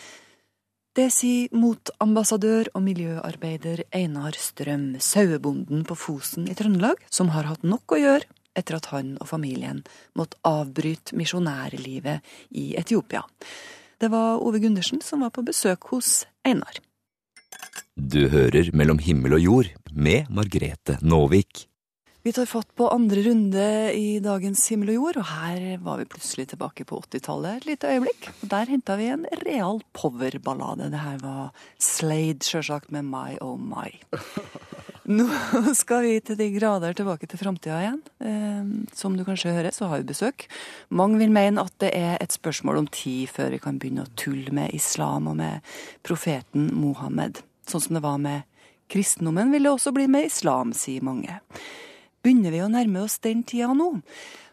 Det 0.92 1.08
sier 1.16 1.54
motambassadør 1.56 2.74
og 2.76 2.84
miljøarbeider 2.84 3.86
Einar 3.96 4.36
Strøm, 4.36 4.98
sauebonden 5.00 5.86
på 5.88 5.96
Fosen 5.96 6.50
i 6.52 6.56
Trøndelag, 6.58 7.00
som 7.08 7.32
har 7.32 7.48
hatt 7.48 7.64
nok 7.64 7.96
å 7.96 8.00
gjøre 8.02 8.28
etter 8.60 8.76
at 8.76 8.90
han 8.92 9.14
og 9.22 9.30
familien 9.30 9.80
måtte 10.20 10.40
avbryte 10.44 11.16
misjonærlivet 11.16 12.28
i 12.60 12.74
Etiopia. 12.76 13.24
Det 14.02 14.12
var 14.12 14.44
Ove 14.44 14.60
Gundersen 14.60 15.00
som 15.06 15.24
var 15.24 15.32
på 15.32 15.46
besøk 15.48 15.94
hos 15.94 16.26
Einar. 16.44 16.82
Du 17.96 18.26
hører 18.28 18.72
Mellom 18.76 19.00
himmel 19.00 19.38
og 19.38 19.46
jord 19.46 19.72
med 19.94 20.28
Margrete 20.34 20.98
Nåvik. 21.02 21.71
Vi 22.24 22.32
tar 22.34 22.46
fatt 22.46 22.76
på 22.78 22.86
andre 22.94 23.24
runde 23.26 23.64
i 23.98 24.20
dagens 24.22 24.68
Himmel 24.70 24.92
og 24.94 24.98
jord, 25.00 25.18
og 25.24 25.30
her 25.32 25.64
var 25.82 25.98
vi 25.98 26.06
plutselig 26.06 26.52
tilbake 26.52 26.86
på 26.86 27.00
80-tallet 27.02 27.64
et 27.64 27.66
lite 27.66 27.90
øyeblikk. 27.96 28.28
Og 28.44 28.52
Der 28.52 28.70
henta 28.70 28.98
vi 29.00 29.08
en 29.10 29.26
real 29.42 29.82
powerballade. 29.98 30.92
Det 30.94 31.02
her 31.02 31.18
var 31.24 31.50
Slade, 31.82 32.46
sjølsagt, 32.46 32.94
med 32.94 33.10
My 33.10 33.40
Oh 33.42 33.58
My. 33.58 33.90
Nå 35.18 35.26
skal 35.74 36.06
vi 36.06 36.14
til 36.22 36.38
de 36.38 36.52
grader 36.54 36.94
tilbake 36.94 37.26
til 37.26 37.42
framtida 37.42 37.82
igjen. 37.82 38.00
Eh, 38.22 38.72
som 38.94 39.18
du 39.18 39.26
kanskje 39.26 39.58
hører, 39.58 39.74
så 39.74 39.90
har 39.90 40.06
vi 40.06 40.12
besøk. 40.14 40.46
Mange 40.94 41.18
vil 41.24 41.34
mene 41.34 41.66
at 41.66 41.74
det 41.82 41.90
er 41.98 42.22
et 42.22 42.38
spørsmål 42.38 42.84
om 42.86 42.94
tid 42.94 43.34
før 43.34 43.50
vi 43.58 43.64
kan 43.66 43.82
begynne 43.82 44.06
å 44.06 44.14
tulle 44.14 44.54
med 44.54 44.78
islam 44.78 45.34
og 45.34 45.42
med 45.42 45.74
profeten 46.06 46.70
Mohammed. 46.86 47.42
Sånn 47.66 47.82
som 47.82 47.98
det 47.98 48.06
var 48.06 48.22
med 48.22 48.46
kristendommen, 48.94 49.50
vil 49.50 49.66
det 49.66 49.74
også 49.74 49.96
bli 49.96 50.06
med 50.06 50.30
islam, 50.30 50.78
sier 50.78 51.02
mange. 51.02 51.42
Begynner 52.22 52.54
vi 52.54 52.62
å 52.62 52.70
nærme 52.70 53.02
oss 53.02 53.18
den 53.24 53.42
tida 53.48 53.72
nå? 53.74 53.96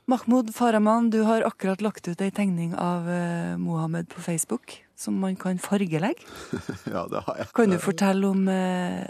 Mahmoud 0.08 0.54
Farahman, 0.56 1.10
du 1.12 1.20
har 1.28 1.44
akkurat 1.44 1.82
lagt 1.84 2.06
ut 2.08 2.22
ei 2.24 2.30
tegning 2.32 2.70
av 2.72 3.04
uh, 3.04 3.58
Mohammed 3.60 4.08
på 4.08 4.22
Facebook 4.24 4.78
som 4.96 5.18
man 5.20 5.36
kan 5.36 5.60
fargelegge. 5.60 6.24
ja, 6.94 7.04
det 7.12 7.20
har 7.26 7.42
jeg. 7.42 7.50
Kan 7.52 7.74
du 7.74 7.76
fortelle 7.82 8.30
om 8.30 8.48
uh, 8.48 9.04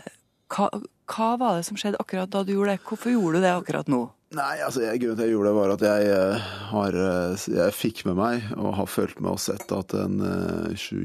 hva, 0.51 0.67
hva, 1.07 1.29
var 1.39 1.61
det 1.61 1.69
som 1.69 1.79
skjedde 1.79 2.03
akkurat 2.03 2.35
da 2.35 2.43
du 2.43 2.51
gjorde 2.57 2.75
det? 2.75 2.83
Hvorfor 2.91 3.15
gjorde 3.15 3.39
du 3.39 3.47
det 3.47 3.55
akkurat 3.55 3.95
nå? 3.95 4.03
Nei, 4.35 4.59
altså, 4.67 4.83
jeg, 4.89 5.05
Grunnen 5.05 5.15
til 5.15 5.23
at 5.23 5.29
jeg 5.29 5.37
gjorde 5.37 5.53
det, 5.53 5.57
var 5.61 5.77
at 5.77 5.87
jeg, 5.87 6.11
uh, 6.11 6.51
har, 6.75 7.01
jeg 7.63 7.79
fikk 7.79 8.05
med 8.11 8.19
meg 8.19 8.53
og 8.59 8.75
har 8.83 8.91
følt 8.91 9.23
med 9.23 9.37
og 9.39 9.43
sett 9.47 9.71
at 9.71 9.95
den 9.95 10.19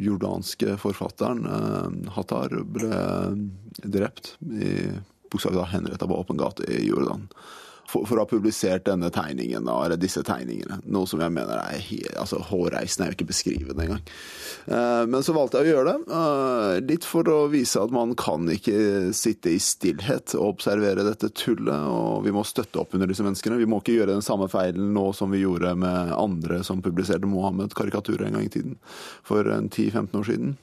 jordanske 0.09 0.81
forfatteren 0.81 1.45
Hattar 2.17 2.57
ble 2.65 3.05
drept 3.85 4.39
i 4.41 4.73
bokstavelig 5.33 5.63
talt 5.63 5.75
henrettet 5.75 6.09
på 6.09 6.21
åpen 6.23 6.39
gate 6.39 6.69
i 6.69 6.85
Jordan. 6.87 7.27
For, 7.83 8.07
for, 8.07 8.17
å 8.17 8.23
ha 8.23 8.29
publisert 8.29 8.85
denne 8.87 9.09
tegningen, 9.13 9.67
eller 9.69 9.99
disse 9.99 10.23
tegningene. 10.25 10.79
Noe 10.89 11.05
som 11.09 11.21
jeg 11.21 11.33
mener 11.35 11.59
er 11.59 11.81
helt, 11.83 12.15
altså 12.17 12.39
hårreisende. 12.47 13.05
Jeg 13.05 13.11
vil 13.11 13.17
ikke 13.17 13.29
beskrive 13.29 13.75
det 13.75 13.83
engang. 13.85 14.05
Uh, 14.65 15.03
men 15.11 15.25
så 15.25 15.35
valgte 15.35 15.59
jeg 15.59 15.67
å 15.67 15.75
gjøre 15.75 15.91
det. 15.91 16.15
Uh, 16.15 16.79
litt 16.87 17.05
for 17.05 17.27
å 17.29 17.43
vise 17.51 17.83
at 17.83 17.93
man 17.93 18.15
kan 18.17 18.47
ikke 18.49 19.11
sitte 19.13 19.51
i 19.51 19.59
stillhet 19.61 20.33
og 20.39 20.55
observere 20.55 21.05
dette 21.05 21.29
tullet. 21.37 21.85
Og 21.91 22.23
vi 22.25 22.33
må 22.33 22.45
støtte 22.47 22.81
opp 22.81 22.95
under 22.97 23.11
disse 23.11 23.25
menneskene. 23.25 23.59
Vi 23.61 23.69
må 23.69 23.81
ikke 23.83 23.99
gjøre 23.99 24.15
den 24.15 24.25
samme 24.25 24.47
feilen 24.49 24.93
nå 24.95 25.09
som 25.13 25.35
vi 25.35 25.43
gjorde 25.43 25.75
med 25.83 26.15
andre 26.15 26.63
som 26.65 26.81
publiserte 26.81 27.29
Mohammed-karikaturer 27.29 28.29
en 28.29 28.39
gang 28.39 28.47
i 28.47 28.53
tiden. 28.55 28.79
For 29.27 29.45
10-15 29.45 30.17
år 30.17 30.31
siden. 30.31 30.55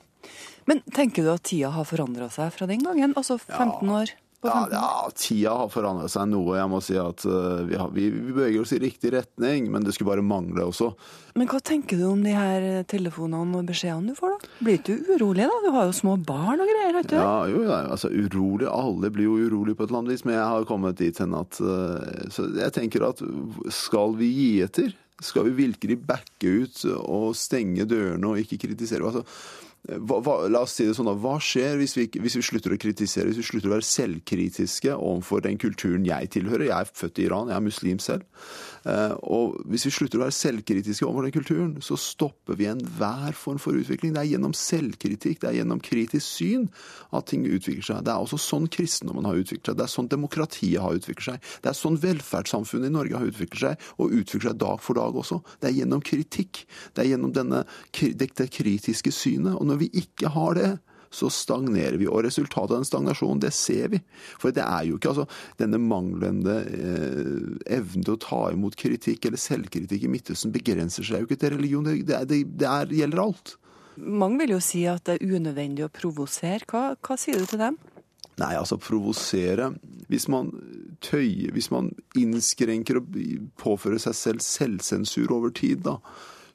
Men 0.70 0.82
tenker 0.94 1.24
du 1.24 1.30
at 1.32 1.46
tida 1.46 1.70
har 1.74 1.86
forandra 1.88 2.32
seg 2.32 2.52
fra 2.56 2.66
den 2.70 2.82
gangen? 2.84 3.14
Altså 3.18 3.38
15 3.38 3.86
ja. 3.86 4.00
år? 4.00 4.16
Ja, 4.42 4.68
ja, 4.72 5.10
tida 5.12 5.52
har 5.52 5.68
forandret 5.68 6.08
seg 6.14 6.30
noe. 6.30 6.54
Jeg 6.56 6.68
må 6.72 6.78
si 6.80 6.94
at 6.96 7.24
uh, 7.28 7.60
vi, 7.68 7.76
har, 7.76 7.90
vi, 7.92 8.06
vi, 8.14 8.32
beveger 8.32 8.62
oss 8.62 8.72
i 8.72 8.78
riktig 8.80 9.12
retning, 9.12 9.66
men 9.72 9.84
det 9.84 9.92
skulle 9.92 10.14
bare 10.14 10.24
mangle 10.24 10.64
også. 10.70 10.88
Men 11.36 11.50
hva 11.50 11.60
tenker 11.60 12.00
du 12.00 12.06
om 12.08 12.22
de 12.24 12.32
her 12.32 12.64
telefonene 12.88 13.60
og 13.60 13.68
beskjedene 13.68 14.14
du 14.14 14.16
får, 14.16 14.38
da? 14.38 14.50
Blir 14.64 14.80
du 14.86 14.94
urolig, 15.12 15.44
da? 15.44 15.60
Du 15.66 15.68
har 15.76 15.90
jo 15.90 15.98
små 16.00 16.16
barn 16.24 16.64
og 16.64 16.72
greier, 16.72 16.96
vet 16.96 17.12
du. 17.12 17.18
Ja, 17.20 17.36
jo, 17.52 17.66
ja, 17.68 17.82
altså 17.92 18.08
urolig. 18.08 18.70
Alle 18.72 19.12
blir 19.12 19.28
jo 19.28 19.36
urolig 19.44 19.76
på 19.76 19.84
et 19.84 19.92
eller 19.92 20.02
annet 20.06 20.16
vis, 20.16 20.24
men 20.24 20.38
jeg 20.38 20.48
har 20.54 20.68
kommet 20.72 21.00
dit 21.02 21.20
hen 21.20 21.36
at 21.36 21.60
uh, 21.60 22.26
Så 22.32 22.48
jeg 22.56 22.76
tenker 22.78 23.10
at 23.10 23.20
skal 23.76 24.16
vi 24.16 24.32
gi 24.38 24.50
etter? 24.64 24.96
Skal 25.20 25.50
vi 25.50 25.66
virkelig 25.66 25.98
backe 26.08 26.48
ut 26.62 26.86
og 26.96 27.34
stenge 27.36 27.84
dørene 27.84 28.32
og 28.32 28.40
ikke 28.40 28.62
kritisere? 28.62 29.04
Altså, 29.04 29.26
hva, 29.88 30.18
hva, 30.20 30.34
la 30.52 30.60
oss 30.66 30.74
si 30.76 30.84
det 30.84 30.92
sånn 30.96 31.08
da, 31.08 31.14
hva 31.16 31.38
skjer 31.40 31.78
hvis 31.80 31.94
vi, 31.96 32.04
hvis 32.20 32.36
vi, 32.36 32.42
slutter 32.44 32.74
å 32.74 32.80
kritisere, 32.80 33.30
hvis 33.30 33.40
vi 33.40 33.46
slutter 33.46 33.70
å 33.70 33.76
være 33.78 33.86
selvkritiske 33.88 34.92
overfor 34.92 35.40
den 35.46 35.56
kulturen 35.60 36.04
jeg 36.04 36.28
tilhører? 36.36 36.66
Jeg 36.68 36.76
er 36.76 36.90
født 37.00 37.20
i 37.22 37.24
Iran, 37.24 37.48
jeg 37.48 37.56
er 37.56 37.64
muslim 37.64 38.02
selv. 38.02 38.26
Eh, 38.84 39.14
og 39.32 39.56
hvis 39.72 39.86
vi 39.88 39.92
slutter 39.96 40.20
å 40.20 40.24
være 40.26 40.36
selvkritiske 40.36 41.06
overfor 41.06 41.26
den 41.26 41.34
kulturen, 41.34 41.72
så 41.84 41.96
stopper 42.00 42.58
vi 42.60 42.68
enhver 42.68 43.36
form 43.36 43.60
for 43.62 43.76
utvikling. 43.76 44.12
Det 44.16 44.22
er 44.22 44.30
gjennom 44.34 44.52
selvkritikk, 44.56 45.40
det 45.40 45.48
er 45.48 45.56
gjennom 45.62 45.80
kritisk 45.84 46.26
syn 46.26 46.68
at 47.16 47.30
ting 47.32 47.48
utvikler 47.48 47.88
seg. 47.88 48.04
Det 48.04 48.12
er 48.12 48.26
også 48.26 48.40
sånn 48.40 48.68
kristendommen 48.72 49.28
har 49.28 49.40
utviklet 49.40 49.72
seg, 49.72 49.80
det 49.80 49.86
er 49.86 49.94
sånn 49.94 50.12
demokratiet 50.12 50.84
har 50.84 51.00
utviklet 51.00 51.30
seg. 51.30 51.50
Det 51.64 51.72
er 51.72 51.80
sånn 51.80 51.98
velferdssamfunnet 52.04 52.92
i 52.92 52.96
Norge 52.98 53.16
har 53.16 53.32
utviklet 53.32 53.64
seg, 53.64 53.88
og 53.96 54.12
utvikler 54.12 54.50
seg 54.52 54.60
dag 54.60 54.84
for 54.84 55.00
dag 55.00 55.16
også. 55.24 55.40
Det 55.56 55.72
er 55.72 55.76
gjennom 55.80 56.04
kritikk. 56.04 56.64
Det 56.92 57.06
er 57.06 57.14
gjennom 57.14 57.32
denne, 57.32 57.64
det 57.96 58.50
kritiske 58.52 59.12
synet. 59.14 59.56
og 59.56 59.69
når 59.70 59.84
vi 59.84 59.90
ikke 60.02 60.32
har 60.34 60.58
det, 60.58 60.70
så 61.10 61.30
stagnerer 61.30 61.98
vi. 61.98 62.06
Og 62.06 62.22
resultatet 62.24 62.70
av 62.70 62.80
den 62.80 62.86
stagnasjonen, 62.86 63.40
det 63.42 63.52
ser 63.54 63.90
vi. 63.94 64.00
For 64.38 64.54
det 64.54 64.62
er 64.62 64.86
jo 64.86 64.98
ikke 64.98 65.10
altså 65.10 65.26
Denne 65.58 65.80
manglende 65.82 66.56
eh, 66.70 67.72
evnen 67.78 68.06
til 68.06 68.14
å 68.14 68.20
ta 68.22 68.42
imot 68.54 68.78
kritikk 68.78 69.26
eller 69.26 69.40
selvkritikk 69.40 70.06
i 70.06 70.12
Midtøsten 70.12 70.54
begrenser 70.54 71.06
seg 71.06 71.24
jo 71.24 71.30
ikke 71.30 71.40
til 71.42 71.56
religion. 71.56 71.88
Det, 71.88 72.22
det, 72.30 72.44
det 72.62 72.68
er, 72.70 72.94
gjelder 73.02 73.24
alt. 73.26 73.56
Mange 74.00 74.44
vil 74.44 74.54
jo 74.54 74.62
si 74.64 74.84
at 74.88 75.04
det 75.08 75.18
er 75.18 75.34
unødvendig 75.34 75.84
å 75.86 75.92
provosere. 75.92 76.66
Hva, 76.70 76.94
hva 77.02 77.18
sier 77.20 77.42
du 77.42 77.50
til 77.50 77.60
dem? 77.60 77.80
Nei, 78.40 78.54
altså 78.56 78.78
provosere 78.80 79.74
Hvis 80.08 80.24
man 80.32 80.48
tøyer, 81.04 81.50
hvis 81.52 81.70
man 81.72 81.90
innskrenker 82.18 83.00
og 83.00 83.16
påfører 83.60 84.00
seg 84.02 84.16
selv 84.16 84.44
selvsensur 84.44 85.32
over 85.32 85.52
tid, 85.54 85.84
da, 85.86 85.98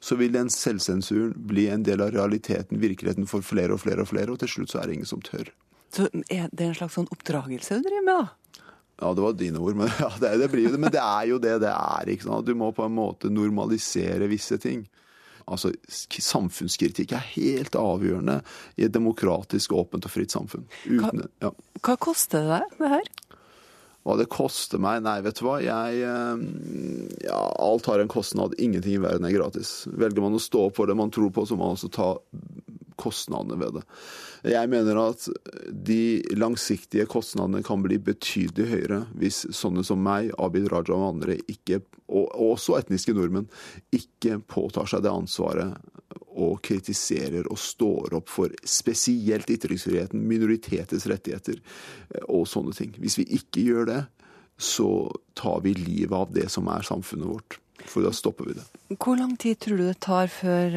så 0.06 0.14
vil 0.20 0.34
den 0.36 0.50
selvsensuren 0.52 1.32
bli 1.50 1.66
en 1.72 1.82
del 1.86 2.02
av 2.04 2.12
realiteten, 2.14 2.78
virkeligheten, 2.78 3.26
for 3.26 3.42
flere 3.42 3.74
og 3.74 3.82
flere 3.82 4.04
og 4.04 4.12
flere, 4.12 4.30
og 4.30 4.38
til 4.38 4.52
slutt 4.52 4.70
så 4.70 4.78
er 4.78 4.86
det 4.86 5.00
ingen 5.00 5.08
som 5.10 5.22
tør. 5.24 5.50
Så 5.96 6.06
er 6.30 6.50
det 6.52 6.68
en 6.68 6.76
slags 6.78 6.94
sånn 6.94 7.08
oppdragelse 7.10 7.80
du 7.80 7.88
driver 7.88 8.06
med, 8.06 8.20
da? 8.20 8.62
Ja, 9.02 9.10
det 9.12 9.24
var 9.24 9.34
dine 9.36 9.60
ord, 9.60 9.76
men, 9.80 9.90
ja, 10.04 10.12
det, 10.22 10.30
det 10.44 10.50
blir 10.52 10.70
det. 10.70 10.80
Men 10.80 10.94
det 10.94 11.02
er 11.02 11.26
jo 11.32 11.40
det 11.42 11.56
det 11.64 11.72
er. 11.72 12.12
ikke 12.12 12.28
sant? 12.28 12.46
Du 12.46 12.54
må 12.54 12.70
på 12.76 12.86
en 12.86 12.94
måte 12.94 13.32
normalisere 13.32 14.30
visse 14.30 14.60
ting. 14.62 14.86
Altså, 15.46 15.70
Samfunnskritikk 15.90 17.12
er 17.14 17.26
helt 17.34 17.76
avgjørende 17.78 18.40
i 18.78 18.86
et 18.86 18.94
demokratisk, 18.94 19.74
åpent 19.74 20.06
og 20.06 20.14
fritt 20.14 20.34
samfunn. 20.34 20.64
Uten, 20.86 21.26
ja. 21.42 21.52
Hva 21.82 21.98
koster 22.02 22.46
det 22.46 22.54
deg, 22.54 22.78
det 22.80 22.94
her? 22.94 23.12
Hva 24.06 24.14
det 24.20 24.28
koster 24.30 24.78
meg? 24.82 25.00
Nei, 25.02 25.18
vet 25.24 25.40
du 25.40 25.46
hva. 25.48 25.56
Jeg 25.64 26.02
Ja, 27.26 27.40
alt 27.66 27.88
har 27.90 27.98
en 27.98 28.12
kostnad. 28.12 28.54
Ingenting 28.62 29.00
i 29.00 29.02
verden 29.02 29.26
er 29.26 29.34
gratis. 29.34 29.80
Velger 29.90 30.22
man 30.22 30.36
å 30.38 30.42
stå 30.42 30.68
på 30.70 30.86
det 30.86 30.94
man 30.94 31.10
tror 31.10 31.32
på, 31.34 31.42
så 31.46 31.58
må 31.58 31.66
man 31.66 31.74
også 31.74 31.90
ta 31.90 32.12
kostnadene 32.96 33.58
ved 33.60 33.74
det. 33.76 33.82
Jeg 34.54 34.70
mener 34.72 35.00
at 35.02 35.26
de 35.68 36.22
langsiktige 36.38 37.06
kostnadene 37.10 37.64
kan 37.66 37.82
bli 37.84 37.98
betydelig 38.00 38.68
høyere 38.70 39.00
hvis 39.20 39.42
sånne 39.56 39.84
som 39.86 40.00
meg, 40.02 40.30
Abid 40.40 40.70
Raja 40.72 40.94
og 40.96 41.08
andre, 41.10 41.36
ikke, 41.50 41.82
og 42.06 42.30
også 42.52 42.78
etniske 42.78 43.14
nordmenn, 43.16 43.50
ikke 43.94 44.38
påtar 44.48 44.88
seg 44.90 45.04
det 45.04 45.12
ansvaret 45.12 45.76
og 46.36 46.60
kritiserer 46.66 47.48
og 47.50 47.58
står 47.60 48.16
opp 48.18 48.30
for 48.32 48.52
spesielt 48.68 49.50
ytringsfriheten, 49.52 50.22
minoriteters 50.28 51.08
rettigheter 51.10 51.60
og 52.28 52.46
sånne 52.50 52.76
ting. 52.76 52.94
Hvis 53.00 53.18
vi 53.20 53.28
ikke 53.38 53.64
gjør 53.70 53.88
det, 53.90 54.02
så 54.56 54.88
tar 55.36 55.62
vi 55.64 55.74
livet 55.76 56.16
av 56.16 56.32
det 56.32 56.48
som 56.52 56.68
er 56.72 56.84
samfunnet 56.86 57.28
vårt. 57.28 57.58
For 57.86 58.00
da 58.02 58.10
stopper 58.14 58.48
vi 58.48 58.56
det. 58.56 58.64
Hvor 58.96 59.18
lang 59.20 59.34
tid 59.38 59.58
tror 59.60 59.78
du 59.78 59.84
det 59.84 59.98
tar 60.04 60.30
før, 60.32 60.76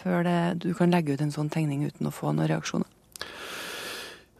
før 0.00 0.22
det, 0.24 0.38
du 0.64 0.70
kan 0.74 0.92
legge 0.94 1.12
ut 1.14 1.24
en 1.24 1.34
sånn 1.34 1.52
tegning 1.52 1.84
uten 1.84 2.08
å 2.08 2.14
få 2.14 2.32
noen 2.32 2.48
reaksjoner? 2.48 2.88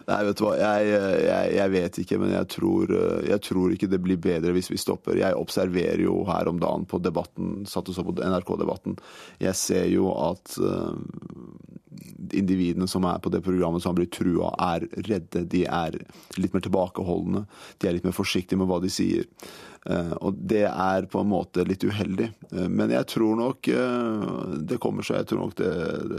Nei, 0.07 0.21
vet 0.29 0.39
du 0.39 0.45
hva. 0.47 0.53
Jeg, 0.61 0.91
jeg, 1.27 1.55
jeg 1.57 1.73
vet 1.73 1.97
ikke, 2.03 2.19
men 2.23 2.35
jeg 2.37 2.49
tror, 2.55 2.93
jeg 3.27 3.43
tror, 3.43 3.73
ikke 3.75 3.91
det 3.91 3.99
blir 4.05 4.21
bedre 4.23 4.55
hvis 4.55 4.71
vi 4.71 4.79
stopper. 4.79 5.19
Jeg 5.19 5.35
observerer 5.39 6.05
jo 6.05 6.21
her 6.29 6.51
om 6.51 6.61
dagen 6.63 6.87
på 6.87 7.01
debatten, 7.03 7.65
satt 7.67 7.91
og 7.91 7.97
så 7.97 8.07
på 8.07 8.15
NRK-debatten. 8.21 9.01
Jeg 9.43 9.59
ser 9.59 9.89
jo 9.91 10.13
at 10.15 10.55
uh, 10.63 10.95
individene 12.33 12.89
som 12.91 13.05
er 13.09 13.21
på 13.23 13.31
det 13.33 13.43
programmet 13.45 13.83
som 13.83 13.93
har 13.93 14.01
blitt 14.01 14.17
trua, 14.17 14.53
er 14.75 14.89
redde. 15.07 15.45
De 15.51 15.65
er 15.67 15.99
litt 16.41 16.55
mer 16.55 16.65
tilbakeholdne. 16.65 17.47
De 17.79 17.89
er 17.89 17.97
litt 17.97 18.07
mer 18.07 18.17
forsiktige 18.17 18.61
med 18.61 18.71
hva 18.71 18.81
de 18.83 18.93
sier. 18.93 19.27
Og 20.19 20.35
det 20.51 20.65
er 20.67 21.07
på 21.11 21.21
en 21.23 21.29
måte 21.31 21.63
litt 21.67 21.85
uheldig. 21.87 22.27
Men 22.51 22.91
jeg 22.91 23.07
tror 23.13 23.37
nok 23.39 23.69
det 24.67 24.81
kommer 24.83 25.07
seg, 25.07 25.21
jeg 25.21 25.29
tror 25.31 25.45
nok 25.45 25.55
det, 25.61 25.75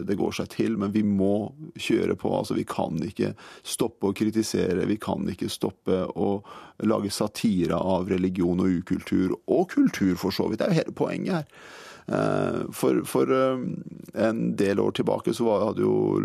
det 0.08 0.18
går 0.20 0.38
seg 0.40 0.52
til. 0.54 0.78
Men 0.80 0.94
vi 0.96 1.04
må 1.04 1.50
kjøre 1.76 2.16
på. 2.20 2.32
altså 2.38 2.56
Vi 2.58 2.68
kan 2.68 3.02
ikke 3.04 3.34
stoppe 3.68 4.12
å 4.12 4.16
kritisere. 4.16 4.88
Vi 4.88 5.00
kan 5.04 5.28
ikke 5.34 5.52
stoppe 5.52 6.06
å 6.08 6.30
lage 6.88 7.12
satire 7.12 7.80
av 7.80 8.08
religion 8.12 8.64
og 8.64 8.80
ukultur. 8.84 9.36
Og 9.52 9.68
kultur, 9.76 10.16
for 10.16 10.32
så 10.32 10.48
vidt. 10.48 10.62
Det 10.62 10.70
er 10.70 10.74
jo 10.74 10.82
hele 10.84 10.98
poenget 11.04 11.42
her. 11.42 11.52
For, 12.08 13.02
for, 13.04 13.32
en 14.16 14.56
del 14.56 14.80
år 14.80 14.94
tilbake 14.96 15.34
så 15.36 15.48
hadde, 15.60 15.84
jo, 15.84 16.22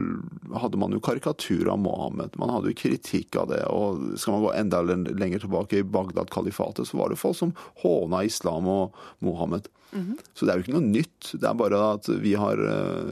hadde, 0.54 0.78
man 0.78 0.94
jo 0.94 1.00
karikatur 1.02 1.66
av 1.72 1.80
Mohammed. 1.82 2.36
Man 2.38 2.52
hadde 2.54 2.70
jo 2.70 2.78
kritikk 2.78 3.36
av 3.40 3.50
det. 3.50 3.64
Og 3.66 4.14
skal 4.14 4.36
man 4.36 4.44
gå 4.44 4.52
enda 4.60 4.82
lenger 4.86 5.42
tilbake, 5.42 5.80
i 5.82 5.86
Bagdad-kalifatet, 5.96 6.86
så 6.88 7.00
var 7.00 7.10
det 7.10 7.18
folk 7.18 7.36
som 7.36 7.54
håna 7.82 8.22
islam 8.28 8.70
og 8.70 8.94
Mohammed. 9.18 9.66
Mm 9.92 10.04
-hmm. 10.06 10.18
Så 10.34 10.46
det 10.46 10.52
er 10.52 10.56
jo 10.56 10.62
ikke 10.62 10.78
noe 10.78 10.92
nytt. 10.92 11.32
Det 11.40 11.48
er 11.48 11.54
bare 11.54 11.92
at 11.94 12.08
vi 12.08 12.34
har, 12.34 12.56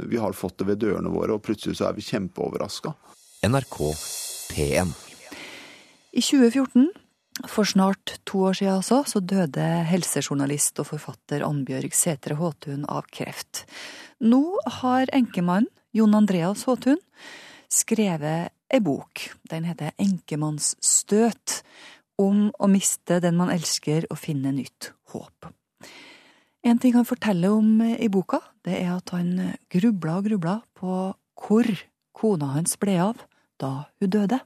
vi 0.06 0.16
har 0.16 0.32
fått 0.32 0.58
det 0.58 0.66
ved 0.66 0.78
dørene 0.78 1.10
våre, 1.10 1.32
og 1.32 1.42
plutselig 1.42 1.76
så 1.76 1.88
er 1.88 1.92
vi 1.92 2.02
kjempeoverraska. 2.02 2.94
NRK 3.42 3.76
P1 4.52 4.88
I 6.12 6.20
2014 6.20 6.90
for 7.48 7.68
snart 7.68 8.18
to 8.28 8.44
år 8.48 8.56
siden 8.58 8.78
altså, 8.80 9.02
så 9.06 9.20
døde 9.20 9.66
helsejournalist 9.88 10.80
og 10.82 10.90
forfatter 10.90 11.44
Annbjørg 11.46 11.94
Sætre 11.96 12.36
Håtun 12.38 12.86
av 12.90 13.06
kreft. 13.12 13.64
Nå 14.20 14.42
har 14.80 15.10
enkemannen, 15.16 15.70
Jon 15.96 16.14
Andreas 16.14 16.66
Håtun, 16.68 17.00
skrevet 17.70 18.52
ei 18.70 18.80
bok. 18.84 19.24
Den 19.50 19.66
heter 19.66 19.94
Enkemannsstøt. 19.98 21.62
Om 22.20 22.50
å 22.52 22.68
miste 22.68 23.16
den 23.24 23.38
man 23.38 23.48
elsker 23.48 24.04
og 24.12 24.18
finne 24.20 24.52
nytt 24.52 24.90
håp. 25.14 25.48
En 26.60 26.76
ting 26.76 26.92
han 26.92 27.08
forteller 27.08 27.54
om 27.56 27.80
i 27.80 28.10
boka, 28.12 28.42
det 28.60 28.76
er 28.82 28.90
at 28.98 29.14
han 29.16 29.54
grubla 29.72 30.18
og 30.20 30.28
grubla 30.28 30.58
på 30.76 30.98
hvor 31.40 31.70
kona 32.12 32.52
hans 32.58 32.76
ble 32.76 32.98
av 33.00 33.24
da 33.60 33.72
hun 33.96 34.12
døde. 34.12 34.42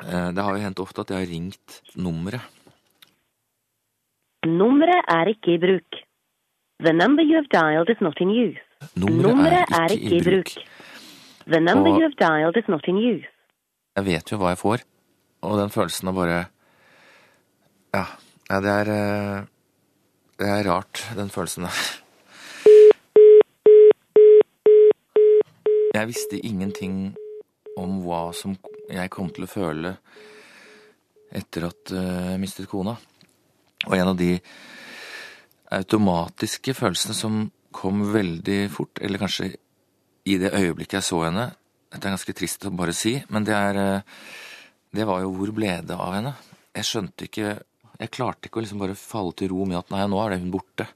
Det 0.00 0.42
har 0.42 0.56
jo 0.56 0.62
hendt 0.64 0.80
ofte 0.80 1.02
at 1.04 1.10
jeg 1.12 1.18
har 1.18 1.30
ringt 1.30 1.82
nummeret. 1.96 2.40
Nummeret 4.46 5.04
er 5.08 5.28
ikke 5.34 5.54
i 5.54 5.58
bruk. 5.60 6.00
The 6.80 6.92
number 6.96 7.22
you 7.22 7.36
have 7.36 7.50
dialed 7.52 7.90
is 7.92 8.00
not 8.00 8.20
in 8.20 8.30
use. 8.32 8.60
Nummeret 8.96 9.68
er 9.76 9.92
ikke 9.92 10.16
i 10.16 10.22
bruk. 10.24 10.54
The 11.46 11.60
number 11.60 11.90
you 11.90 12.00
have 12.00 12.16
dialed 12.16 12.56
is 12.56 12.68
not 12.68 12.88
in 12.88 12.96
use. 12.96 13.26
Jeg 13.96 14.06
vet 14.06 14.32
jo 14.32 14.38
hva 14.40 14.54
jeg 14.54 14.60
får, 14.60 14.84
og 15.42 15.58
den 15.60 15.72
følelsen 15.74 16.08
av 16.08 16.14
bare 16.16 16.38
Ja, 17.92 18.04
det 18.64 18.70
er 18.70 18.88
eh, 18.94 19.46
Det 20.38 20.48
er 20.48 20.70
rart, 20.70 21.02
den 21.16 21.28
følelsen 21.28 21.66
der. 21.66 21.80
Jeg 25.94 26.06
visste 26.06 26.38
ingenting 26.38 27.16
om 27.78 28.00
hva 28.04 28.30
som 28.36 28.56
jeg 28.90 29.12
kom 29.12 29.30
til 29.34 29.46
å 29.46 29.50
føle 29.50 29.94
etter 31.30 31.68
at 31.68 31.94
eh, 31.94 32.32
jeg 32.32 32.42
mistet 32.42 32.70
kona. 32.70 32.96
Og 33.86 33.96
en 33.96 34.12
av 34.12 34.18
de 34.18 34.34
automatiske 35.70 36.74
følelsene 36.74 37.16
som 37.16 37.40
kom 37.70 38.02
veldig 38.12 38.64
fort, 38.74 38.98
eller 39.00 39.22
kanskje 39.22 39.52
i 40.26 40.36
det 40.40 40.52
øyeblikket 40.52 40.98
jeg 40.98 41.06
så 41.06 41.24
henne 41.24 41.50
Dette 41.90 42.06
er 42.06 42.14
ganske 42.14 42.34
trist 42.36 42.66
å 42.66 42.72
bare 42.74 42.94
si, 42.94 43.16
men 43.32 43.46
det 43.46 43.54
er 43.56 43.78
eh, 43.80 44.16
Det 44.90 45.06
var 45.06 45.22
jo 45.22 45.30
hvor 45.34 45.52
ble 45.54 45.72
det 45.86 45.96
av 45.96 46.14
henne? 46.16 46.34
Jeg 46.76 46.88
skjønte 46.88 47.26
ikke 47.26 47.54
Jeg 48.02 48.12
klarte 48.14 48.48
ikke 48.48 48.60
å 48.60 48.64
liksom 48.64 48.82
bare 48.82 48.98
falle 48.98 49.34
til 49.38 49.52
ro 49.54 49.64
med 49.64 49.78
at 49.80 49.94
nei, 49.94 50.02
nå 50.10 50.18
er 50.22 50.34
det 50.34 50.42
hun 50.42 50.52
borte. 50.54 50.86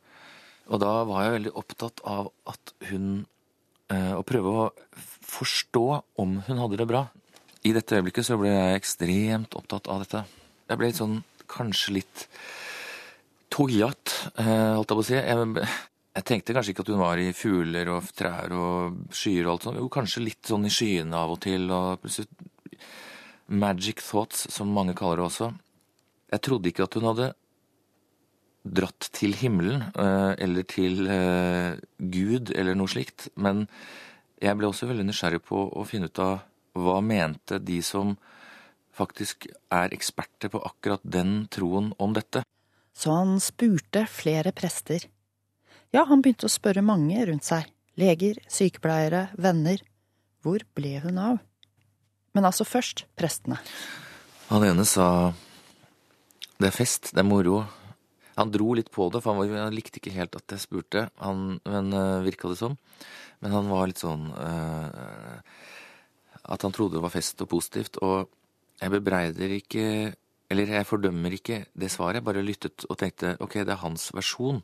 Og 0.72 0.80
da 0.80 0.92
var 1.08 1.24
jeg 1.24 1.34
veldig 1.38 1.54
opptatt 1.60 2.02
av 2.08 2.30
at 2.50 2.74
hun 2.90 3.08
eh, 3.92 4.12
Å 4.16 4.22
prøve 4.26 4.54
å 4.54 4.68
forstå 5.34 5.84
om 6.22 6.38
hun 6.46 6.60
hadde 6.62 6.80
det 6.80 6.88
bra. 6.90 7.06
I 7.64 7.72
dette 7.74 7.96
øyeblikket 7.96 8.26
så 8.26 8.36
ble 8.40 8.52
jeg 8.52 8.80
ekstremt 8.80 9.56
opptatt 9.58 9.88
av 9.92 10.04
dette. 10.04 10.24
Jeg 10.68 10.80
ble 10.80 10.90
litt 10.90 11.00
sånn 11.00 11.18
kanskje 11.50 11.98
litt 11.98 12.26
togjat, 13.54 14.14
eh, 14.40 14.74
holdt 14.74 14.90
jeg 14.90 14.98
på 14.98 15.04
å 15.04 15.06
si. 15.08 15.16
Jeg, 15.18 15.68
jeg 16.14 16.26
tenkte 16.30 16.56
kanskje 16.56 16.74
ikke 16.74 16.84
at 16.84 16.90
hun 16.92 17.02
var 17.02 17.20
i 17.22 17.30
fugler 17.36 17.90
og 17.94 18.10
trær 18.16 18.54
og 18.56 19.14
skyer 19.14 19.46
og 19.46 19.54
alt 19.54 19.68
sånt. 19.68 19.80
Jo, 19.80 19.88
kanskje 19.92 20.24
litt 20.24 20.50
sånn 20.50 20.66
i 20.68 20.72
skyene 20.72 21.20
av 21.20 21.36
og 21.36 21.40
til. 21.44 21.70
og 21.70 22.04
Magic 23.46 24.00
thoughts, 24.00 24.46
som 24.52 24.72
mange 24.72 24.94
kaller 24.96 25.20
det 25.20 25.26
også. 25.28 25.50
Jeg 26.32 26.44
trodde 26.46 26.70
ikke 26.70 26.86
at 26.86 26.96
hun 26.98 27.08
hadde 27.10 27.32
dratt 28.64 29.10
til 29.12 29.34
himmelen 29.36 29.82
eh, 29.92 30.32
eller 30.40 30.64
til 30.68 31.04
eh, 31.10 31.74
Gud 31.98 32.54
eller 32.56 32.78
noe 32.78 32.88
slikt, 32.88 33.28
men 33.36 33.66
jeg 34.42 34.58
ble 34.58 34.68
også 34.68 34.88
veldig 34.90 35.06
nysgjerrig 35.08 35.42
på 35.46 35.66
å 35.70 35.84
finne 35.88 36.10
ut 36.10 36.20
av 36.22 36.42
hva 36.74 36.98
mente 37.04 37.60
de 37.62 37.78
som 37.86 38.16
faktisk 38.94 39.48
er 39.74 39.94
eksperter 39.94 40.50
på 40.52 40.62
akkurat 40.66 41.02
den 41.02 41.46
troen 41.50 41.92
om 41.98 42.14
dette. 42.14 42.44
Så 42.94 43.14
han 43.14 43.38
spurte 43.42 44.04
flere 44.10 44.52
prester. 44.54 45.06
Ja, 45.94 46.04
han 46.08 46.22
begynte 46.22 46.46
å 46.46 46.52
spørre 46.52 46.82
mange 46.82 47.18
rundt 47.26 47.46
seg. 47.46 47.66
Leger, 47.98 48.38
sykepleiere, 48.50 49.28
venner. 49.38 49.82
Hvor 50.42 50.62
ble 50.74 50.98
hun 51.02 51.18
av? 51.18 51.38
Men 52.34 52.46
altså 52.46 52.66
først 52.66 53.04
prestene. 53.18 53.60
Han 54.50 54.66
ene 54.66 54.86
sa 54.86 55.32
det 56.58 56.70
er 56.70 56.74
fest, 56.74 57.12
det 57.14 57.22
er 57.22 57.26
moro. 57.26 57.64
Han 58.38 58.50
dro 58.54 58.74
litt 58.74 58.90
på 58.94 59.08
det, 59.14 59.20
for 59.22 59.34
han, 59.34 59.42
var, 59.42 59.66
han 59.68 59.76
likte 59.76 60.00
ikke 60.00 60.14
helt 60.14 60.34
at 60.38 60.54
jeg 60.54 60.64
spurte, 60.64 61.06
han, 61.22 61.60
men 61.62 61.92
uh, 61.94 62.24
virka 62.24 62.50
det 62.50 62.58
som. 62.58 62.76
Men 63.44 63.54
han 63.54 63.68
var 63.70 63.88
litt 63.90 64.00
sånn 64.00 64.30
uh, 64.32 65.38
At 66.48 66.64
han 66.64 66.72
trodde 66.72 66.96
det 66.96 67.04
var 67.04 67.12
fest 67.12 67.42
og 67.44 67.50
positivt. 67.52 67.98
Og 68.04 68.30
jeg 68.80 68.92
bebreider 68.94 69.52
ikke 69.58 69.84
Eller 70.50 70.72
jeg 70.78 70.88
fordømmer 70.88 71.36
ikke 71.36 71.64
det 71.76 71.90
svaret, 71.92 72.20
jeg 72.20 72.26
bare 72.26 72.44
lyttet 72.46 72.86
og 72.88 72.98
tenkte 73.00 73.34
ok, 73.44 73.60
det 73.62 73.74
er 73.74 73.82
hans 73.84 74.08
versjon. 74.16 74.62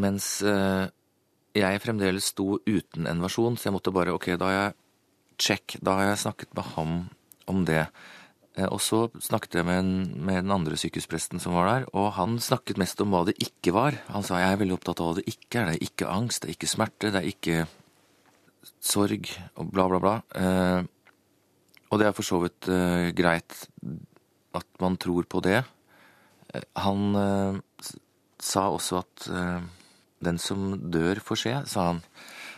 Mens 0.00 0.28
uh, 0.46 0.88
jeg 1.52 1.82
fremdeles 1.84 2.30
sto 2.32 2.56
uten 2.64 3.08
en 3.08 3.22
versjon, 3.24 3.58
så 3.58 3.68
jeg 3.68 3.76
måtte 3.76 3.92
bare 3.94 4.14
Ok, 4.16 4.32
da 4.40 4.48
har 4.48 4.56
jeg 4.56 4.78
check. 5.42 5.76
Da 5.84 5.98
har 5.98 6.12
jeg 6.12 6.22
snakket 6.24 6.54
med 6.56 6.70
ham 6.76 6.92
om 7.50 7.64
det. 7.68 7.86
Eh, 8.58 8.68
og 8.68 8.80
så 8.84 9.06
snakket 9.22 9.60
jeg 9.60 9.68
med, 9.68 9.80
en, 9.80 10.24
med 10.28 10.42
den 10.44 10.54
andre 10.54 10.78
sykehuspresten 10.80 11.40
som 11.42 11.56
var 11.56 11.70
der, 11.70 11.86
og 11.96 12.12
han 12.18 12.38
snakket 12.42 12.80
mest 12.80 13.00
om 13.04 13.14
hva 13.14 13.24
det 13.28 13.38
ikke 13.40 13.74
var. 13.76 13.96
Han 14.12 14.26
sa 14.26 14.40
jeg 14.42 14.54
er 14.54 14.62
veldig 14.62 14.78
opptatt 14.78 15.00
av 15.00 15.10
hva 15.10 15.20
det 15.20 15.28
ikke 15.30 15.62
er. 15.62 15.70
Det 15.70 15.78
er 15.78 15.86
ikke 15.88 16.10
angst, 16.12 16.42
det 16.42 16.50
er 16.50 16.56
ikke 16.58 16.72
smerte, 16.74 17.12
det 17.12 17.22
er 17.22 17.30
ikke 17.30 17.62
sorg 18.82 19.30
og 19.58 19.70
bla, 19.72 19.86
bla, 19.90 20.02
bla. 20.02 20.16
Eh, 20.38 20.80
og 21.92 22.00
det 22.00 22.08
er 22.08 22.16
for 22.16 22.24
så 22.24 22.40
vidt 22.42 22.68
eh, 22.72 23.10
greit 23.16 23.64
at 24.56 24.68
man 24.80 24.98
tror 25.00 25.26
på 25.28 25.42
det. 25.44 25.60
Eh, 26.52 26.66
han 26.84 27.16
eh, 27.16 27.88
sa 28.42 28.68
også 28.72 29.00
at 29.02 29.28
eh, 29.32 29.64
den 30.22 30.38
som 30.40 30.76
dør 30.92 31.20
får 31.24 31.42
se, 31.44 31.54
sa 31.72 31.88
han. 31.90 32.02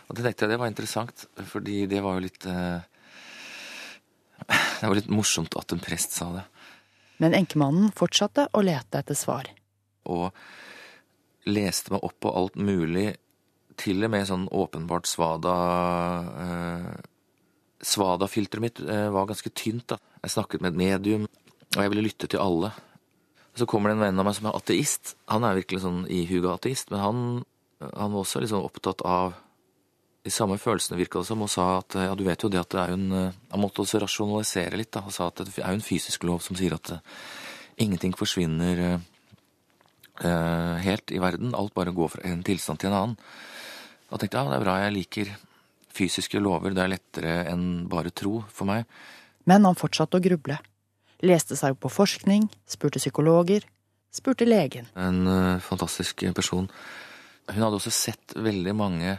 Og 0.05 0.17
det 0.17 0.25
tenkte 0.25 0.45
jeg 0.45 0.53
det 0.53 0.61
var 0.61 0.69
interessant, 0.69 1.25
fordi 1.49 1.85
det 1.89 2.03
var 2.05 2.17
jo 2.17 2.25
litt 2.27 2.45
Det 4.79 4.87
var 4.89 4.97
litt 4.97 5.11
morsomt 5.11 5.55
at 5.57 5.73
en 5.73 5.81
prest 5.81 6.15
sa 6.17 6.29
det. 6.35 6.43
Men 7.23 7.35
enkemannen 7.37 7.93
fortsatte 7.95 8.49
å 8.51 8.63
lete 8.65 8.99
etter 8.99 9.17
svar. 9.17 9.47
Og 10.11 10.35
leste 11.49 11.93
meg 11.93 12.03
opp 12.05 12.17
på 12.23 12.33
alt 12.35 12.57
mulig, 12.59 13.13
til 13.79 14.05
og 14.07 14.11
med 14.11 14.27
sånn 14.27 14.47
åpenbart 14.55 15.07
svada 15.09 15.53
eh, 16.39 16.91
Svada-filteret 17.85 18.63
mitt 18.63 18.79
eh, 18.81 19.09
var 19.13 19.27
ganske 19.29 19.51
tynt. 19.51 19.89
da. 19.91 19.97
Jeg 20.23 20.31
snakket 20.33 20.63
med 20.63 20.71
et 20.71 20.79
medium, 20.79 21.25
og 21.75 21.81
jeg 21.83 21.91
ville 21.91 22.05
lytte 22.07 22.29
til 22.31 22.41
alle. 22.41 22.71
Så 23.55 23.67
kommer 23.69 23.91
det 23.91 23.97
en 23.97 24.05
venn 24.07 24.21
av 24.21 24.25
meg 24.25 24.37
som 24.37 24.47
er 24.49 24.55
ateist. 24.57 25.13
Han 25.29 25.45
er 25.45 25.59
virkelig 25.59 25.83
sånn 25.83 25.99
ihuga 26.11 26.55
ateist, 26.55 26.89
men 26.91 27.03
han, 27.03 27.19
han 27.83 28.15
var 28.15 28.23
også 28.23 28.41
liksom 28.41 28.63
opptatt 28.65 29.03
av 29.05 29.35
de 30.25 30.33
samme 30.33 30.57
følelsene 30.57 30.97
virka 30.97 31.21
det 31.21 31.29
som, 31.29 31.43
og 31.45 31.51
sa 31.53 31.65
at 31.79 31.97
ja, 32.01 32.13
du 32.17 32.23
vet 32.25 32.41
jo 32.41 32.49
det 32.49 32.61
at 32.63 32.71
det 32.73 32.79
er 32.81 32.93
jo 32.93 32.97
en 32.97 33.33
Han 33.51 33.61
måtte 33.61 33.83
også 33.83 34.01
rasjonalisere 34.01 34.79
litt, 34.79 34.91
da, 34.95 35.03
og 35.05 35.13
sa 35.13 35.29
at 35.29 35.43
det 35.43 35.53
er 35.59 35.69
jo 35.69 35.79
en 35.79 35.85
fysisk 35.85 36.25
lov 36.25 36.41
som 36.41 36.57
sier 36.57 36.73
at 36.73 36.95
ingenting 37.77 38.15
forsvinner 38.17 38.81
eh, 40.23 40.75
helt 40.85 41.11
i 41.11 41.21
verden. 41.21 41.53
Alt 41.53 41.75
bare 41.75 41.93
går 41.93 42.15
fra 42.15 42.23
en 42.25 42.41
tilstand 42.47 42.81
til 42.81 42.89
en 42.89 42.97
annen. 42.97 43.17
Da 44.09 44.17
tenkte 44.17 44.39
jeg 44.39 44.47
ja, 44.47 44.51
det 44.53 44.57
er 44.57 44.65
bra 44.65 44.77
jeg 44.81 44.95
liker 44.95 45.35
fysiske 45.95 46.41
lover, 46.41 46.73
det 46.75 46.83
er 46.83 46.91
lettere 46.91 47.35
enn 47.51 47.85
bare 47.91 48.11
tro 48.15 48.41
for 48.51 48.67
meg. 48.69 48.89
Men 49.47 49.67
han 49.67 49.77
fortsatte 49.77 50.19
å 50.19 50.23
gruble. 50.23 50.57
Leste 51.25 51.57
seg 51.57 51.75
opp 51.75 51.85
på 51.85 51.93
forskning, 51.93 52.49
spurte 52.69 52.99
psykologer, 52.99 53.65
spurte 54.13 54.47
legen. 54.47 54.89
En 54.99 55.21
uh, 55.27 55.63
fantastisk 55.63 56.25
person. 56.35 56.67
Hun 57.47 57.61
hadde 57.61 57.77
også 57.77 57.93
sett 57.93 58.35
veldig 58.35 58.73
mange 58.75 59.15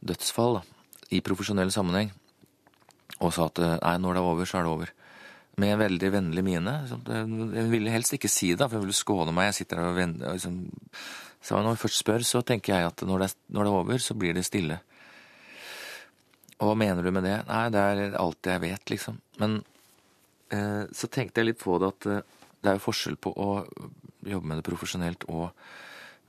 dødsfall 0.00 0.60
da, 0.60 0.64
i 1.14 1.20
profesjonell 1.24 1.72
sammenheng, 1.74 2.12
og 3.20 3.34
sa 3.36 3.48
at 3.50 3.60
nei, 3.60 3.96
når 4.00 4.16
det 4.16 4.22
er 4.22 4.30
over, 4.32 4.48
så 4.48 4.58
er 4.58 4.66
det 4.66 4.74
over. 4.74 4.92
Med 5.60 5.74
en 5.74 5.80
veldig 5.82 6.10
vennlig 6.14 6.44
mine. 6.46 6.74
Hun 6.88 7.72
ville 7.72 7.92
helst 7.92 8.14
ikke 8.16 8.30
si 8.32 8.54
det, 8.54 8.64
for 8.64 8.78
hun 8.78 8.86
ville 8.86 8.96
skåne 8.96 9.34
meg. 9.36 9.50
Jeg 9.50 9.58
sitter 9.58 9.80
der 9.80 9.90
og 9.90 9.98
venter. 9.98 10.36
Liksom. 10.38 10.54
Så 11.42 11.58
når 11.58 11.74
hun 11.74 11.80
først 11.82 12.00
spør, 12.00 12.24
så 12.24 12.40
tenker 12.46 12.76
jeg 12.76 12.86
at 12.88 13.04
når 13.04 13.24
det, 13.24 13.28
er, 13.28 13.34
når 13.56 13.66
det 13.66 13.72
er 13.72 13.80
over, 13.82 14.00
så 14.00 14.16
blir 14.16 14.36
det 14.36 14.46
stille. 14.46 14.78
Og 16.60 16.70
hva 16.70 16.76
mener 16.76 17.04
du 17.04 17.12
med 17.12 17.24
det? 17.24 17.38
Nei, 17.48 17.64
det 17.72 17.82
er 17.82 18.16
alt 18.20 18.48
jeg 18.52 18.62
vet, 18.64 18.92
liksom. 18.92 19.20
Men 19.40 19.60
eh, 20.52 20.84
så 20.96 21.08
tenkte 21.12 21.40
jeg 21.40 21.50
litt 21.50 21.60
på 21.60 21.76
det 21.80 21.92
at 21.94 22.08
eh, 22.08 22.24
det 22.60 22.72
er 22.72 22.76
jo 22.76 22.84
forskjell 22.84 23.16
på 23.20 23.32
å 23.32 23.50
jobbe 24.28 24.48
med 24.50 24.60
det 24.60 24.66
profesjonelt 24.66 25.24
og 25.32 25.48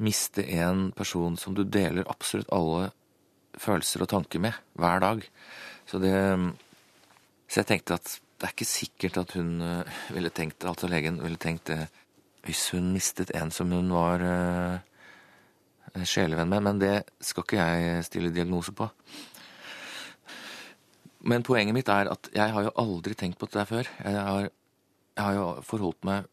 miste 0.01 0.45
en 0.55 0.89
person 0.95 1.35
som 1.37 1.55
du 1.55 1.65
deler 1.67 2.07
absolutt 2.09 2.51
alle 2.55 2.89
følelser 3.59 4.03
og 4.03 4.11
tanker 4.11 4.41
med 4.43 4.57
hver 4.79 5.01
dag. 5.03 5.23
Så 5.85 5.99
det 5.99 6.15
Så 7.51 7.59
jeg 7.59 7.67
tenkte 7.67 7.97
at 7.99 8.19
det 8.39 8.47
er 8.47 8.53
ikke 8.55 8.65
sikkert 8.65 9.17
at 9.17 9.33
hun 9.35 9.61
uh, 9.61 9.97
ville 10.09 10.29
tenkt 10.29 10.61
det, 10.61 10.69
altså 10.69 10.87
legen 10.87 11.19
ville 11.21 11.37
tenkt 11.37 11.67
det 11.67 11.89
hvis 12.45 12.71
hun 12.73 12.93
mistet 12.93 13.33
en 13.37 13.51
som 13.53 13.69
hun 13.69 13.91
var 13.93 14.23
uh, 14.23 14.79
sjelevenn 16.07 16.49
med, 16.49 16.63
men 16.65 16.79
det 16.81 17.03
skal 17.21 17.43
ikke 17.45 17.59
jeg 17.59 18.07
stille 18.07 18.31
diagnose 18.33 18.73
på. 18.73 18.87
Men 21.27 21.45
poenget 21.45 21.75
mitt 21.75 21.91
er 21.91 22.09
at 22.09 22.31
jeg 22.33 22.55
har 22.55 22.65
jo 22.65 22.73
aldri 22.81 23.13
tenkt 23.13 23.37
på 23.37 23.45
dette 23.51 23.67
før. 23.69 23.91
Jeg 23.99 24.15
har, 24.17 24.47
jeg 25.19 25.25
har 25.27 25.37
jo 25.37 25.45
forholdt 25.67 26.07
meg 26.07 26.25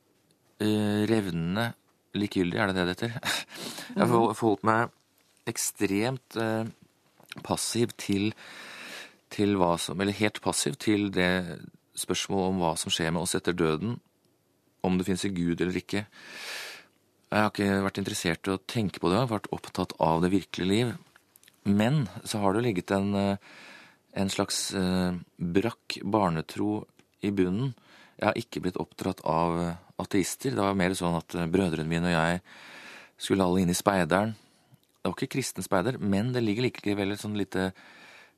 uh, 0.62 1.02
revnende 1.10 1.72
likegyldig, 2.16 2.58
er 2.58 2.70
det 2.70 2.78
det 2.78 2.86
det 2.86 2.96
heter? 2.96 3.34
Jeg 3.98 4.04
har 4.04 4.34
forholdt 4.36 4.64
meg 4.68 4.94
ekstremt 5.48 6.36
uh, 6.40 6.64
passiv 7.44 7.94
til, 8.00 8.32
til 9.32 9.56
hva 9.60 9.74
som 9.80 10.00
Eller 10.00 10.16
helt 10.16 10.40
passiv 10.44 10.78
til 10.80 11.10
det 11.14 11.30
spørsmålet 11.98 12.52
om 12.52 12.62
hva 12.62 12.74
som 12.78 12.92
skjer 12.94 13.12
med 13.12 13.24
oss 13.24 13.36
etter 13.38 13.56
døden. 13.56 13.98
Om 14.86 14.98
det 14.98 15.08
fins 15.08 15.24
en 15.26 15.34
gud 15.34 15.60
eller 15.60 15.76
ikke. 15.80 16.04
Jeg 17.28 17.44
har 17.44 17.50
ikke 17.50 17.82
vært 17.84 17.98
interessert 18.00 18.48
i 18.48 18.54
å 18.54 18.62
tenke 18.62 19.02
på 19.02 19.10
det, 19.10 19.18
jeg 19.18 19.26
har 19.26 19.34
vært 19.34 19.50
opptatt 19.52 19.92
av 20.00 20.22
det 20.24 20.30
virkelige 20.32 20.70
liv. 20.70 20.94
Men 21.68 22.06
så 22.24 22.40
har 22.40 22.54
det 22.56 22.62
ligget 22.64 22.94
en, 22.96 23.10
en 24.16 24.30
slags 24.32 24.70
eh, 24.78 25.18
brakk 25.36 25.98
barnetro 26.08 26.86
i 27.20 27.32
bunnen. 27.34 27.74
Jeg 28.16 28.30
har 28.30 28.40
ikke 28.40 28.62
blitt 28.64 28.80
oppdratt 28.80 29.20
av 29.28 29.58
ateister. 30.00 30.54
Det 30.54 30.64
var 30.64 30.78
mer 30.78 30.96
sånn 30.96 31.18
at 31.18 31.36
brødrene 31.52 31.90
mine 31.90 32.08
og 32.08 32.16
jeg 32.16 32.40
skulle 33.18 33.44
alle 33.44 33.64
inn 33.64 33.74
i 33.74 33.76
speideren. 33.76 34.32
Det 35.08 35.14
var 35.14 35.22
ikke 35.24 35.36
kristen 35.38 35.64
speider, 35.64 35.96
men 35.96 36.34
det 36.34 36.42
ligger 36.44 36.66
likevel 36.66 37.14
et 37.14 37.22
sånn 37.22 37.38
lite 37.38 37.70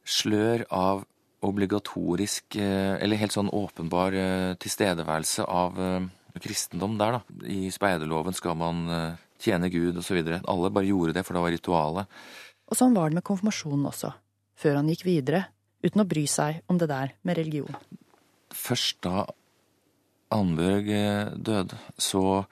slør 0.06 0.62
av 0.70 1.02
obligatorisk, 1.42 2.54
eller 2.54 3.18
helt 3.18 3.34
sånn 3.34 3.50
åpenbar 3.50 4.14
tilstedeværelse 4.62 5.48
av 5.50 5.80
kristendom 6.38 6.94
der, 7.00 7.18
da. 7.18 7.20
I 7.42 7.72
speiderloven 7.74 8.36
skal 8.38 8.54
man 8.60 8.84
tjene 9.42 9.70
Gud 9.72 9.98
osv. 9.98 10.20
Alle 10.22 10.70
bare 10.70 10.86
gjorde 10.86 11.16
det, 11.16 11.24
for 11.26 11.34
det 11.34 11.42
var 11.42 11.54
ritualet. 11.56 12.18
Og 12.70 12.78
sånn 12.78 12.94
var 12.94 13.10
det 13.10 13.18
med 13.18 13.26
konfirmasjonen 13.26 13.88
også, 13.90 14.12
før 14.62 14.78
han 14.78 14.92
gikk 14.92 15.02
videre, 15.08 15.48
uten 15.82 16.04
å 16.04 16.08
bry 16.14 16.22
seg 16.30 16.62
om 16.70 16.78
det 16.78 16.86
der 16.92 17.16
med 17.26 17.40
religion. 17.40 17.82
Først 18.54 19.00
da 19.08 19.26
Annbjørg 20.30 20.86
døde, 21.42 21.82
så 21.98 22.44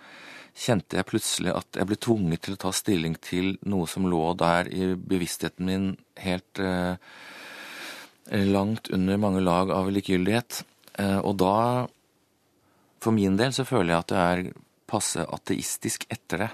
kjente 0.58 0.98
jeg 0.98 1.06
plutselig 1.06 1.54
at 1.54 1.78
jeg 1.78 1.88
ble 1.88 1.98
tvunget 2.02 2.44
til 2.44 2.56
å 2.56 2.60
ta 2.64 2.72
stilling 2.74 3.16
til 3.22 3.52
noe 3.70 3.86
som 3.90 4.08
lå 4.10 4.22
der 4.38 4.70
i 4.74 4.92
bevisstheten 4.98 5.68
min 5.68 5.90
helt 6.18 6.62
eh, 6.62 6.98
langt 8.48 8.90
under 8.94 9.20
mange 9.20 9.42
lag 9.44 9.70
av 9.74 9.90
likegyldighet. 9.94 10.62
Eh, 10.98 11.18
og 11.22 11.38
da, 11.40 11.86
for 13.02 13.14
min 13.16 13.38
del, 13.38 13.54
så 13.54 13.66
føler 13.68 13.94
jeg 13.94 14.02
at 14.02 14.12
det 14.14 14.24
er 14.24 14.48
passe 14.88 15.22
ateistisk 15.22 16.08
etter 16.10 16.46
det. 16.46 16.50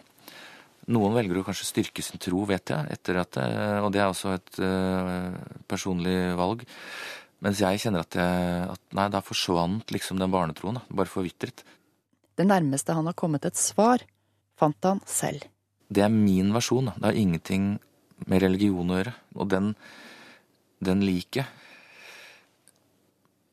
Noen 0.92 1.14
velger 1.16 1.40
å 1.40 1.46
kanskje 1.46 1.70
styrke 1.70 2.04
sin 2.04 2.20
tro, 2.20 2.42
vet 2.48 2.74
jeg, 2.74 2.92
etter 2.92 3.22
at 3.22 3.38
det, 3.38 3.46
og 3.80 3.92
det 3.94 4.02
er 4.02 4.10
også 4.10 4.34
et 4.36 4.58
eh, 4.60 5.38
personlig 5.70 6.18
valg. 6.36 6.66
Mens 7.44 7.60
jeg 7.60 7.80
kjenner 7.80 8.04
at, 8.04 8.16
jeg, 8.16 8.66
at 8.74 8.96
nei, 8.96 9.08
da 9.12 9.24
forsvant 9.24 9.92
liksom 9.92 10.20
den 10.20 10.32
barnetroen. 10.32 10.80
Bare 10.92 11.10
forvitret. 11.10 11.64
Det 12.34 12.46
nærmeste 12.46 12.94
han 12.96 13.06
har 13.06 13.14
kommet 13.14 13.44
et 13.46 13.58
svar, 13.58 14.02
fant 14.58 14.86
han 14.86 15.00
selv. 15.06 15.44
Det 15.88 16.02
er 16.02 16.10
min 16.10 16.50
versjon. 16.54 16.90
Det 16.96 17.06
har 17.06 17.18
ingenting 17.18 17.76
med 18.26 18.42
religion 18.42 18.90
å 18.90 18.98
gjøre. 18.98 19.12
Og 19.38 19.50
den, 19.52 19.74
den 20.82 21.04
liker 21.06 21.44
jeg. 21.44 21.60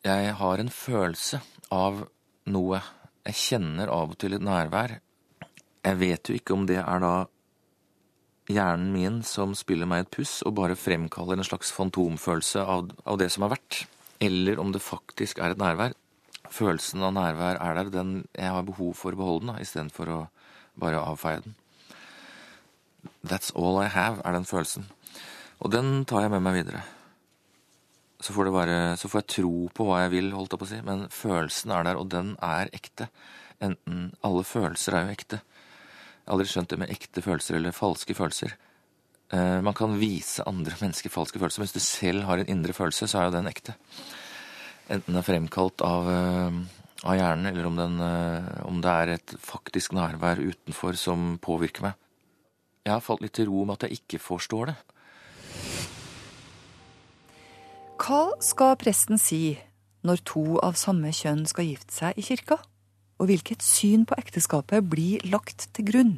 Jeg 0.02 0.34
har 0.40 0.58
en 0.58 0.72
følelse 0.74 1.44
av 1.70 2.08
noe. 2.50 2.80
Jeg 3.28 3.38
kjenner 3.38 3.92
av 3.94 4.16
og 4.16 4.18
til 4.22 4.34
et 4.34 4.42
nærvær. 4.42 4.96
Jeg 5.86 6.00
vet 6.02 6.30
jo 6.30 6.38
ikke 6.38 6.56
om 6.56 6.66
det 6.70 6.80
er 6.82 7.04
da 7.04 7.14
hjernen 8.52 8.90
min 8.96 9.20
som 9.26 9.54
spiller 9.56 9.86
meg 9.90 10.08
et 10.08 10.14
puss 10.18 10.40
og 10.42 10.56
bare 10.58 10.78
fremkaller 10.78 11.38
en 11.38 11.46
slags 11.46 11.70
fantomfølelse 11.76 12.66
av, 12.66 12.90
av 13.06 13.20
det 13.22 13.30
som 13.32 13.46
har 13.46 13.54
vært, 13.54 13.84
eller 14.22 14.60
om 14.60 14.74
det 14.74 14.82
faktisk 14.82 15.40
er 15.40 15.54
et 15.54 15.62
nærvær 15.62 15.94
følelsen 16.52 17.04
av 17.06 17.14
nærvær 17.16 17.60
er 17.60 17.78
der. 17.80 17.92
Den, 17.94 18.14
jeg 18.36 18.54
har 18.54 18.68
behov 18.68 18.94
for 19.00 19.16
å 19.16 19.20
beholde 19.20 19.48
den, 19.48 19.60
istedenfor 19.64 20.12
å 20.12 20.22
bare 20.80 21.02
avfeie 21.02 21.44
den. 21.46 21.56
That's 23.26 23.54
all 23.58 23.80
I 23.82 23.90
have, 23.92 24.22
er 24.26 24.36
den 24.36 24.48
følelsen. 24.48 24.88
Og 25.62 25.72
den 25.74 26.04
tar 26.10 26.26
jeg 26.26 26.34
med 26.34 26.44
meg 26.46 26.60
videre. 26.62 26.84
Så 28.22 28.36
får, 28.36 28.52
være, 28.54 28.80
så 29.02 29.10
får, 29.10 29.24
jeg 29.24 29.34
tro 29.38 29.54
på 29.74 29.86
hva 29.88 30.04
jeg 30.04 30.14
vil, 30.14 30.34
holdt 30.38 30.54
jeg 30.54 30.62
på 30.62 30.68
å 30.68 30.72
si, 30.72 30.82
men 30.86 31.08
følelsen 31.14 31.74
er 31.74 31.88
der, 31.88 31.98
og 31.98 32.10
den 32.14 32.36
er 32.46 32.70
ekte. 32.78 33.10
Enten 33.62 34.12
Alle 34.26 34.44
følelser 34.46 34.98
er 34.98 35.08
jo 35.08 35.16
ekte. 35.16 35.42
Jeg 35.42 36.28
har 36.30 36.36
aldri 36.36 36.52
skjønt 36.52 36.70
det 36.70 36.80
med 36.84 36.94
ekte 36.94 37.24
følelser 37.26 37.58
eller 37.58 37.74
falske 37.74 38.14
følelser. 38.18 38.54
Uh, 39.32 39.58
man 39.66 39.74
kan 39.78 39.96
vise 39.98 40.44
andre 40.46 40.76
mennesker 40.82 41.14
falske 41.14 41.40
følelser, 41.42 41.62
men 41.62 41.70
hvis 41.70 41.78
du 41.78 41.86
selv 41.86 42.28
har 42.28 42.42
en 42.42 42.52
indre 42.52 42.76
følelse, 42.78 43.08
så 43.10 43.22
er 43.22 43.30
jo 43.30 43.38
den 43.40 43.50
ekte 43.50 43.78
enten 44.92 45.18
er 45.18 45.26
fremkalt 45.26 45.82
av, 45.86 46.10
eh, 46.10 46.60
av 47.04 47.18
hjernen, 47.18 47.50
eller 47.52 47.68
om, 47.70 47.76
den, 47.80 48.00
eh, 48.00 48.66
om, 48.68 48.82
det 48.82 48.92
er 48.92 49.14
et 49.16 49.36
faktisk 49.40 49.96
nærvær 49.96 50.42
utenfor 50.42 50.98
som 51.00 51.38
påvirker 51.42 51.88
meg. 51.88 51.94
Jeg 52.86 52.94
har 52.94 53.04
falt 53.06 53.22
litt 53.22 53.34
til 53.38 53.48
ro 53.48 53.66
med 53.66 53.78
at 53.78 53.90
jeg 53.90 54.02
ikke 54.02 54.20
forstår 54.20 54.72
det. 54.72 54.78
Hva 58.02 58.34
skal 58.42 58.76
presten 58.82 59.20
si 59.22 59.60
når 60.04 60.24
to 60.26 60.58
av 60.66 60.74
samme 60.74 61.14
kjønn 61.14 61.46
skal 61.46 61.68
gifte 61.70 61.94
seg 61.94 62.18
i 62.18 62.26
kirka? 62.26 62.58
Og 63.22 63.30
hvilket 63.30 63.62
syn 63.62 64.08
på 64.10 64.18
ekteskapet 64.18 64.88
blir 64.90 65.22
lagt 65.30 65.68
til 65.76 65.86
grunn? 65.86 66.16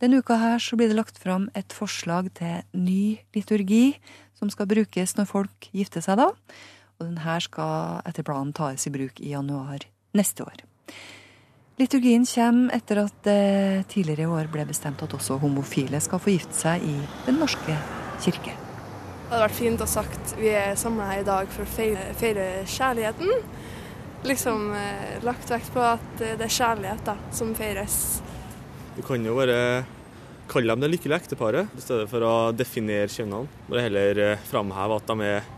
Denne 0.00 0.22
uka 0.22 0.38
her 0.38 0.62
så 0.62 0.78
blir 0.78 0.88
det 0.88 0.96
lagt 0.96 1.18
fram 1.18 1.50
et 1.58 1.74
forslag 1.74 2.30
til 2.38 2.62
ny 2.72 3.18
liturgi 3.34 3.98
som 4.38 4.48
skal 4.48 4.70
brukes 4.70 5.16
når 5.18 5.26
folk 5.28 5.66
gifter 5.74 6.04
seg 6.04 6.22
da. 6.22 6.30
Og 7.00 7.06
den 7.08 7.22
her 7.24 7.40
skal 7.40 8.04
etter 8.08 8.26
planen 8.26 8.52
tas 8.56 8.84
i 8.86 8.92
bruk 8.92 9.20
i 9.24 9.32
januar 9.32 9.86
neste 10.16 10.44
år. 10.44 10.62
Liturgien 11.80 12.26
kommer 12.28 12.74
etter 12.76 12.98
at 13.06 13.22
det 13.24 13.86
tidligere 13.88 14.26
i 14.26 14.32
år 14.36 14.50
ble 14.52 14.66
bestemt 14.68 15.00
at 15.00 15.14
også 15.16 15.38
homofile 15.40 15.96
skal 16.04 16.20
få 16.20 16.34
gifte 16.34 16.58
seg 16.58 16.84
i 16.84 16.96
Den 17.24 17.40
norske 17.40 17.76
kirke. 18.20 18.52
Det 18.52 19.32
hadde 19.32 19.46
vært 19.46 19.56
fint 19.56 19.80
å 19.80 19.86
sagt 19.88 20.34
vi 20.36 20.50
er 20.52 20.74
samla 20.76 21.06
her 21.08 21.22
i 21.22 21.28
dag 21.28 21.48
for 21.54 21.64
å 21.64 21.70
feire, 21.70 22.10
feire 22.20 22.48
kjærligheten. 22.68 23.30
Liksom 24.28 24.66
eh, 24.76 25.14
lagt 25.24 25.48
vekt 25.48 25.70
på 25.72 25.80
at 25.86 26.18
det 26.20 26.34
er 26.36 26.52
kjærlighet 26.52 27.06
da, 27.06 27.14
som 27.32 27.54
feires. 27.56 27.96
Du 28.98 29.00
kan 29.06 29.24
jo 29.24 29.38
bare 29.38 29.86
kalle 30.50 30.74
dem 30.74 30.82
det 30.84 30.90
lykkelige 30.90 31.22
ekteparet, 31.22 31.72
i 31.78 31.80
stedet 31.80 32.10
for 32.10 32.26
å 32.26 32.34
definere 32.52 33.08
kjønnene. 33.08 33.48
Bare 33.70 33.86
heller 33.86 34.22
eh, 34.26 34.44
framheve 34.50 34.98
at 35.00 35.14
de 35.14 35.30
er 35.30 35.48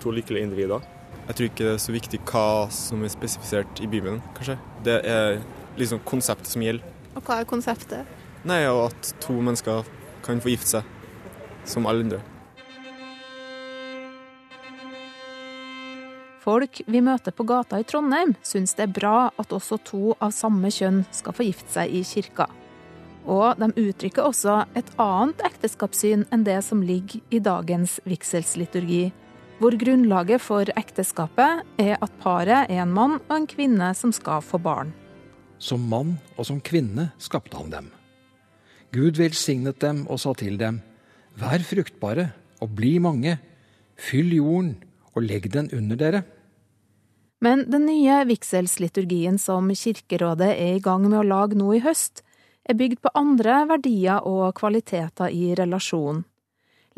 to 0.00 0.12
lykkelige 0.14 0.48
individer. 0.48 0.86
Jeg 1.28 1.36
tror 1.36 1.48
ikke 1.50 1.66
det 1.66 1.74
er 1.74 1.82
så 1.84 1.94
viktig 1.94 2.20
hva 2.26 2.46
som 2.74 3.04
er 3.06 3.12
spesifisert 3.12 3.82
i 3.84 3.86
Bibelen, 3.90 4.18
kanskje. 4.34 4.56
Det 4.86 4.96
er 5.06 5.38
liksom 5.78 6.02
konseptet 6.08 6.50
som 6.50 6.64
gjelder. 6.64 6.96
Og 7.14 7.22
hva 7.26 7.40
er 7.40 7.48
konseptet? 7.48 8.18
Nei, 8.48 8.64
og 8.70 8.88
at 8.88 9.14
to 9.22 9.36
mennesker 9.36 9.86
kan 10.24 10.42
få 10.42 10.54
gifte 10.54 10.80
seg, 10.80 10.92
som 11.68 11.86
alle 11.86 12.06
andre. 12.06 12.20
Folk 16.40 16.80
vi 16.88 17.02
møter 17.04 17.34
på 17.36 17.44
gata 17.44 17.78
i 17.78 17.84
Trondheim, 17.84 18.32
syns 18.42 18.72
det 18.78 18.86
er 18.86 18.94
bra 18.96 19.16
at 19.38 19.52
også 19.52 19.76
to 19.84 20.14
av 20.16 20.32
samme 20.32 20.70
kjønn 20.72 21.02
skal 21.12 21.36
få 21.36 21.44
gifte 21.50 21.74
seg 21.74 21.92
i 21.92 22.00
kirka. 22.06 22.48
Og 23.28 23.60
de 23.60 23.68
uttrykker 23.76 24.24
også 24.24 24.62
et 24.78 24.88
annet 24.96 25.42
ekteskapssyn 25.44 26.24
enn 26.32 26.46
det 26.46 26.56
som 26.64 26.80
ligger 26.80 27.20
i 27.28 27.42
dagens 27.44 27.98
vigselsliturgi, 28.08 29.10
hvor 29.60 29.76
grunnlaget 29.76 30.40
for 30.40 30.68
ekteskapet 30.80 31.66
er 31.80 31.98
at 32.00 32.12
paret 32.22 32.70
er 32.72 32.80
en 32.80 32.92
mann 32.96 33.18
og 33.20 33.34
en 33.36 33.48
kvinne 33.48 33.92
som 33.96 34.12
skal 34.16 34.40
få 34.40 34.58
barn. 34.64 34.94
Som 35.60 35.84
mann 35.92 36.16
og 36.38 36.48
som 36.48 36.62
kvinne 36.64 37.10
skapte 37.20 37.58
han 37.60 37.72
dem. 37.72 37.90
Gud 38.90 39.20
velsignet 39.20 39.78
dem 39.84 40.06
og 40.08 40.22
sa 40.22 40.32
til 40.34 40.56
dem, 40.58 40.80
Vær 41.38 41.62
fruktbare 41.62 42.30
og 42.60 42.72
bli 42.76 42.96
mange, 42.98 43.36
fyll 44.00 44.32
jorden 44.34 44.74
og 45.14 45.22
legg 45.28 45.46
den 45.52 45.68
under 45.76 46.00
dere. 46.00 46.22
Men 47.40 47.64
den 47.70 47.86
nye 47.88 48.18
vigselsliturgien 48.28 49.38
som 49.40 49.68
Kirkerådet 49.70 50.50
er 50.56 50.74
i 50.76 50.82
gang 50.84 51.06
med 51.06 51.20
å 51.20 51.28
lage 51.28 51.56
nå 51.56 51.70
i 51.76 51.84
høst, 51.84 52.24
er 52.68 52.76
bygd 52.76 53.00
på 53.04 53.12
andre 53.16 53.62
verdier 53.70 54.26
og 54.28 54.52
kvaliteter 54.58 55.32
i 55.32 55.54
relasjonen. 55.56 56.24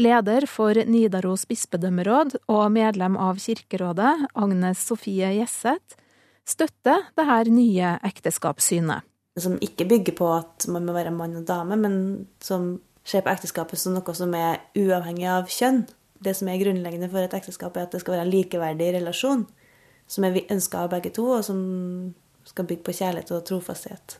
Leder 0.02 0.46
for 0.50 0.74
Nidaros 0.74 1.44
bispedømmeråd 1.46 2.34
og 2.50 2.62
medlem 2.74 3.14
av 3.20 3.38
Kirkerådet, 3.42 4.26
Agnes 4.34 4.80
Sofie 4.88 5.28
Gjesset, 5.36 5.94
støtter 6.48 7.04
dette 7.14 7.52
nye 7.52 7.96
ekteskapssynet. 8.08 9.06
Som 9.38 9.60
ikke 9.64 9.86
bygger 9.88 10.16
på 10.18 10.28
at 10.34 10.66
man 10.72 10.88
må 10.88 10.96
være 10.96 11.12
mann 11.14 11.38
og 11.38 11.46
dame, 11.48 11.78
men 11.78 11.94
som 12.42 12.74
ser 13.06 13.22
på 13.24 13.32
ekteskapet 13.32 13.80
som 13.80 13.94
noe 13.96 14.14
som 14.16 14.34
er 14.36 14.60
uavhengig 14.78 15.28
av 15.30 15.50
kjønn. 15.50 15.84
Det 16.22 16.34
som 16.38 16.50
er 16.50 16.60
grunnleggende 16.60 17.10
for 17.10 17.22
et 17.22 17.34
ekteskap, 17.38 17.76
er 17.76 17.86
at 17.86 17.94
det 17.94 18.02
skal 18.02 18.16
være 18.16 18.26
en 18.26 18.34
likeverdig 18.34 18.92
relasjon, 18.98 19.46
som 20.10 20.26
er 20.26 20.42
ønska 20.42 20.84
av 20.84 20.92
begge 20.92 21.14
to, 21.14 21.28
og 21.38 21.46
som 21.46 21.58
skal 22.46 22.66
bygge 22.68 22.86
på 22.86 22.94
kjærlighet 22.98 23.32
og 23.34 23.46
trofasthet. 23.48 24.18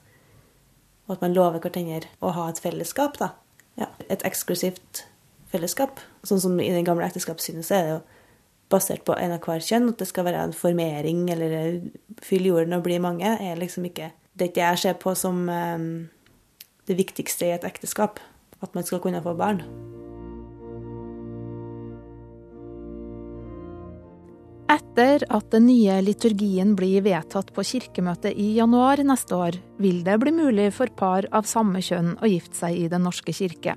Og 1.08 1.16
at 1.16 1.24
man 1.24 1.34
lover 1.34 1.58
hverandre 1.62 2.10
å 2.22 2.34
ha 2.38 2.48
et 2.50 2.62
fellesskap, 2.62 3.18
da. 3.18 3.34
Ja, 3.78 3.88
et 4.12 4.24
eksklusivt 4.28 5.06
fellesskap. 5.52 6.00
Sånn 6.26 6.40
som 6.42 6.58
i 6.60 6.72
den 6.72 6.86
gamle 6.86 7.06
ekteskapssynet, 7.06 7.66
så 7.68 7.76
er 7.76 7.86
det 7.86 7.94
jo 7.94 8.00
basert 8.72 9.04
på 9.06 9.16
en 9.18 9.36
av 9.36 9.44
hver 9.44 9.62
kjønn. 9.64 9.90
At 9.92 10.02
det 10.02 10.08
skal 10.10 10.26
være 10.28 10.48
en 10.48 10.56
formering 10.56 11.26
eller 11.34 11.80
fylle 12.24 12.52
jorden 12.52 12.78
og 12.78 12.84
bli 12.86 12.98
mange, 13.02 13.36
er 13.36 13.60
liksom 13.60 13.86
ikke 13.90 14.12
det 14.38 14.54
jeg 14.56 14.80
ser 14.80 15.00
på 15.00 15.12
som 15.18 15.44
um, 15.48 15.88
det 16.88 16.96
viktigste 16.98 17.48
i 17.48 17.56
et 17.56 17.66
ekteskap. 17.68 18.22
At 18.62 18.76
man 18.76 18.86
skal 18.86 19.02
kunne 19.02 19.22
få 19.24 19.34
barn. 19.36 19.64
Etter 24.72 25.24
at 25.28 25.50
den 25.52 25.66
nye 25.68 25.98
liturgien 26.00 26.72
blir 26.78 27.04
vedtatt 27.04 27.50
på 27.52 27.64
kirkemøtet 27.66 28.38
i 28.40 28.54
januar 28.56 29.02
neste 29.04 29.36
år, 29.36 29.58
vil 29.82 30.00
det 30.06 30.16
bli 30.22 30.32
mulig 30.32 30.70
for 30.78 30.88
par 30.96 31.28
av 31.34 31.48
samme 31.50 31.82
kjønn 31.84 32.14
å 32.22 32.30
gifte 32.30 32.62
seg 32.62 32.78
i 32.84 32.88
Den 32.92 33.04
norske 33.04 33.34
kirke. 33.36 33.76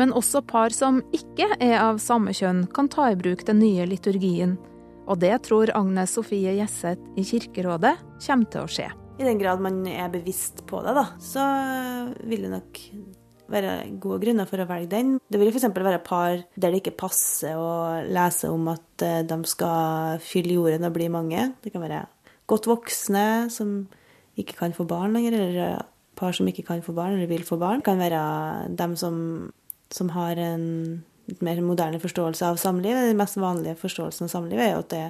Men 0.00 0.14
også 0.16 0.42
par 0.46 0.74
som 0.74 1.00
ikke 1.14 1.48
er 1.62 1.76
av 1.78 2.00
samme 2.02 2.34
kjønn, 2.34 2.64
kan 2.74 2.90
ta 2.90 3.10
i 3.12 3.18
bruk 3.18 3.44
den 3.46 3.60
nye 3.62 3.86
liturgien. 3.86 4.56
Og 5.04 5.20
det 5.20 5.34
tror 5.46 5.72
Agnes 5.76 6.14
Sofie 6.16 6.56
Gjesset 6.56 7.00
i 7.20 7.24
Kirkerådet 7.26 7.96
kommer 8.24 8.50
til 8.50 8.64
å 8.64 8.70
skje. 8.70 8.88
I 9.20 9.26
den 9.28 9.38
grad 9.38 9.60
man 9.62 9.84
er 9.86 10.08
bevisst 10.10 10.64
på 10.66 10.80
det, 10.82 10.96
da, 10.96 11.04
så 11.22 11.44
vil 12.26 12.48
det 12.48 12.54
nok 12.56 12.80
være 13.52 13.74
gode 14.00 14.22
grunner 14.24 14.48
for 14.48 14.62
å 14.62 14.66
velge 14.68 14.90
den. 14.94 15.16
Det 15.28 15.38
vil 15.40 15.52
f.eks. 15.52 15.68
være 15.70 16.02
par 16.02 16.40
der 16.56 16.72
det 16.72 16.80
ikke 16.80 16.96
passer 17.04 17.58
å 17.60 18.00
lese 18.08 18.50
om 18.50 18.70
at 18.72 19.04
eh, 19.04 19.20
de 19.28 19.38
skal 19.46 20.22
fylle 20.24 20.56
jorden 20.56 20.88
og 20.88 20.94
bli 20.96 21.10
mange. 21.12 21.50
Det 21.62 21.74
kan 21.74 21.84
være 21.84 22.06
godt 22.50 22.68
voksne 22.70 23.26
som 23.52 23.82
ikke 24.40 24.56
kan 24.58 24.74
få 24.74 24.86
barn 24.88 25.14
lenger, 25.14 25.36
eller 25.38 25.84
par 26.18 26.34
som 26.34 26.48
ikke 26.48 26.64
kan 26.66 26.82
få 26.82 26.94
barn 26.96 27.16
eller 27.16 27.30
vil 27.30 27.44
få 27.46 27.58
barn. 27.60 27.82
Det 27.82 27.88
kan 27.90 28.02
være 28.02 28.22
dem 28.78 28.96
som, 28.98 29.16
som 29.94 30.10
har 30.14 30.40
en 30.42 30.66
litt 31.30 31.44
mer 31.44 31.62
moderne 31.64 32.00
forståelse 32.02 32.50
av 32.50 32.58
samliv. 32.60 32.98
Den 32.98 33.20
mest 33.20 33.38
vanlige 33.40 33.78
forståelsen 33.80 34.26
av 34.26 34.32
samliv 34.34 34.60
er 34.60 34.74
jo 34.74 34.82
at 34.82 34.90
det, 34.92 35.04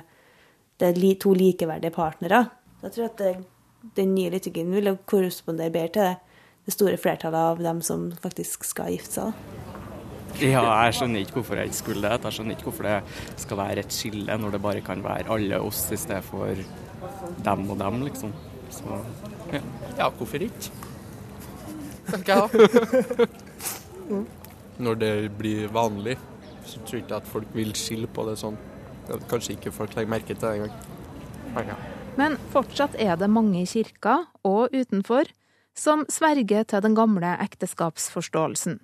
det 0.82 0.92
er 0.92 1.18
to 1.22 1.32
likeverdige 1.34 1.94
partnere. 1.94 2.44
Så 2.78 2.90
jeg 2.90 2.96
tror 2.98 3.08
at 3.08 3.22
det, 3.22 3.32
den 3.96 4.14
nye 4.14 4.30
liturgien 4.34 4.70
vil 4.74 4.92
korrespondere 5.08 5.72
bedre 5.74 5.94
til 5.94 6.08
det 6.08 6.14
det 6.64 6.72
store 6.72 6.96
flertallet 7.00 7.40
av 7.52 7.62
dem 7.62 7.82
som 7.84 8.08
faktisk 8.22 8.64
skal 8.64 8.94
gifte 8.94 9.20
seg. 9.20 9.40
Ja, 10.40 10.64
jeg 10.86 10.96
skjønner 10.96 11.22
ikke 11.22 11.38
hvorfor 11.38 11.60
jeg 11.60 11.70
ikke 11.70 11.78
skulle 11.78 12.08
det. 12.08 12.24
Jeg 12.24 12.36
skjønner 12.36 12.56
ikke 12.56 12.66
hvorfor 12.70 12.88
det 12.88 13.42
skal 13.44 13.60
være 13.60 13.84
et 13.84 13.94
skille 13.94 14.38
når 14.40 14.56
det 14.56 14.62
bare 14.64 14.84
kan 14.86 15.04
være 15.04 15.28
alle 15.30 15.60
oss 15.62 15.84
i 15.94 15.98
stedet 16.00 16.24
for 16.26 16.64
dem 17.44 17.68
og 17.70 17.78
dem, 17.78 18.00
liksom. 18.08 18.32
Så 18.72 18.98
ja, 19.52 19.60
ja 20.00 20.08
hvorfor 20.08 20.46
ikke? 20.48 20.72
Tenker 22.10 22.34
jeg 22.34 23.28
mm. 24.10 24.24
Når 24.82 24.98
det 24.98 25.14
blir 25.38 25.68
vanlig, 25.72 26.16
så 26.66 26.80
tror 26.82 26.98
jeg 26.98 27.04
ikke 27.04 27.20
at 27.20 27.28
folk 27.30 27.52
vil 27.54 27.74
skille 27.78 28.08
på 28.10 28.24
det 28.28 28.38
sånn. 28.40 28.56
Kanskje 29.30 29.58
ikke 29.58 29.74
folk 29.74 29.94
legger 29.94 30.10
merke 30.14 30.34
til 30.34 30.40
det 30.42 30.54
engang. 30.58 31.68
Ja. 31.68 31.76
Men 32.18 32.38
fortsatt 32.54 32.96
er 32.98 33.18
det 33.18 33.30
mange 33.30 33.60
i 33.60 33.68
kirka, 33.68 34.24
og 34.46 34.74
utenfor, 34.74 35.28
som 35.74 36.04
sverger 36.10 36.66
til 36.70 36.82
den 36.84 36.94
gamle 36.94 37.34
ekteskapsforståelsen. 37.42 38.78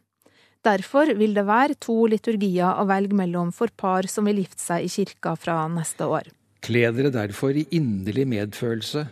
Derfor 0.66 1.14
vil 1.16 1.32
det 1.34 1.46
være 1.48 1.78
to 1.80 2.02
liturgier 2.10 2.82
å 2.82 2.84
velge 2.90 3.16
mellom 3.16 3.52
for 3.54 3.72
par 3.72 4.08
som 4.10 4.26
vil 4.28 4.42
gifte 4.42 4.60
seg 4.60 4.84
i 4.84 4.90
kirka 4.92 5.32
fra 5.40 5.62
neste 5.72 6.04
år. 6.04 6.28
Kle 6.60 6.90
dere 6.92 7.12
derfor 7.14 7.56
i 7.56 7.64
inderlig 7.72 8.26
medfølelse, 8.28 9.06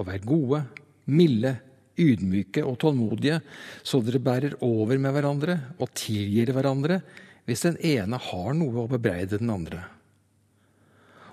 og 0.00 0.08
vær 0.08 0.22
gode, 0.24 0.62
milde, 1.04 1.58
ydmyke 2.00 2.64
og 2.66 2.78
tålmodige, 2.82 3.40
så 3.82 4.00
dere 4.04 4.22
bærer 4.22 4.56
over 4.64 4.98
med 4.98 5.14
hverandre 5.16 5.58
og 5.78 5.92
tilgir 5.96 6.52
hverandre 6.54 7.00
hvis 7.44 7.66
den 7.66 7.76
ene 7.84 8.18
har 8.20 8.54
noe 8.56 8.84
å 8.84 8.90
bebreide 8.90 9.38
den 9.40 9.52
andre. 9.52 9.82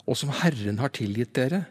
Og 0.10 0.18
som 0.20 0.34
Herren 0.42 0.82
har 0.82 0.92
tilgitt 0.94 1.34
dere, 1.38 1.66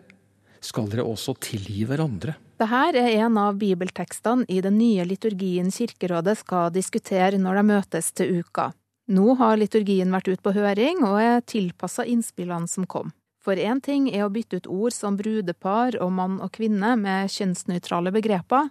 skal 0.61 0.89
dere 0.93 1.07
også 1.09 1.35
tilgi 1.41 1.87
hverandre. 1.89 2.37
Dette 2.61 2.81
er 3.01 3.25
en 3.25 3.39
av 3.41 3.57
bibeltekstene 3.61 4.45
i 4.53 4.61
den 4.65 4.77
nye 4.77 5.07
liturgien 5.09 5.71
Kirkerådet 5.73 6.37
skal 6.43 6.69
diskutere 6.75 7.41
når 7.41 7.61
de 7.61 7.65
møtes 7.71 8.11
til 8.13 8.43
uka. 8.43 8.71
Nå 9.11 9.35
har 9.41 9.57
liturgien 9.59 10.13
vært 10.13 10.29
ute 10.29 10.45
på 10.45 10.53
høring 10.55 11.01
og 11.09 11.17
er 11.19 11.41
tilpassa 11.49 12.05
innspillene 12.07 12.69
som 12.71 12.85
kom. 12.87 13.15
For 13.41 13.57
én 13.57 13.81
ting 13.81 14.11
er 14.13 14.27
å 14.27 14.33
bytte 14.33 14.61
ut 14.61 14.69
ord 14.69 14.95
som 14.95 15.17
brudepar 15.17 15.97
og 16.05 16.13
mann 16.13 16.37
og 16.45 16.53
kvinne 16.53 16.93
med 17.01 17.33
kjønnsnøytrale 17.33 18.13
begreper, 18.13 18.69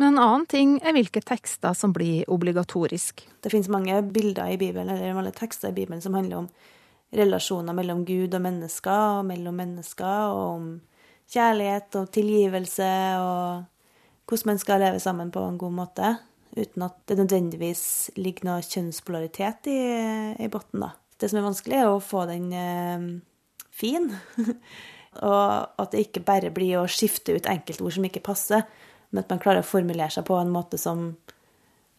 men 0.00 0.14
en 0.14 0.22
annen 0.22 0.46
ting 0.48 0.78
er 0.80 0.94
hvilke 0.96 1.20
tekster 1.20 1.74
som 1.76 1.92
blir 1.92 2.24
obligatorisk. 2.32 3.20
Det 3.44 3.50
finnes 3.52 3.68
mange 3.68 3.98
bilder 4.08 4.54
i 4.54 4.56
Bibelen, 4.56 4.88
eller 4.94 5.12
mange 5.12 5.34
tekster 5.36 5.68
i 5.68 5.76
Bibelen 5.76 6.00
som 6.00 6.16
handler 6.16 6.38
om 6.38 6.46
relasjoner 7.12 7.76
mellom 7.76 8.06
Gud 8.08 8.32
og 8.32 8.40
mennesker, 8.40 9.18
og 9.18 9.28
mellom 9.28 9.60
mennesker, 9.60 10.32
og 10.32 10.46
om 10.54 10.70
kjærlighet 11.30 12.00
og 12.00 12.10
tilgivelse 12.14 12.90
og 13.20 13.68
hvordan 14.30 14.52
man 14.52 14.60
skal 14.62 14.80
leve 14.86 15.04
sammen 15.04 15.30
på 15.34 15.44
en 15.44 15.58
god 15.60 15.76
måte. 15.82 16.14
Uten 16.56 16.88
at 16.88 16.96
det 17.06 17.18
nødvendigvis 17.18 17.84
ligger 18.16 18.48
noe 18.48 18.64
kjønnspolaritet 18.64 19.68
i, 19.70 19.80
i 20.40 20.48
bunnen, 20.50 20.86
da. 20.86 20.94
Det 21.20 21.28
som 21.28 21.42
er 21.42 21.50
vanskelig, 21.50 21.76
er 21.76 21.90
å 21.92 22.00
få 22.00 22.24
den 22.30 22.48
eh, 22.56 23.08
fin. 23.68 24.08
og 25.28 25.82
at 25.82 25.92
det 25.92 26.06
ikke 26.06 26.24
bare 26.24 26.54
blir 26.54 26.80
å 26.80 26.88
skifte 26.90 27.36
ut 27.36 27.50
enkeltord 27.50 27.98
som 27.98 28.06
ikke 28.08 28.24
passer, 28.24 28.64
men 29.10 29.24
at 29.24 29.30
man 29.32 29.42
klarer 29.42 29.64
å 29.64 29.66
formulere 29.66 30.10
seg 30.14 30.26
på 30.28 30.38
en 30.38 30.52
måte 30.54 30.78
som, 30.78 31.10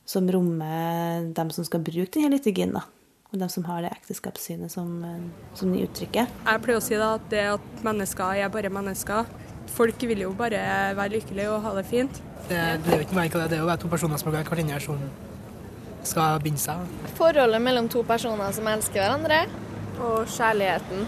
som 0.07 0.27
rommer 0.31 1.29
dem 1.35 1.51
som 1.51 1.67
skal 1.67 1.83
bruke 1.83 2.13
denne 2.15 2.37
liturgien. 2.37 2.73
da. 2.75 2.85
Og 3.31 3.39
dem 3.39 3.49
som 3.51 3.63
har 3.63 3.83
det 3.85 3.93
ekteskapssynet 3.95 4.71
som, 4.71 5.03
eh, 5.07 5.55
som 5.55 5.71
de 5.71 5.85
uttrykker. 5.85 6.27
Jeg 6.27 6.61
pleier 6.63 6.79
å 6.79 6.83
si 6.83 6.97
da 6.99 7.13
at 7.15 7.29
det 7.31 7.45
at 7.53 7.83
mennesker 7.83 8.43
er 8.43 8.49
bare 8.51 8.69
mennesker. 8.69 9.25
Folk 9.71 10.03
vil 10.03 10.25
jo 10.25 10.33
bare 10.35 10.59
være 10.97 11.15
lykkelige 11.15 11.51
og 11.51 11.61
ha 11.63 11.73
det 11.77 11.85
fint. 11.87 12.21
Det, 12.49 12.59
det 12.83 12.91
er 12.91 12.97
jo 12.97 13.05
ikke 13.07 13.15
mer 13.15 13.29
enn 13.29 13.37
det. 13.37 13.49
Det 13.53 13.57
er 13.57 13.63
jo 13.63 13.69
bare 13.71 13.79
to 13.79 13.91
personer 13.91 14.19
som 14.19 14.33
har 14.33 14.43
hverandre 14.43 14.81
som 14.83 14.99
skal 16.03 16.41
binde 16.43 16.59
seg. 16.59 16.85
Forholdet 17.15 17.61
mellom 17.63 17.87
to 17.91 18.03
personer 18.03 18.51
som 18.55 18.67
elsker 18.67 18.99
hverandre. 18.99 19.45
Og 20.01 20.25
kjærligheten. 20.33 21.05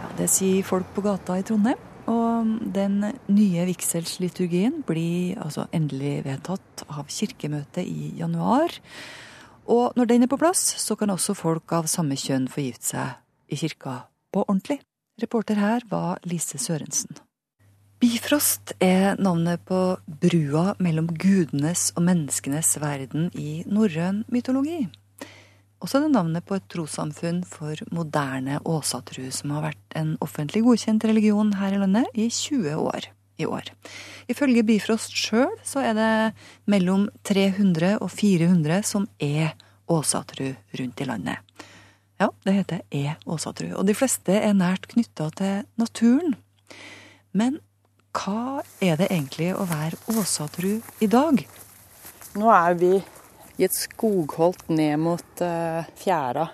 Ja, 0.00 0.12
det 0.18 0.30
sier 0.32 0.64
folk 0.64 0.88
på 0.96 1.04
gata 1.04 1.36
i 1.38 1.44
Trondheim. 1.46 1.78
Og 2.10 2.48
den 2.74 2.98
nye 3.32 3.66
vigselsliturgien 3.68 4.82
blir 4.86 5.40
altså 5.40 5.66
endelig 5.72 6.24
vedtatt 6.26 6.84
av 6.88 7.08
kirkemøtet 7.08 7.86
i 7.86 8.12
januar. 8.18 8.74
Og 9.64 9.96
når 9.96 10.10
den 10.10 10.26
er 10.26 10.32
på 10.32 10.40
plass, 10.40 10.62
så 10.82 10.96
kan 11.00 11.12
også 11.14 11.36
folk 11.38 11.72
av 11.72 11.88
samme 11.88 12.18
kjønn 12.20 12.50
få 12.52 12.66
gift 12.66 12.90
seg 12.90 13.16
i 13.48 13.56
kirka 13.60 14.02
på 14.34 14.44
ordentlig. 14.44 14.82
Reporter 15.22 15.60
her 15.60 15.86
var 15.88 16.20
Lise 16.26 16.58
Sørensen. 16.58 17.14
Bifrost 18.02 18.74
er 18.82 19.14
navnet 19.22 19.62
på 19.64 19.78
brua 20.04 20.74
mellom 20.82 21.06
gudenes 21.08 21.92
og 21.94 22.02
menneskenes 22.04 22.74
verden 22.82 23.30
i 23.38 23.62
norrøn 23.64 24.24
mytologi. 24.28 24.82
Også 25.84 26.00
det 26.00 26.14
navnet 26.14 26.46
på 26.48 26.56
et 26.56 26.64
trossamfunn 26.72 27.42
for 27.44 27.76
moderne 27.92 28.56
åsatru, 28.64 29.26
som 29.34 29.52
har 29.52 29.66
vært 29.66 29.98
en 30.00 30.14
offentlig 30.24 30.62
godkjent 30.64 31.04
religion 31.04 31.52
her 31.60 31.76
i 31.76 31.80
landet 31.82 32.08
i 32.16 32.30
20 32.32 32.78
år 32.80 33.10
i 33.36 33.46
år. 33.46 33.68
Ifølge 34.30 34.64
Bifrost 34.64 35.12
sjøl 35.18 35.52
så 35.66 35.82
er 35.84 35.96
det 35.98 36.10
mellom 36.70 37.08
300 37.26 37.98
og 37.98 38.08
400 38.14 38.80
som 38.86 39.08
er 39.20 39.52
åsatru 39.90 40.54
rundt 40.78 41.02
i 41.02 41.08
landet. 41.08 41.66
Ja, 42.22 42.30
det 42.46 42.54
heter 42.54 42.80
er 42.94 43.18
åsatru, 43.26 43.72
og 43.74 43.84
de 43.88 43.96
fleste 43.98 44.38
er 44.38 44.54
nært 44.56 44.86
knytta 44.94 45.28
til 45.36 45.64
naturen. 45.80 46.36
Men 47.34 47.58
hva 48.14 48.62
er 48.78 48.96
det 49.00 49.10
egentlig 49.10 49.50
å 49.58 49.66
være 49.68 49.98
åsatru 50.14 50.78
i 51.02 51.10
dag? 51.10 51.42
Nå 52.38 52.50
er 52.54 52.78
vi 52.78 52.92
i 53.58 53.66
et 53.66 53.74
skogholt 53.76 54.68
ned 54.72 54.96
mot 55.02 55.42
uh, 55.44 55.86
fjæra. 56.00 56.48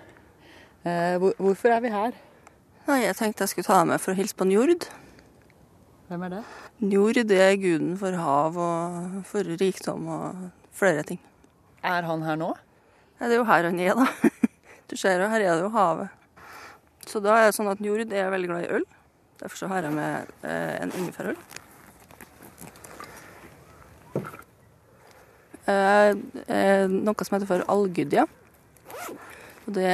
Uh, 0.85 1.17
hvor, 1.23 1.35
hvorfor 1.39 1.77
er 1.77 1.85
vi 1.85 1.93
her? 1.95 2.17
Nei, 2.89 3.03
Jeg 3.05 3.17
tenkte 3.19 3.45
jeg 3.45 3.55
skulle 3.55 3.69
ta 3.69 3.81
deg 3.81 3.93
med 3.93 4.03
for 4.03 4.13
å 4.13 4.19
hilse 4.19 4.37
på 4.37 4.49
Njord. 4.49 4.89
Hvem 6.11 6.25
er 6.27 6.33
det? 6.37 6.45
Njord 6.83 7.21
det 7.31 7.41
er 7.45 7.59
guden 7.61 7.93
for 8.01 8.17
hav 8.19 8.57
og 8.59 9.21
for 9.29 9.47
rikdom 9.61 10.09
og 10.11 10.47
flere 10.75 11.05
ting. 11.07 11.21
Er 11.87 12.03
han 12.09 12.25
her 12.27 12.41
nå? 12.41 12.55
Ja, 13.21 13.29
det 13.29 13.37
er 13.37 13.43
jo 13.43 13.49
her 13.49 13.69
han 13.69 13.81
er, 13.81 14.01
da. 14.01 14.31
Du 14.91 14.97
ser 14.99 15.21
jo, 15.23 15.29
her 15.31 15.45
er 15.45 15.55
det 15.55 15.63
jo 15.63 15.71
havet. 15.71 16.11
Så 17.07 17.21
da 17.23 17.37
er 17.39 17.45
det 17.49 17.55
sånn 17.55 17.71
at 17.71 17.79
Njord 17.85 18.11
er 18.11 18.33
veldig 18.33 18.49
glad 18.51 18.65
i 18.65 18.73
øl. 18.81 18.87
Derfor 19.39 19.57
så 19.57 19.69
har 19.71 19.87
jeg 19.87 19.95
med 19.95 20.33
eh, 20.43 20.83
en 20.83 20.93
ingefærøl. 20.99 21.37
Eh, 24.17 24.25
eh, 25.60 25.60
noe 26.91 27.27
som 27.27 27.37
heter 27.37 27.49
for 27.49 27.66
allgudja. 27.71 28.27
Og 29.66 29.77
det, 29.77 29.91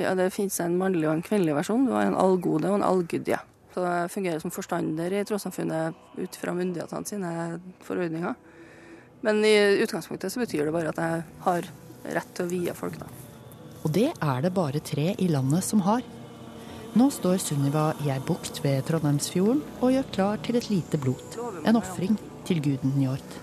ja, 0.00 0.14
det 0.18 0.32
finnes 0.34 0.58
en 0.64 0.78
mannlig 0.80 1.06
og 1.06 1.16
en 1.16 1.24
kvinnelig 1.26 1.56
versjon. 1.60 1.86
Du 1.86 1.94
har 1.94 2.08
en 2.08 2.18
allgode 2.18 2.70
og 2.70 2.80
en 2.80 2.86
allgudja. 2.86 3.40
Så 3.74 3.84
jeg 3.84 4.10
fungerer 4.10 4.42
som 4.42 4.52
forstander 4.54 5.14
i 5.14 5.24
trossamfunnet 5.28 5.94
ut 6.18 6.38
fra 6.40 6.54
myndighetene 6.56 7.06
sine 7.06 7.32
forordninger. 7.86 8.34
Men 9.22 9.42
i 9.46 9.54
utgangspunktet 9.84 10.32
så 10.32 10.42
betyr 10.42 10.68
det 10.68 10.74
bare 10.74 10.92
at 10.92 11.00
jeg 11.02 11.24
har 11.46 11.68
rett 12.18 12.30
til 12.34 12.46
å 12.46 12.50
vie 12.50 12.74
folk, 12.74 12.98
da. 13.00 13.08
Og 13.86 13.92
det 13.94 14.08
er 14.10 14.40
det 14.42 14.54
bare 14.54 14.82
tre 14.82 15.12
i 15.18 15.28
landet 15.30 15.66
som 15.66 15.82
har. 15.86 16.02
Nå 16.98 17.10
står 17.14 17.38
Sunniva 17.42 17.92
i 18.02 18.10
ei 18.10 18.18
bukt 18.26 18.62
ved 18.64 18.86
Trondheimsfjorden 18.88 19.60
og 19.78 19.92
gjør 19.94 20.08
klar 20.14 20.40
til 20.42 20.58
et 20.58 20.70
lite 20.72 20.98
blot. 20.98 21.36
En 21.68 21.78
ofring 21.78 22.16
til 22.48 22.62
guden 22.64 22.96
Njord. 22.98 23.36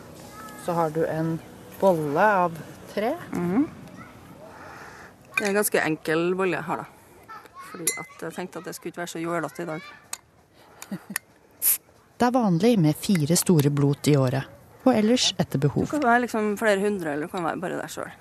Så 0.66 0.74
har 0.74 0.90
du 0.96 1.04
en 1.06 1.36
bolle 1.80 2.26
av 2.46 2.56
tre. 2.94 3.14
Mhm. 3.34 3.68
Det 5.36 5.44
er 5.44 5.50
en 5.52 5.58
ganske 5.60 5.82
enkel 5.84 6.30
bolle 6.40 6.56
jeg 6.56 6.64
har, 6.64 6.78
da. 6.86 6.86
Fordi 7.72 7.86
jeg 8.24 8.34
tenkte 8.38 8.62
at 8.62 8.66
det 8.70 8.76
skulle 8.78 8.94
ikke 8.94 9.02
være 9.04 9.14
så 9.14 9.20
jålete 9.24 9.64
i 9.66 9.66
dag. 9.66 9.82
Det 12.16 12.24
er 12.30 12.32
vanlig 12.32 12.78
med 12.80 12.96
fire 12.96 13.36
store 13.36 13.68
blot 13.76 14.08
i 14.08 14.14
året, 14.16 14.46
og 14.86 14.94
ellers 14.96 15.34
etter 15.38 15.60
Du 15.60 15.66
behov. 15.68 15.90
kan 15.92 16.00
være 16.06 16.22
liksom 16.24 16.54
flere 16.58 16.80
hundre, 16.80 17.12
eller 17.12 17.28
du 17.28 17.32
kan 17.34 17.44
være 17.44 17.60
bare 17.60 17.80
deg 17.82 17.92
sjøl. 17.92 18.14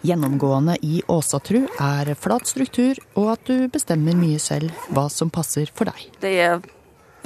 Gjennomgående 0.00 0.78
i 0.88 1.02
Åsatru 1.12 1.66
er 1.76 2.14
flat 2.16 2.48
struktur, 2.48 2.96
og 3.20 3.34
at 3.34 3.44
du 3.44 3.68
bestemmer 3.68 4.16
mye 4.16 4.38
selv 4.40 4.72
hva 4.96 5.10
som 5.12 5.28
passer 5.28 5.68
for 5.76 5.90
deg. 5.92 6.06
Det 6.24 6.32
er 6.40 6.62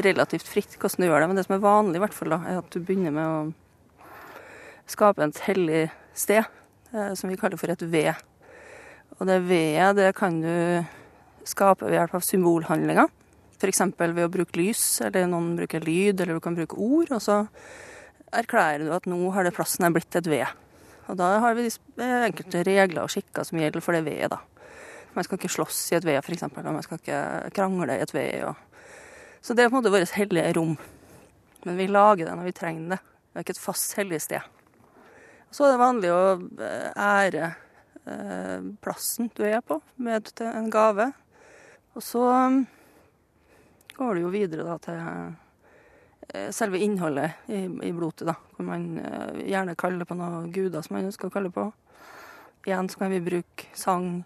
relativt 0.02 0.42
fritt 0.50 0.74
hvordan 0.74 1.04
du 1.04 1.06
gjør 1.06 1.20
det, 1.22 1.28
men 1.30 1.36
det 1.38 1.46
som 1.46 1.54
er 1.54 1.62
vanlig, 1.62 2.00
i 2.00 2.02
hvert 2.02 2.18
fall 2.18 2.34
da, 2.34 2.40
er 2.50 2.58
at 2.58 2.70
du 2.74 2.80
begynner 2.82 3.14
med 3.14 3.24
å 3.24 3.38
skape 4.90 5.24
et 5.24 5.42
hellig 5.46 5.82
sted, 6.16 6.44
eh, 6.92 7.12
som 7.14 7.30
vi 7.30 7.38
kaller 7.40 7.60
for 7.60 7.72
et 7.72 7.82
ved. 7.82 8.14
Og 9.18 9.26
det 9.28 9.40
vedet 9.46 9.96
det 9.98 10.12
kan 10.18 10.40
du 10.42 10.84
skape 11.46 11.86
ved 11.86 11.98
hjelp 11.98 12.16
av 12.18 12.24
symbolhandlinger. 12.26 13.10
F.eks. 13.54 13.80
ved 13.98 14.24
å 14.26 14.32
bruke 14.32 14.58
lys, 14.58 14.84
eller 15.04 15.28
noen 15.30 15.54
bruker 15.56 15.84
lyd, 15.84 16.20
eller 16.20 16.36
du 16.36 16.42
kan 16.44 16.56
bruke 16.56 16.76
ord. 16.76 17.12
Og 17.14 17.22
så 17.22 17.44
erklærer 18.34 18.84
du 18.84 18.92
at 18.94 19.06
nå 19.08 19.20
har 19.34 19.46
det 19.46 19.54
plassen 19.56 19.86
her 19.86 19.94
blitt 19.94 20.18
et 20.18 20.28
ved. 20.28 20.48
Og 21.08 21.18
da 21.20 21.36
har 21.44 21.56
vi 21.56 21.68
eh, 21.68 22.18
enkelte 22.26 22.64
regler 22.66 23.04
og 23.04 23.12
skikker 23.12 23.46
som 23.46 23.60
gjelder 23.60 23.84
for 23.84 23.96
det 23.96 24.04
vedet, 24.06 24.32
da. 24.34 24.40
Man 25.14 25.22
skal 25.22 25.38
ikke 25.38 25.52
slåss 25.52 25.78
i 25.92 25.98
et 26.00 26.06
ved, 26.08 26.18
f.eks., 26.18 26.42
og 26.48 26.72
man 26.74 26.82
skal 26.82 26.98
ikke 26.98 27.18
krangle 27.54 27.94
i 27.94 28.02
et 28.02 28.14
ved. 28.16 28.48
Og... 28.48 28.56
Så 29.44 29.54
det 29.54 29.62
er 29.62 29.70
på 29.70 29.76
en 29.76 29.82
måte 29.82 29.92
vårt 29.94 30.16
hellige 30.16 30.56
rom. 30.56 30.74
Men 31.64 31.78
vi 31.78 31.86
lager 31.86 32.26
det 32.26 32.34
når 32.34 32.48
vi 32.48 32.56
trenger 32.56 32.96
det. 32.96 32.98
Det 33.04 33.38
er 33.38 33.46
ikke 33.46 33.54
et 33.54 33.62
fast 33.62 33.94
hellig 34.00 34.18
sted. 34.24 34.42
Så 35.54 35.68
er 35.68 35.76
det 35.76 35.78
vanlig 35.84 36.08
å 36.10 36.22
eh, 36.66 36.88
ære 36.98 37.44
eh, 38.10 38.62
plassen 38.82 39.28
du 39.38 39.44
er 39.46 39.60
på 39.62 39.76
med 40.02 40.32
en 40.42 40.70
gave. 40.72 41.12
Og 41.94 42.02
så 42.02 42.22
mm, 42.26 42.56
går 43.94 44.16
det 44.16 44.24
jo 44.24 44.32
videre 44.32 44.64
da 44.66 44.74
til 44.82 44.96
eh, 46.34 46.48
selve 46.50 46.80
innholdet 46.82 47.46
i, 47.54 47.92
blodet, 47.94 48.26
da. 48.26 48.34
Hvor 48.56 48.66
man 48.66 48.88
gjerne 49.46 49.76
kaller 49.78 50.08
på 50.08 50.16
noen 50.18 50.48
guder 50.50 50.82
som 50.82 50.96
man 50.96 51.06
ønsker 51.06 51.30
å 51.30 51.34
kalle 51.36 51.52
på. 51.54 51.68
Igjen 52.66 52.90
så 52.90 53.04
kan 53.04 53.14
vi 53.14 53.20
bruke 53.22 53.68
sang, 53.76 54.24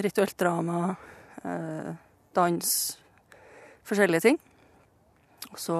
rituelt 0.00 0.34
drama, 0.40 0.94
dans, 2.34 2.72
forskjellige 3.86 4.24
ting. 4.24 4.40
Og 5.52 5.60
så 5.60 5.76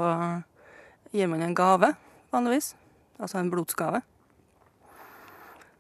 gir 1.15 1.33
man 1.33 1.47
en 1.47 1.57
gave, 1.57 1.91
vanligvis. 2.35 2.75
Altså 3.19 3.41
en 3.41 3.51
blodsgave. 3.55 4.05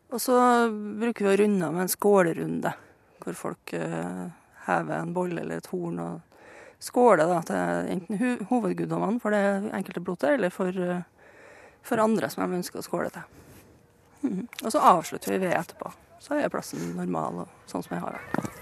Og 0.08 0.20
så 0.22 0.36
bruker 1.00 1.26
vi 1.26 1.32
å 1.32 1.38
runde 1.42 1.66
av 1.66 1.74
med 1.74 1.84
en 1.84 1.92
skålerunde, 1.92 2.72
hvor 3.20 3.36
folk 3.36 3.74
eh, 3.76 4.24
hever 4.64 5.02
en 5.02 5.12
bolle 5.16 5.42
eller 5.42 5.60
et 5.60 5.68
horn 5.68 6.00
og 6.00 6.20
skåler 6.80 7.28
da, 7.28 7.42
til 7.44 7.90
enten 7.92 8.46
hovedguddommene 8.48 9.20
for 9.20 9.34
det 9.34 9.42
enkelte 9.76 10.04
blodet, 10.04 10.30
eller 10.38 10.54
for, 10.54 10.72
eh, 10.72 11.04
for 11.84 12.00
andre 12.00 12.30
som 12.32 12.44
de 12.44 12.60
ønsker 12.62 12.80
å 12.80 12.86
skåle 12.86 13.12
til. 13.12 13.22
Mm. 14.22 14.44
Og 14.64 14.70
så 14.72 14.82
avslutter 14.94 15.34
vi 15.34 15.42
ved 15.44 15.56
etterpå. 15.58 15.92
Så 16.22 16.34
er 16.34 16.50
plassen 16.50 16.96
normal 16.96 17.44
og 17.44 17.70
sånn 17.70 17.84
som 17.84 17.94
jeg 17.94 18.02
har 18.02 18.16
vært. 18.16 18.54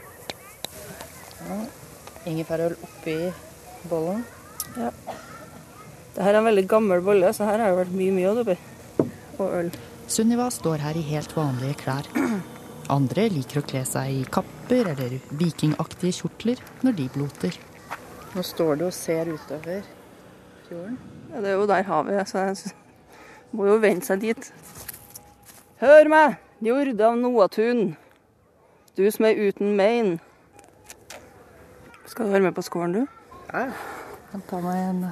Ingefærøl 2.27 2.75
oppi 2.83 3.17
bollen. 3.89 4.25
Ja. 4.77 4.91
Det 6.17 6.25
her 6.25 6.35
er 6.35 6.41
en 6.41 6.49
veldig 6.49 6.67
gammel 6.69 7.05
bolle, 7.05 7.31
så 7.37 7.47
her 7.47 7.61
har 7.63 7.71
det 7.71 7.85
vært 7.85 7.97
mye 7.97 8.15
mjød 8.17 8.43
oppi. 8.43 8.57
Og 9.37 9.47
øl. 9.47 9.71
Sunniva 10.07 10.47
står 10.55 10.79
her 10.85 10.97
i 10.97 11.03
helt 11.09 11.33
vanlige 11.35 11.81
klær. 11.81 12.07
Andre 12.95 13.25
liker 13.35 13.59
å 13.59 13.67
kle 13.67 13.81
seg 13.89 14.21
i 14.21 14.27
kapper 14.31 14.93
eller 14.93 15.17
vikingaktige 15.35 16.15
kjortler 16.21 16.61
når 16.87 16.95
de 17.01 17.07
bloter. 17.17 17.57
Nå 18.37 18.45
står 18.47 18.79
du 18.79 18.85
og 18.87 18.95
ser 18.95 19.33
utover 19.33 19.83
fjorden. 20.69 20.95
Ja, 21.33 21.43
det 21.43 21.51
er 21.51 21.57
jo 21.59 21.67
der 21.67 21.89
havet 21.89 22.21
er, 22.21 22.29
så 22.31 22.45
jeg 22.45 23.57
må 23.59 23.67
jo 23.67 23.81
vente 23.83 24.07
seg 24.07 24.23
dit. 24.23 24.51
Hør 25.83 26.13
meg, 26.13 26.39
jord 26.63 27.03
av 27.03 27.19
Noatun, 27.19 27.83
du 28.95 29.03
som 29.11 29.27
er 29.27 29.43
uten 29.43 29.75
mein. 29.77 30.21
Skal 32.07 32.31
du 32.31 32.37
være 32.37 32.47
med 32.47 32.55
på 32.55 32.65
skålen, 32.65 32.95
du? 32.95 33.19
Ja, 33.51 33.67
jeg 33.67 34.31
kan 34.31 34.47
ta 34.53 34.63
meg 34.63 34.85
en 34.87 35.05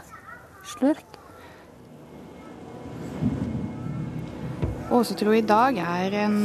slurk. 0.77 1.24
Åsetro 4.93 5.33
i 5.33 5.45
dag 5.47 5.79
er 5.81 6.19
en 6.27 6.39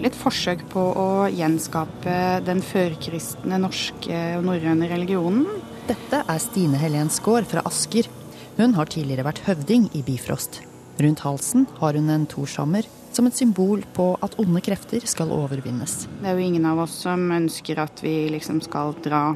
et 0.00 0.06
litt 0.06 0.16
forsøk 0.16 0.62
på 0.72 0.80
å 0.96 1.08
gjenskape 1.28 2.40
den 2.46 2.62
førkristne 2.64 3.58
norske 3.60 4.20
og 4.38 4.46
norrøne 4.46 4.88
religionen. 4.88 5.44
Dette 5.90 6.22
er 6.24 6.40
Stine 6.40 6.80
Helen 6.80 7.10
Skaar 7.12 7.44
fra 7.48 7.60
Asker. 7.68 8.08
Hun 8.56 8.72
har 8.78 8.88
tidligere 8.88 9.26
vært 9.26 9.42
høvding 9.44 9.90
i 9.92 10.00
Bifrost. 10.06 10.62
Rundt 11.00 11.20
halsen 11.24 11.66
har 11.82 11.98
hun 11.98 12.08
en 12.12 12.24
torshammer 12.30 12.88
som 13.12 13.28
et 13.28 13.36
symbol 13.36 13.82
på 13.92 14.14
at 14.24 14.38
onde 14.40 14.62
krefter 14.64 15.04
skal 15.04 15.34
overvinnes. 15.36 16.06
Det 16.22 16.30
er 16.30 16.38
jo 16.38 16.46
ingen 16.48 16.68
av 16.70 16.80
oss 16.86 16.94
som 17.04 17.26
ønsker 17.36 17.82
at 17.82 18.00
vi 18.04 18.30
liksom 18.32 18.62
skal 18.64 18.94
dra 19.04 19.34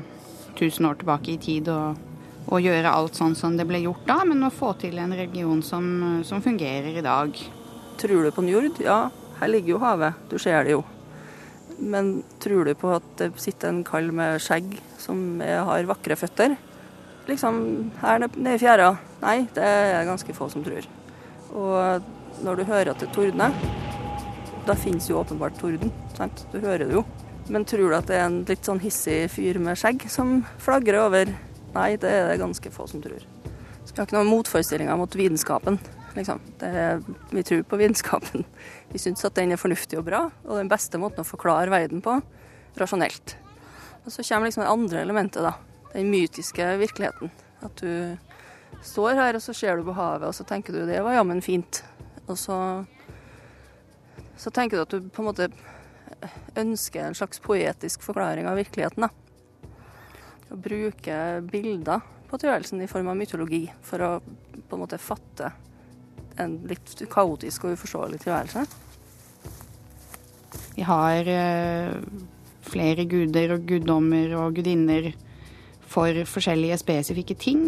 1000 0.54 0.88
år 0.88 1.00
tilbake 1.02 1.34
i 1.34 1.40
tid 1.42 1.68
og, 1.74 2.00
og 2.48 2.64
gjøre 2.64 2.94
alt 2.94 3.20
sånn 3.20 3.36
som 3.36 3.58
det 3.58 3.68
ble 3.68 3.82
gjort 3.84 4.08
da, 4.08 4.22
men 4.24 4.46
å 4.48 4.52
få 4.54 4.72
til 4.80 4.96
en 5.02 5.12
religion 5.12 5.60
som, 5.66 6.22
som 6.24 6.40
fungerer 6.44 6.96
i 6.96 7.04
dag. 7.04 7.36
Tror 8.00 8.24
du 8.24 8.30
på 8.34 8.42
Njord? 8.44 8.80
Ja, 8.82 9.08
her 9.40 9.50
ligger 9.50 9.76
jo 9.76 9.82
havet. 9.82 10.18
Du 10.30 10.38
ser 10.38 10.66
det 10.66 10.74
jo. 10.74 10.82
Men 11.78 12.22
tror 12.42 12.66
du 12.66 12.74
på 12.78 12.92
at 12.94 13.06
det 13.18 13.32
sitter 13.42 13.70
en 13.70 13.84
kall 13.86 14.10
med 14.14 14.42
skjegg 14.42 14.76
som 15.00 15.40
har 15.42 15.88
vakre 15.90 16.16
føtter? 16.18 16.56
Liksom 17.28 17.56
her 18.02 18.20
nede 18.26 18.54
i 18.54 18.60
fjæra? 18.60 18.92
Nei, 19.22 19.38
det 19.56 19.64
er 19.64 20.06
ganske 20.06 20.36
få 20.36 20.50
som 20.52 20.64
tror. 20.66 20.86
Og 21.54 22.44
når 22.44 22.60
du 22.60 22.68
hører 22.68 22.92
at 22.92 23.02
det 23.02 23.12
tordner, 23.14 23.54
da 24.66 24.76
finnes 24.78 25.08
jo 25.08 25.20
åpenbart 25.20 25.56
torden. 25.60 25.92
Sant? 26.16 26.46
Du 26.52 26.58
hører 26.60 26.86
det 26.86 26.98
jo. 26.98 27.04
Men 27.52 27.66
tror 27.68 27.90
du 27.90 27.96
at 27.96 28.08
det 28.08 28.16
er 28.16 28.28
en 28.28 28.42
litt 28.48 28.64
sånn 28.64 28.80
hissig 28.80 29.26
fyr 29.32 29.58
med 29.62 29.78
skjegg 29.80 30.06
som 30.12 30.38
flagrer 30.62 31.02
over? 31.04 31.32
Nei, 31.74 31.90
det 32.00 32.10
er 32.10 32.30
det 32.30 32.40
ganske 32.40 32.72
få 32.72 32.86
som 32.88 33.02
tror. 33.04 33.24
Så 33.84 33.92
vi 33.92 34.00
har 34.00 34.08
ikke 34.08 34.16
noen 34.16 34.32
motforestillinger 34.32 34.96
mot 34.96 35.16
vitenskapen. 35.18 35.76
Liksom. 36.14 36.40
Det, 36.58 37.02
vi 37.30 37.42
tror 37.42 37.62
på 37.62 37.76
vitenskapen. 37.76 38.44
Vi 38.92 38.98
syns 39.02 39.24
at 39.26 39.34
den 39.34 39.54
er 39.54 39.60
fornuftig 39.60 39.98
og 39.98 40.06
bra, 40.06 40.26
og 40.44 40.60
den 40.60 40.70
beste 40.70 41.00
måten 41.02 41.24
å 41.24 41.28
forklare 41.28 41.72
verden 41.72 42.02
på, 42.04 42.20
rasjonelt. 42.78 43.36
Og 44.04 44.12
så 44.12 44.22
kommer 44.22 44.48
liksom 44.48 44.64
det 44.64 44.70
andre 44.70 45.02
elementet, 45.02 45.42
da. 45.42 45.54
Den 45.94 46.10
mytiske 46.12 46.76
virkeligheten. 46.78 47.32
At 47.64 47.80
du 47.80 48.16
står 48.84 49.18
her, 49.18 49.38
og 49.38 49.42
så 49.42 49.54
ser 49.56 49.78
du 49.78 49.86
på 49.86 49.96
havet, 49.96 50.28
og 50.28 50.36
så 50.36 50.46
tenker 50.46 50.74
du 50.74 50.84
det 50.86 51.02
var 51.02 51.16
jammen 51.16 51.42
fint. 51.42 51.82
Og 52.26 52.38
så, 52.38 52.56
så 54.36 54.52
tenker 54.54 54.76
du 54.78 54.84
at 54.84 54.94
du 54.94 55.08
på 55.08 55.22
en 55.22 55.30
måte 55.30 55.50
ønsker 56.58 57.04
en 57.04 57.16
slags 57.16 57.40
poetisk 57.42 58.04
forklaring 58.04 58.48
av 58.48 58.58
virkeligheten. 58.60 59.06
da. 59.06 59.70
Å 60.52 60.60
bruke 60.60 61.18
bilder 61.50 62.04
på 62.28 62.38
tilværelsen 62.40 62.82
i 62.84 62.90
form 62.90 63.10
av 63.10 63.18
mytologi 63.18 63.64
for 63.84 64.04
å 64.04 64.10
på 64.20 64.76
en 64.76 64.82
måte 64.84 65.00
fatte 65.02 65.50
en 66.40 66.56
litt 66.68 67.04
kaotisk 67.12 67.66
og 67.66 67.76
uforståelig 67.78 68.22
tilværelse. 68.24 68.64
Vi 70.74 70.86
har 70.86 71.28
eh, 71.30 71.94
flere 72.66 73.06
guder 73.06 73.54
og 73.56 73.66
guddommer 73.68 74.34
og 74.40 74.56
gudinner 74.56 75.12
for 75.94 76.24
forskjellige 76.26 76.80
spesifikke 76.82 77.36
ting. 77.38 77.66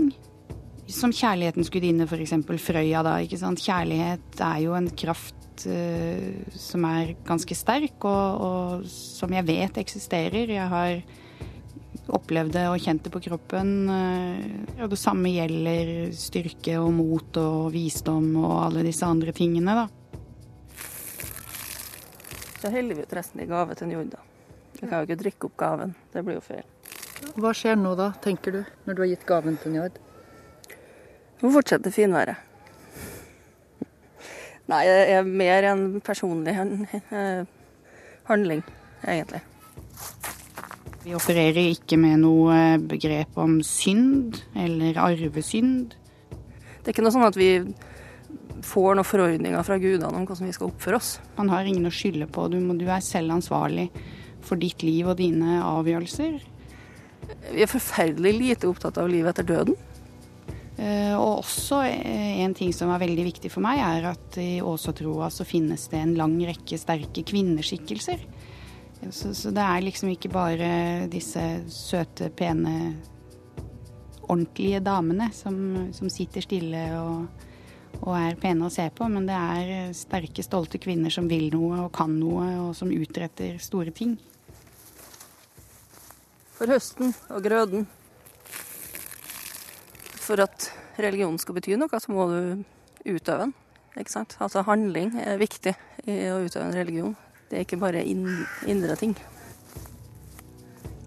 Som 0.90 1.14
kjærlighetens 1.14 1.70
gudinne, 1.70 2.06
f.eks. 2.06 2.34
Frøya. 2.62 3.02
da, 3.02 3.16
ikke 3.22 3.38
sant? 3.40 3.62
Kjærlighet 3.62 4.42
er 4.42 4.58
jo 4.62 4.74
en 4.78 4.88
kraft 4.94 5.66
uh, 5.66 6.50
som 6.54 6.86
er 6.86 7.14
ganske 7.26 7.56
sterk, 7.58 8.06
og, 8.06 8.42
og, 8.46 8.86
som 8.90 9.34
jeg 9.34 9.46
vet 9.48 9.80
eksisterer. 9.82 10.52
Jeg 10.54 10.68
har 10.70 11.00
opplevd 12.14 12.54
det 12.54 12.64
og 12.70 12.82
kjente 12.82 13.10
på 13.12 13.20
kroppen. 13.24 13.72
Eh, 13.90 14.80
og 14.82 14.92
det 14.92 14.98
samme 15.00 15.32
gjelder 15.32 16.12
styrke 16.16 16.78
og 16.82 16.92
mot 16.96 17.40
og 17.42 17.70
visdom 17.74 18.30
og 18.42 18.54
alle 18.68 18.86
disse 18.86 19.06
andre 19.06 19.34
tingene, 19.36 19.74
da. 19.82 19.86
Så 22.60 22.72
heller 22.72 22.98
vi 22.98 23.04
ut 23.04 23.14
resten 23.14 23.42
i 23.42 23.48
gave 23.50 23.76
til 23.78 23.90
Njord, 23.90 24.14
da. 24.14 24.22
Vi 24.76 24.86
kan 24.86 24.98
jo 24.98 25.06
ikke 25.08 25.20
drikke 25.22 25.48
opp 25.48 25.56
gaven. 25.60 25.94
Det 26.12 26.24
blir 26.24 26.38
jo 26.38 26.44
feil. 26.44 26.64
Hva 27.40 27.52
skjer 27.56 27.78
nå 27.80 27.94
da, 27.96 28.10
tenker 28.22 28.52
du, 28.52 28.60
når 28.84 28.96
du 28.96 29.02
har 29.02 29.12
gitt 29.12 29.26
gaven 29.28 29.56
til 29.62 29.76
Njord? 29.76 30.00
Hun 31.40 31.52
fortsetter 31.52 31.92
finværet. 31.92 32.42
Nei, 34.66 34.82
det 34.88 35.02
er 35.14 35.28
mer 35.28 35.68
en 35.70 35.84
personlig 36.02 36.56
eh, 36.58 37.44
handling, 38.26 38.64
egentlig. 39.06 39.44
Vi 41.06 41.14
opererer 41.14 41.68
ikke 41.70 41.94
med 42.02 42.18
noe 42.24 42.54
begrep 42.82 43.36
om 43.38 43.60
synd 43.62 44.40
eller 44.58 44.96
arvesynd. 44.98 45.92
Det 46.34 46.88
er 46.88 46.90
ikke 46.90 47.04
noe 47.06 47.14
sånn 47.14 47.28
at 47.28 47.38
vi 47.38 47.50
får 48.66 48.96
noen 48.98 49.06
forordninger 49.06 49.62
fra 49.68 49.76
gudene 49.78 50.10
om 50.10 50.24
hvordan 50.26 50.48
vi 50.48 50.56
skal 50.56 50.72
oppføre 50.72 50.98
oss. 50.98 51.12
Man 51.36 51.52
har 51.52 51.68
ingen 51.68 51.86
å 51.86 51.92
skylde 51.94 52.26
på. 52.26 52.48
Du, 52.50 52.58
må, 52.58 52.74
du 52.74 52.88
er 52.90 53.04
selv 53.06 53.36
ansvarlig 53.36 53.86
for 54.42 54.58
ditt 54.58 54.82
liv 54.82 55.06
og 55.06 55.20
dine 55.20 55.60
avgjørelser. 55.62 56.40
Vi 57.52 57.62
er 57.62 57.70
forferdelig 57.70 58.34
lite 58.40 58.70
opptatt 58.72 58.98
av 58.98 59.06
livet 59.12 59.30
etter 59.30 59.46
døden. 59.46 59.78
Uh, 60.76 61.14
og 61.14 61.44
også 61.44 61.84
uh, 61.86 62.42
en 62.42 62.58
ting 62.58 62.74
som 62.74 62.90
er 62.90 63.04
veldig 63.06 63.30
viktig 63.30 63.54
for 63.54 63.62
meg, 63.62 63.78
er 63.78 64.10
at 64.10 64.42
i 64.42 64.58
Åsatroa 64.58 65.30
så 65.30 65.46
finnes 65.46 65.86
det 65.94 66.02
en 66.02 66.18
lang 66.18 66.34
rekke 66.50 66.82
sterke 66.82 67.22
kvinneskikkelser. 67.30 68.26
Så, 69.10 69.34
så, 69.34 69.50
det 69.54 69.62
er 69.62 69.84
liksom 69.84 70.10
ikke 70.10 70.30
bare 70.32 70.68
disse 71.12 71.42
søte, 71.70 72.30
pene, 72.34 72.96
ordentlige 74.26 74.80
damene 74.82 75.28
som, 75.36 75.58
som 75.94 76.10
sitter 76.10 76.42
stille 76.42 76.80
og, 76.98 77.44
og, 78.00 78.14
er 78.18 78.38
pene 78.40 78.66
å 78.66 78.72
se 78.72 78.88
på, 78.90 79.06
men 79.12 79.28
det 79.28 79.36
er 79.36 79.92
sterke, 79.94 80.42
stolte 80.42 80.80
kvinner 80.82 81.12
som 81.14 81.28
vil 81.30 81.50
noe 81.52 81.84
og 81.84 81.92
kan 81.94 82.16
noe, 82.18 82.48
og 82.64 82.72
som 82.78 82.90
utretter 82.90 83.60
store 83.62 83.94
ting. 83.94 84.16
For 86.56 86.72
høsten 86.72 87.12
og 87.28 87.44
grøden. 87.44 87.86
For 90.26 90.40
at 90.42 90.70
religionen 90.98 91.38
skal 91.38 91.60
bety 91.60 91.76
noe, 91.78 92.00
så 92.00 92.10
må 92.10 92.26
du 92.32 92.40
utøve 93.06 93.44
den. 93.44 93.54
Ikke 93.96 94.12
sant? 94.12 94.34
Altså 94.42 94.64
handling 94.66 95.14
er 95.22 95.38
viktig 95.40 95.76
i 96.08 96.16
å 96.32 96.40
utøve 96.42 96.66
en 96.66 96.76
religion. 96.76 97.14
Det 97.46 97.58
er 97.58 97.66
ikke 97.66 97.78
bare 97.78 98.02
indre 98.02 98.96
ting. 98.98 99.14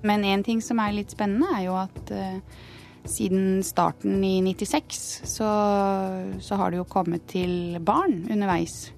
Men 0.07 0.23
en 0.23 0.43
ting 0.45 0.61
som 0.63 0.79
er 0.79 0.95
litt 0.95 1.11
spennende, 1.11 1.49
er 1.57 1.65
jo 1.65 1.75
at 1.79 2.13
uh, 2.15 2.37
siden 3.03 3.59
starten 3.67 4.21
i 4.23 4.37
96 4.45 5.01
så, 5.27 5.49
så, 6.39 6.59
har 6.59 6.71
det 6.71 6.79
jo 6.79 6.87
kommet 6.87 7.27
til 7.31 7.79
barn 7.83 8.21
underveis. 8.31 8.93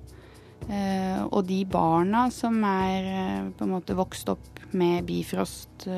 Uh, 0.70 1.26
og 1.32 1.48
de 1.50 1.64
barna 1.66 2.28
som 2.34 2.62
er 2.68 3.10
uh, 3.10 3.50
på 3.58 3.66
en 3.66 3.74
måte 3.74 3.98
vokst 3.98 4.30
opp 4.30 4.62
med 4.78 5.04
Bifrost, 5.10 5.90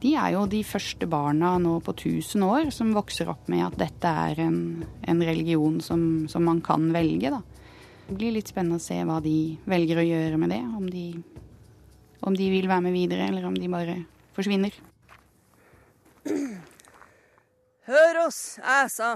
de 0.00 0.10
er 0.16 0.30
jo 0.32 0.46
de 0.48 0.62
første 0.64 1.04
barna 1.10 1.50
nå 1.60 1.74
på 1.84 1.92
1000 1.92 2.44
år 2.46 2.70
som 2.72 2.94
vokser 2.96 3.28
opp 3.28 3.50
med 3.52 3.66
at 3.66 3.76
dette 3.82 4.08
er 4.08 4.40
en, 4.46 4.86
en 5.04 5.20
religion 5.20 5.76
som, 5.84 6.24
som 6.32 6.46
man 6.48 6.62
kan 6.64 6.86
velge, 6.94 7.34
da. 7.34 7.42
Det 8.10 8.16
blir 8.18 8.32
litt 8.34 8.48
spennende 8.50 8.80
å 8.80 8.82
se 8.82 8.96
hva 9.06 9.20
de 9.22 9.54
velger 9.70 10.00
å 10.00 10.02
gjøre 10.02 10.38
med 10.42 10.50
det. 10.50 10.56
Om 10.74 10.86
de, 10.90 11.02
om 12.26 12.34
de 12.34 12.46
vil 12.50 12.66
være 12.66 12.82
med 12.82 12.94
videre, 12.96 13.28
eller 13.30 13.44
om 13.46 13.54
de 13.54 13.68
bare 13.70 13.92
forsvinner. 14.34 14.74
Hør 17.86 18.18
oss, 18.24 18.58
æsa, 18.66 19.12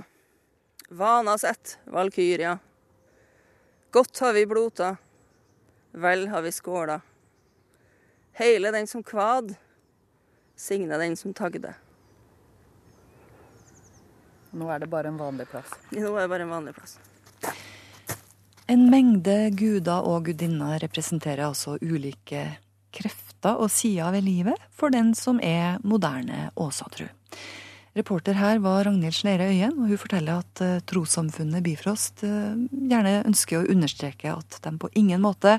vana 0.95 1.34
sett, 1.42 1.72
valkyria. 1.90 2.53
Godt 3.90 4.20
har 4.22 4.36
vi 4.36 4.45
blota, 4.47 4.92
vel 5.90 6.28
har 6.30 6.45
vi 6.47 6.53
skåla. 6.55 7.01
Heile 8.38 8.70
den 8.76 8.86
som 8.86 9.03
kvad, 9.03 9.57
signe 10.55 11.01
den 11.03 11.18
som 11.18 11.34
tagde. 11.34 11.74
Nå 14.55 14.70
er 14.70 14.86
det 14.86 14.90
bare 14.95 15.11
en 15.11 15.18
vanlig 15.18 15.49
plass. 15.51 15.74
Nå 15.90 16.14
er 16.14 16.28
det 16.28 16.30
bare 16.36 16.47
en 16.47 16.55
vanlig 16.55 16.76
plass. 16.78 16.95
En 18.64 18.86
mengde 18.88 19.50
guder 19.52 20.06
og 20.08 20.30
gudinner 20.30 20.78
representerer 20.80 21.44
altså 21.44 21.74
ulike 21.84 22.46
krefter 22.96 23.58
og 23.60 23.68
sider 23.68 24.08
ved 24.14 24.24
livet 24.24 24.62
for 24.72 24.94
den 24.94 25.10
som 25.18 25.36
er 25.44 25.76
moderne 25.84 26.46
åsatru. 26.56 27.04
Reporter 27.94 28.38
her 28.40 28.62
var 28.64 28.86
Ragnhild 28.88 29.14
Sneire 29.14 29.50
Øyen, 29.52 29.76
og 29.76 29.92
hun 29.92 30.00
forteller 30.00 30.40
at 30.40 30.62
uh, 30.64 30.80
trossamfunnet 30.88 31.62
Bifrost 31.62 32.24
uh, 32.24 32.56
gjerne 32.72 33.20
ønsker 33.28 33.60
å 33.60 33.68
understreke 33.68 34.32
at 34.32 34.58
de 34.64 34.72
på 34.80 34.90
ingen 34.96 35.20
måte 35.22 35.58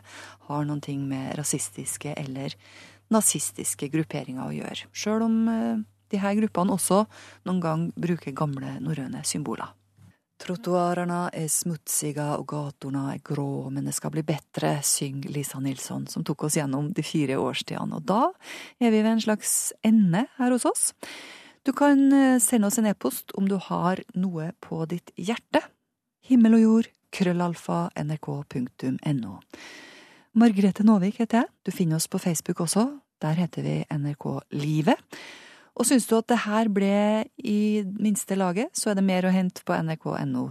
har 0.50 0.66
noen 0.66 0.82
ting 0.84 1.06
med 1.08 1.38
rasistiske 1.38 2.18
eller 2.18 2.58
nazistiske 3.14 3.92
grupperinger 3.94 4.50
å 4.50 4.58
gjøre, 4.58 4.90
sjøl 4.98 5.30
om 5.30 5.40
uh, 5.46 5.78
de 6.10 6.26
her 6.26 6.36
gruppene 6.42 6.74
også 6.74 7.04
noen 7.46 7.62
gang 7.62 7.90
bruker 7.94 8.34
gamle 8.36 8.80
norrøne 8.82 9.22
symboler. 9.30 9.75
Trottoarene 10.42 11.30
er 11.32 11.48
smutsige 11.48 12.26
og 12.36 12.44
gatene 12.52 13.06
er 13.14 13.22
grå, 13.24 13.70
men 13.72 13.88
det 13.88 13.94
skal 13.96 14.12
bli 14.12 14.24
bedre, 14.28 14.74
synger 14.84 15.32
Lisa 15.32 15.62
Nilsson, 15.64 16.10
som 16.12 16.26
tok 16.28 16.44
oss 16.48 16.58
gjennom 16.60 16.90
de 16.96 17.06
fire 17.08 17.38
årstidene. 17.40 17.96
Og 17.96 18.04
da 18.10 18.28
er 18.84 18.92
vi 18.92 19.00
ved 19.00 19.14
en 19.14 19.24
slags 19.24 19.72
ende 19.86 20.26
her 20.36 20.52
hos 20.52 20.68
oss. 20.68 20.90
Du 21.66 21.72
kan 21.74 22.04
eh, 22.14 22.42
sende 22.44 22.68
oss 22.68 22.78
en 22.78 22.90
e-post 22.92 23.32
om 23.40 23.48
du 23.50 23.56
har 23.70 24.04
noe 24.14 24.52
på 24.62 24.84
ditt 24.92 25.16
hjerte. 25.16 25.64
Himmel 26.28 26.60
og 26.60 26.66
jord, 26.66 26.92
krøllalfa, 27.16 27.80
nrk.no. 28.04 29.40
Margrethe 30.36 30.84
Nåvik 30.84 31.24
heter 31.24 31.46
jeg. 31.46 31.52
Du 31.64 31.72
finner 31.72 31.98
oss 32.02 32.12
på 32.12 32.20
Facebook 32.20 32.60
også. 32.68 32.90
Der 33.24 33.40
heter 33.40 33.64
vi 33.64 33.80
NRK 33.88 34.28
Livet. 34.52 35.00
Og 35.76 35.84
syns 35.84 36.06
du 36.08 36.14
at 36.16 36.30
det 36.32 36.38
her 36.46 36.70
ble 36.72 37.26
i 37.44 37.84
minste 38.00 38.38
laget, 38.40 38.72
så 38.80 38.94
er 38.94 38.96
det 38.96 39.04
mer 39.04 39.28
å 39.28 39.34
hente 39.36 39.64
på 39.68 39.76
nrk.no 39.76 40.46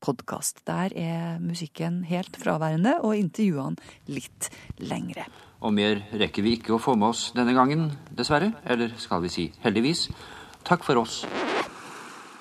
podkast. 0.00 0.62
Der 0.64 0.94
er 0.96 1.36
musikken 1.42 2.00
helt 2.08 2.38
fraværende, 2.40 2.96
og 3.04 3.18
intervjuene 3.18 3.76
litt 4.08 4.48
lengre. 4.80 5.26
Og 5.60 5.74
mer 5.76 6.00
rekker 6.16 6.46
vi 6.46 6.56
ikke 6.56 6.78
å 6.78 6.80
få 6.80 6.96
med 6.96 7.10
oss 7.10 7.26
denne 7.36 7.52
gangen, 7.52 7.90
dessverre. 8.08 8.54
Eller 8.64 8.96
skal 8.96 9.20
vi 9.26 9.34
si 9.34 9.46
heldigvis. 9.66 10.06
Takk 10.64 10.86
for 10.86 11.04
oss. 11.04 11.20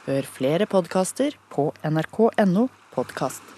Hør 0.08 0.32
flere 0.32 0.70
podkaster 0.72 1.36
på 1.52 1.74
nrk.no 1.84 2.70
podkast. 2.96 3.57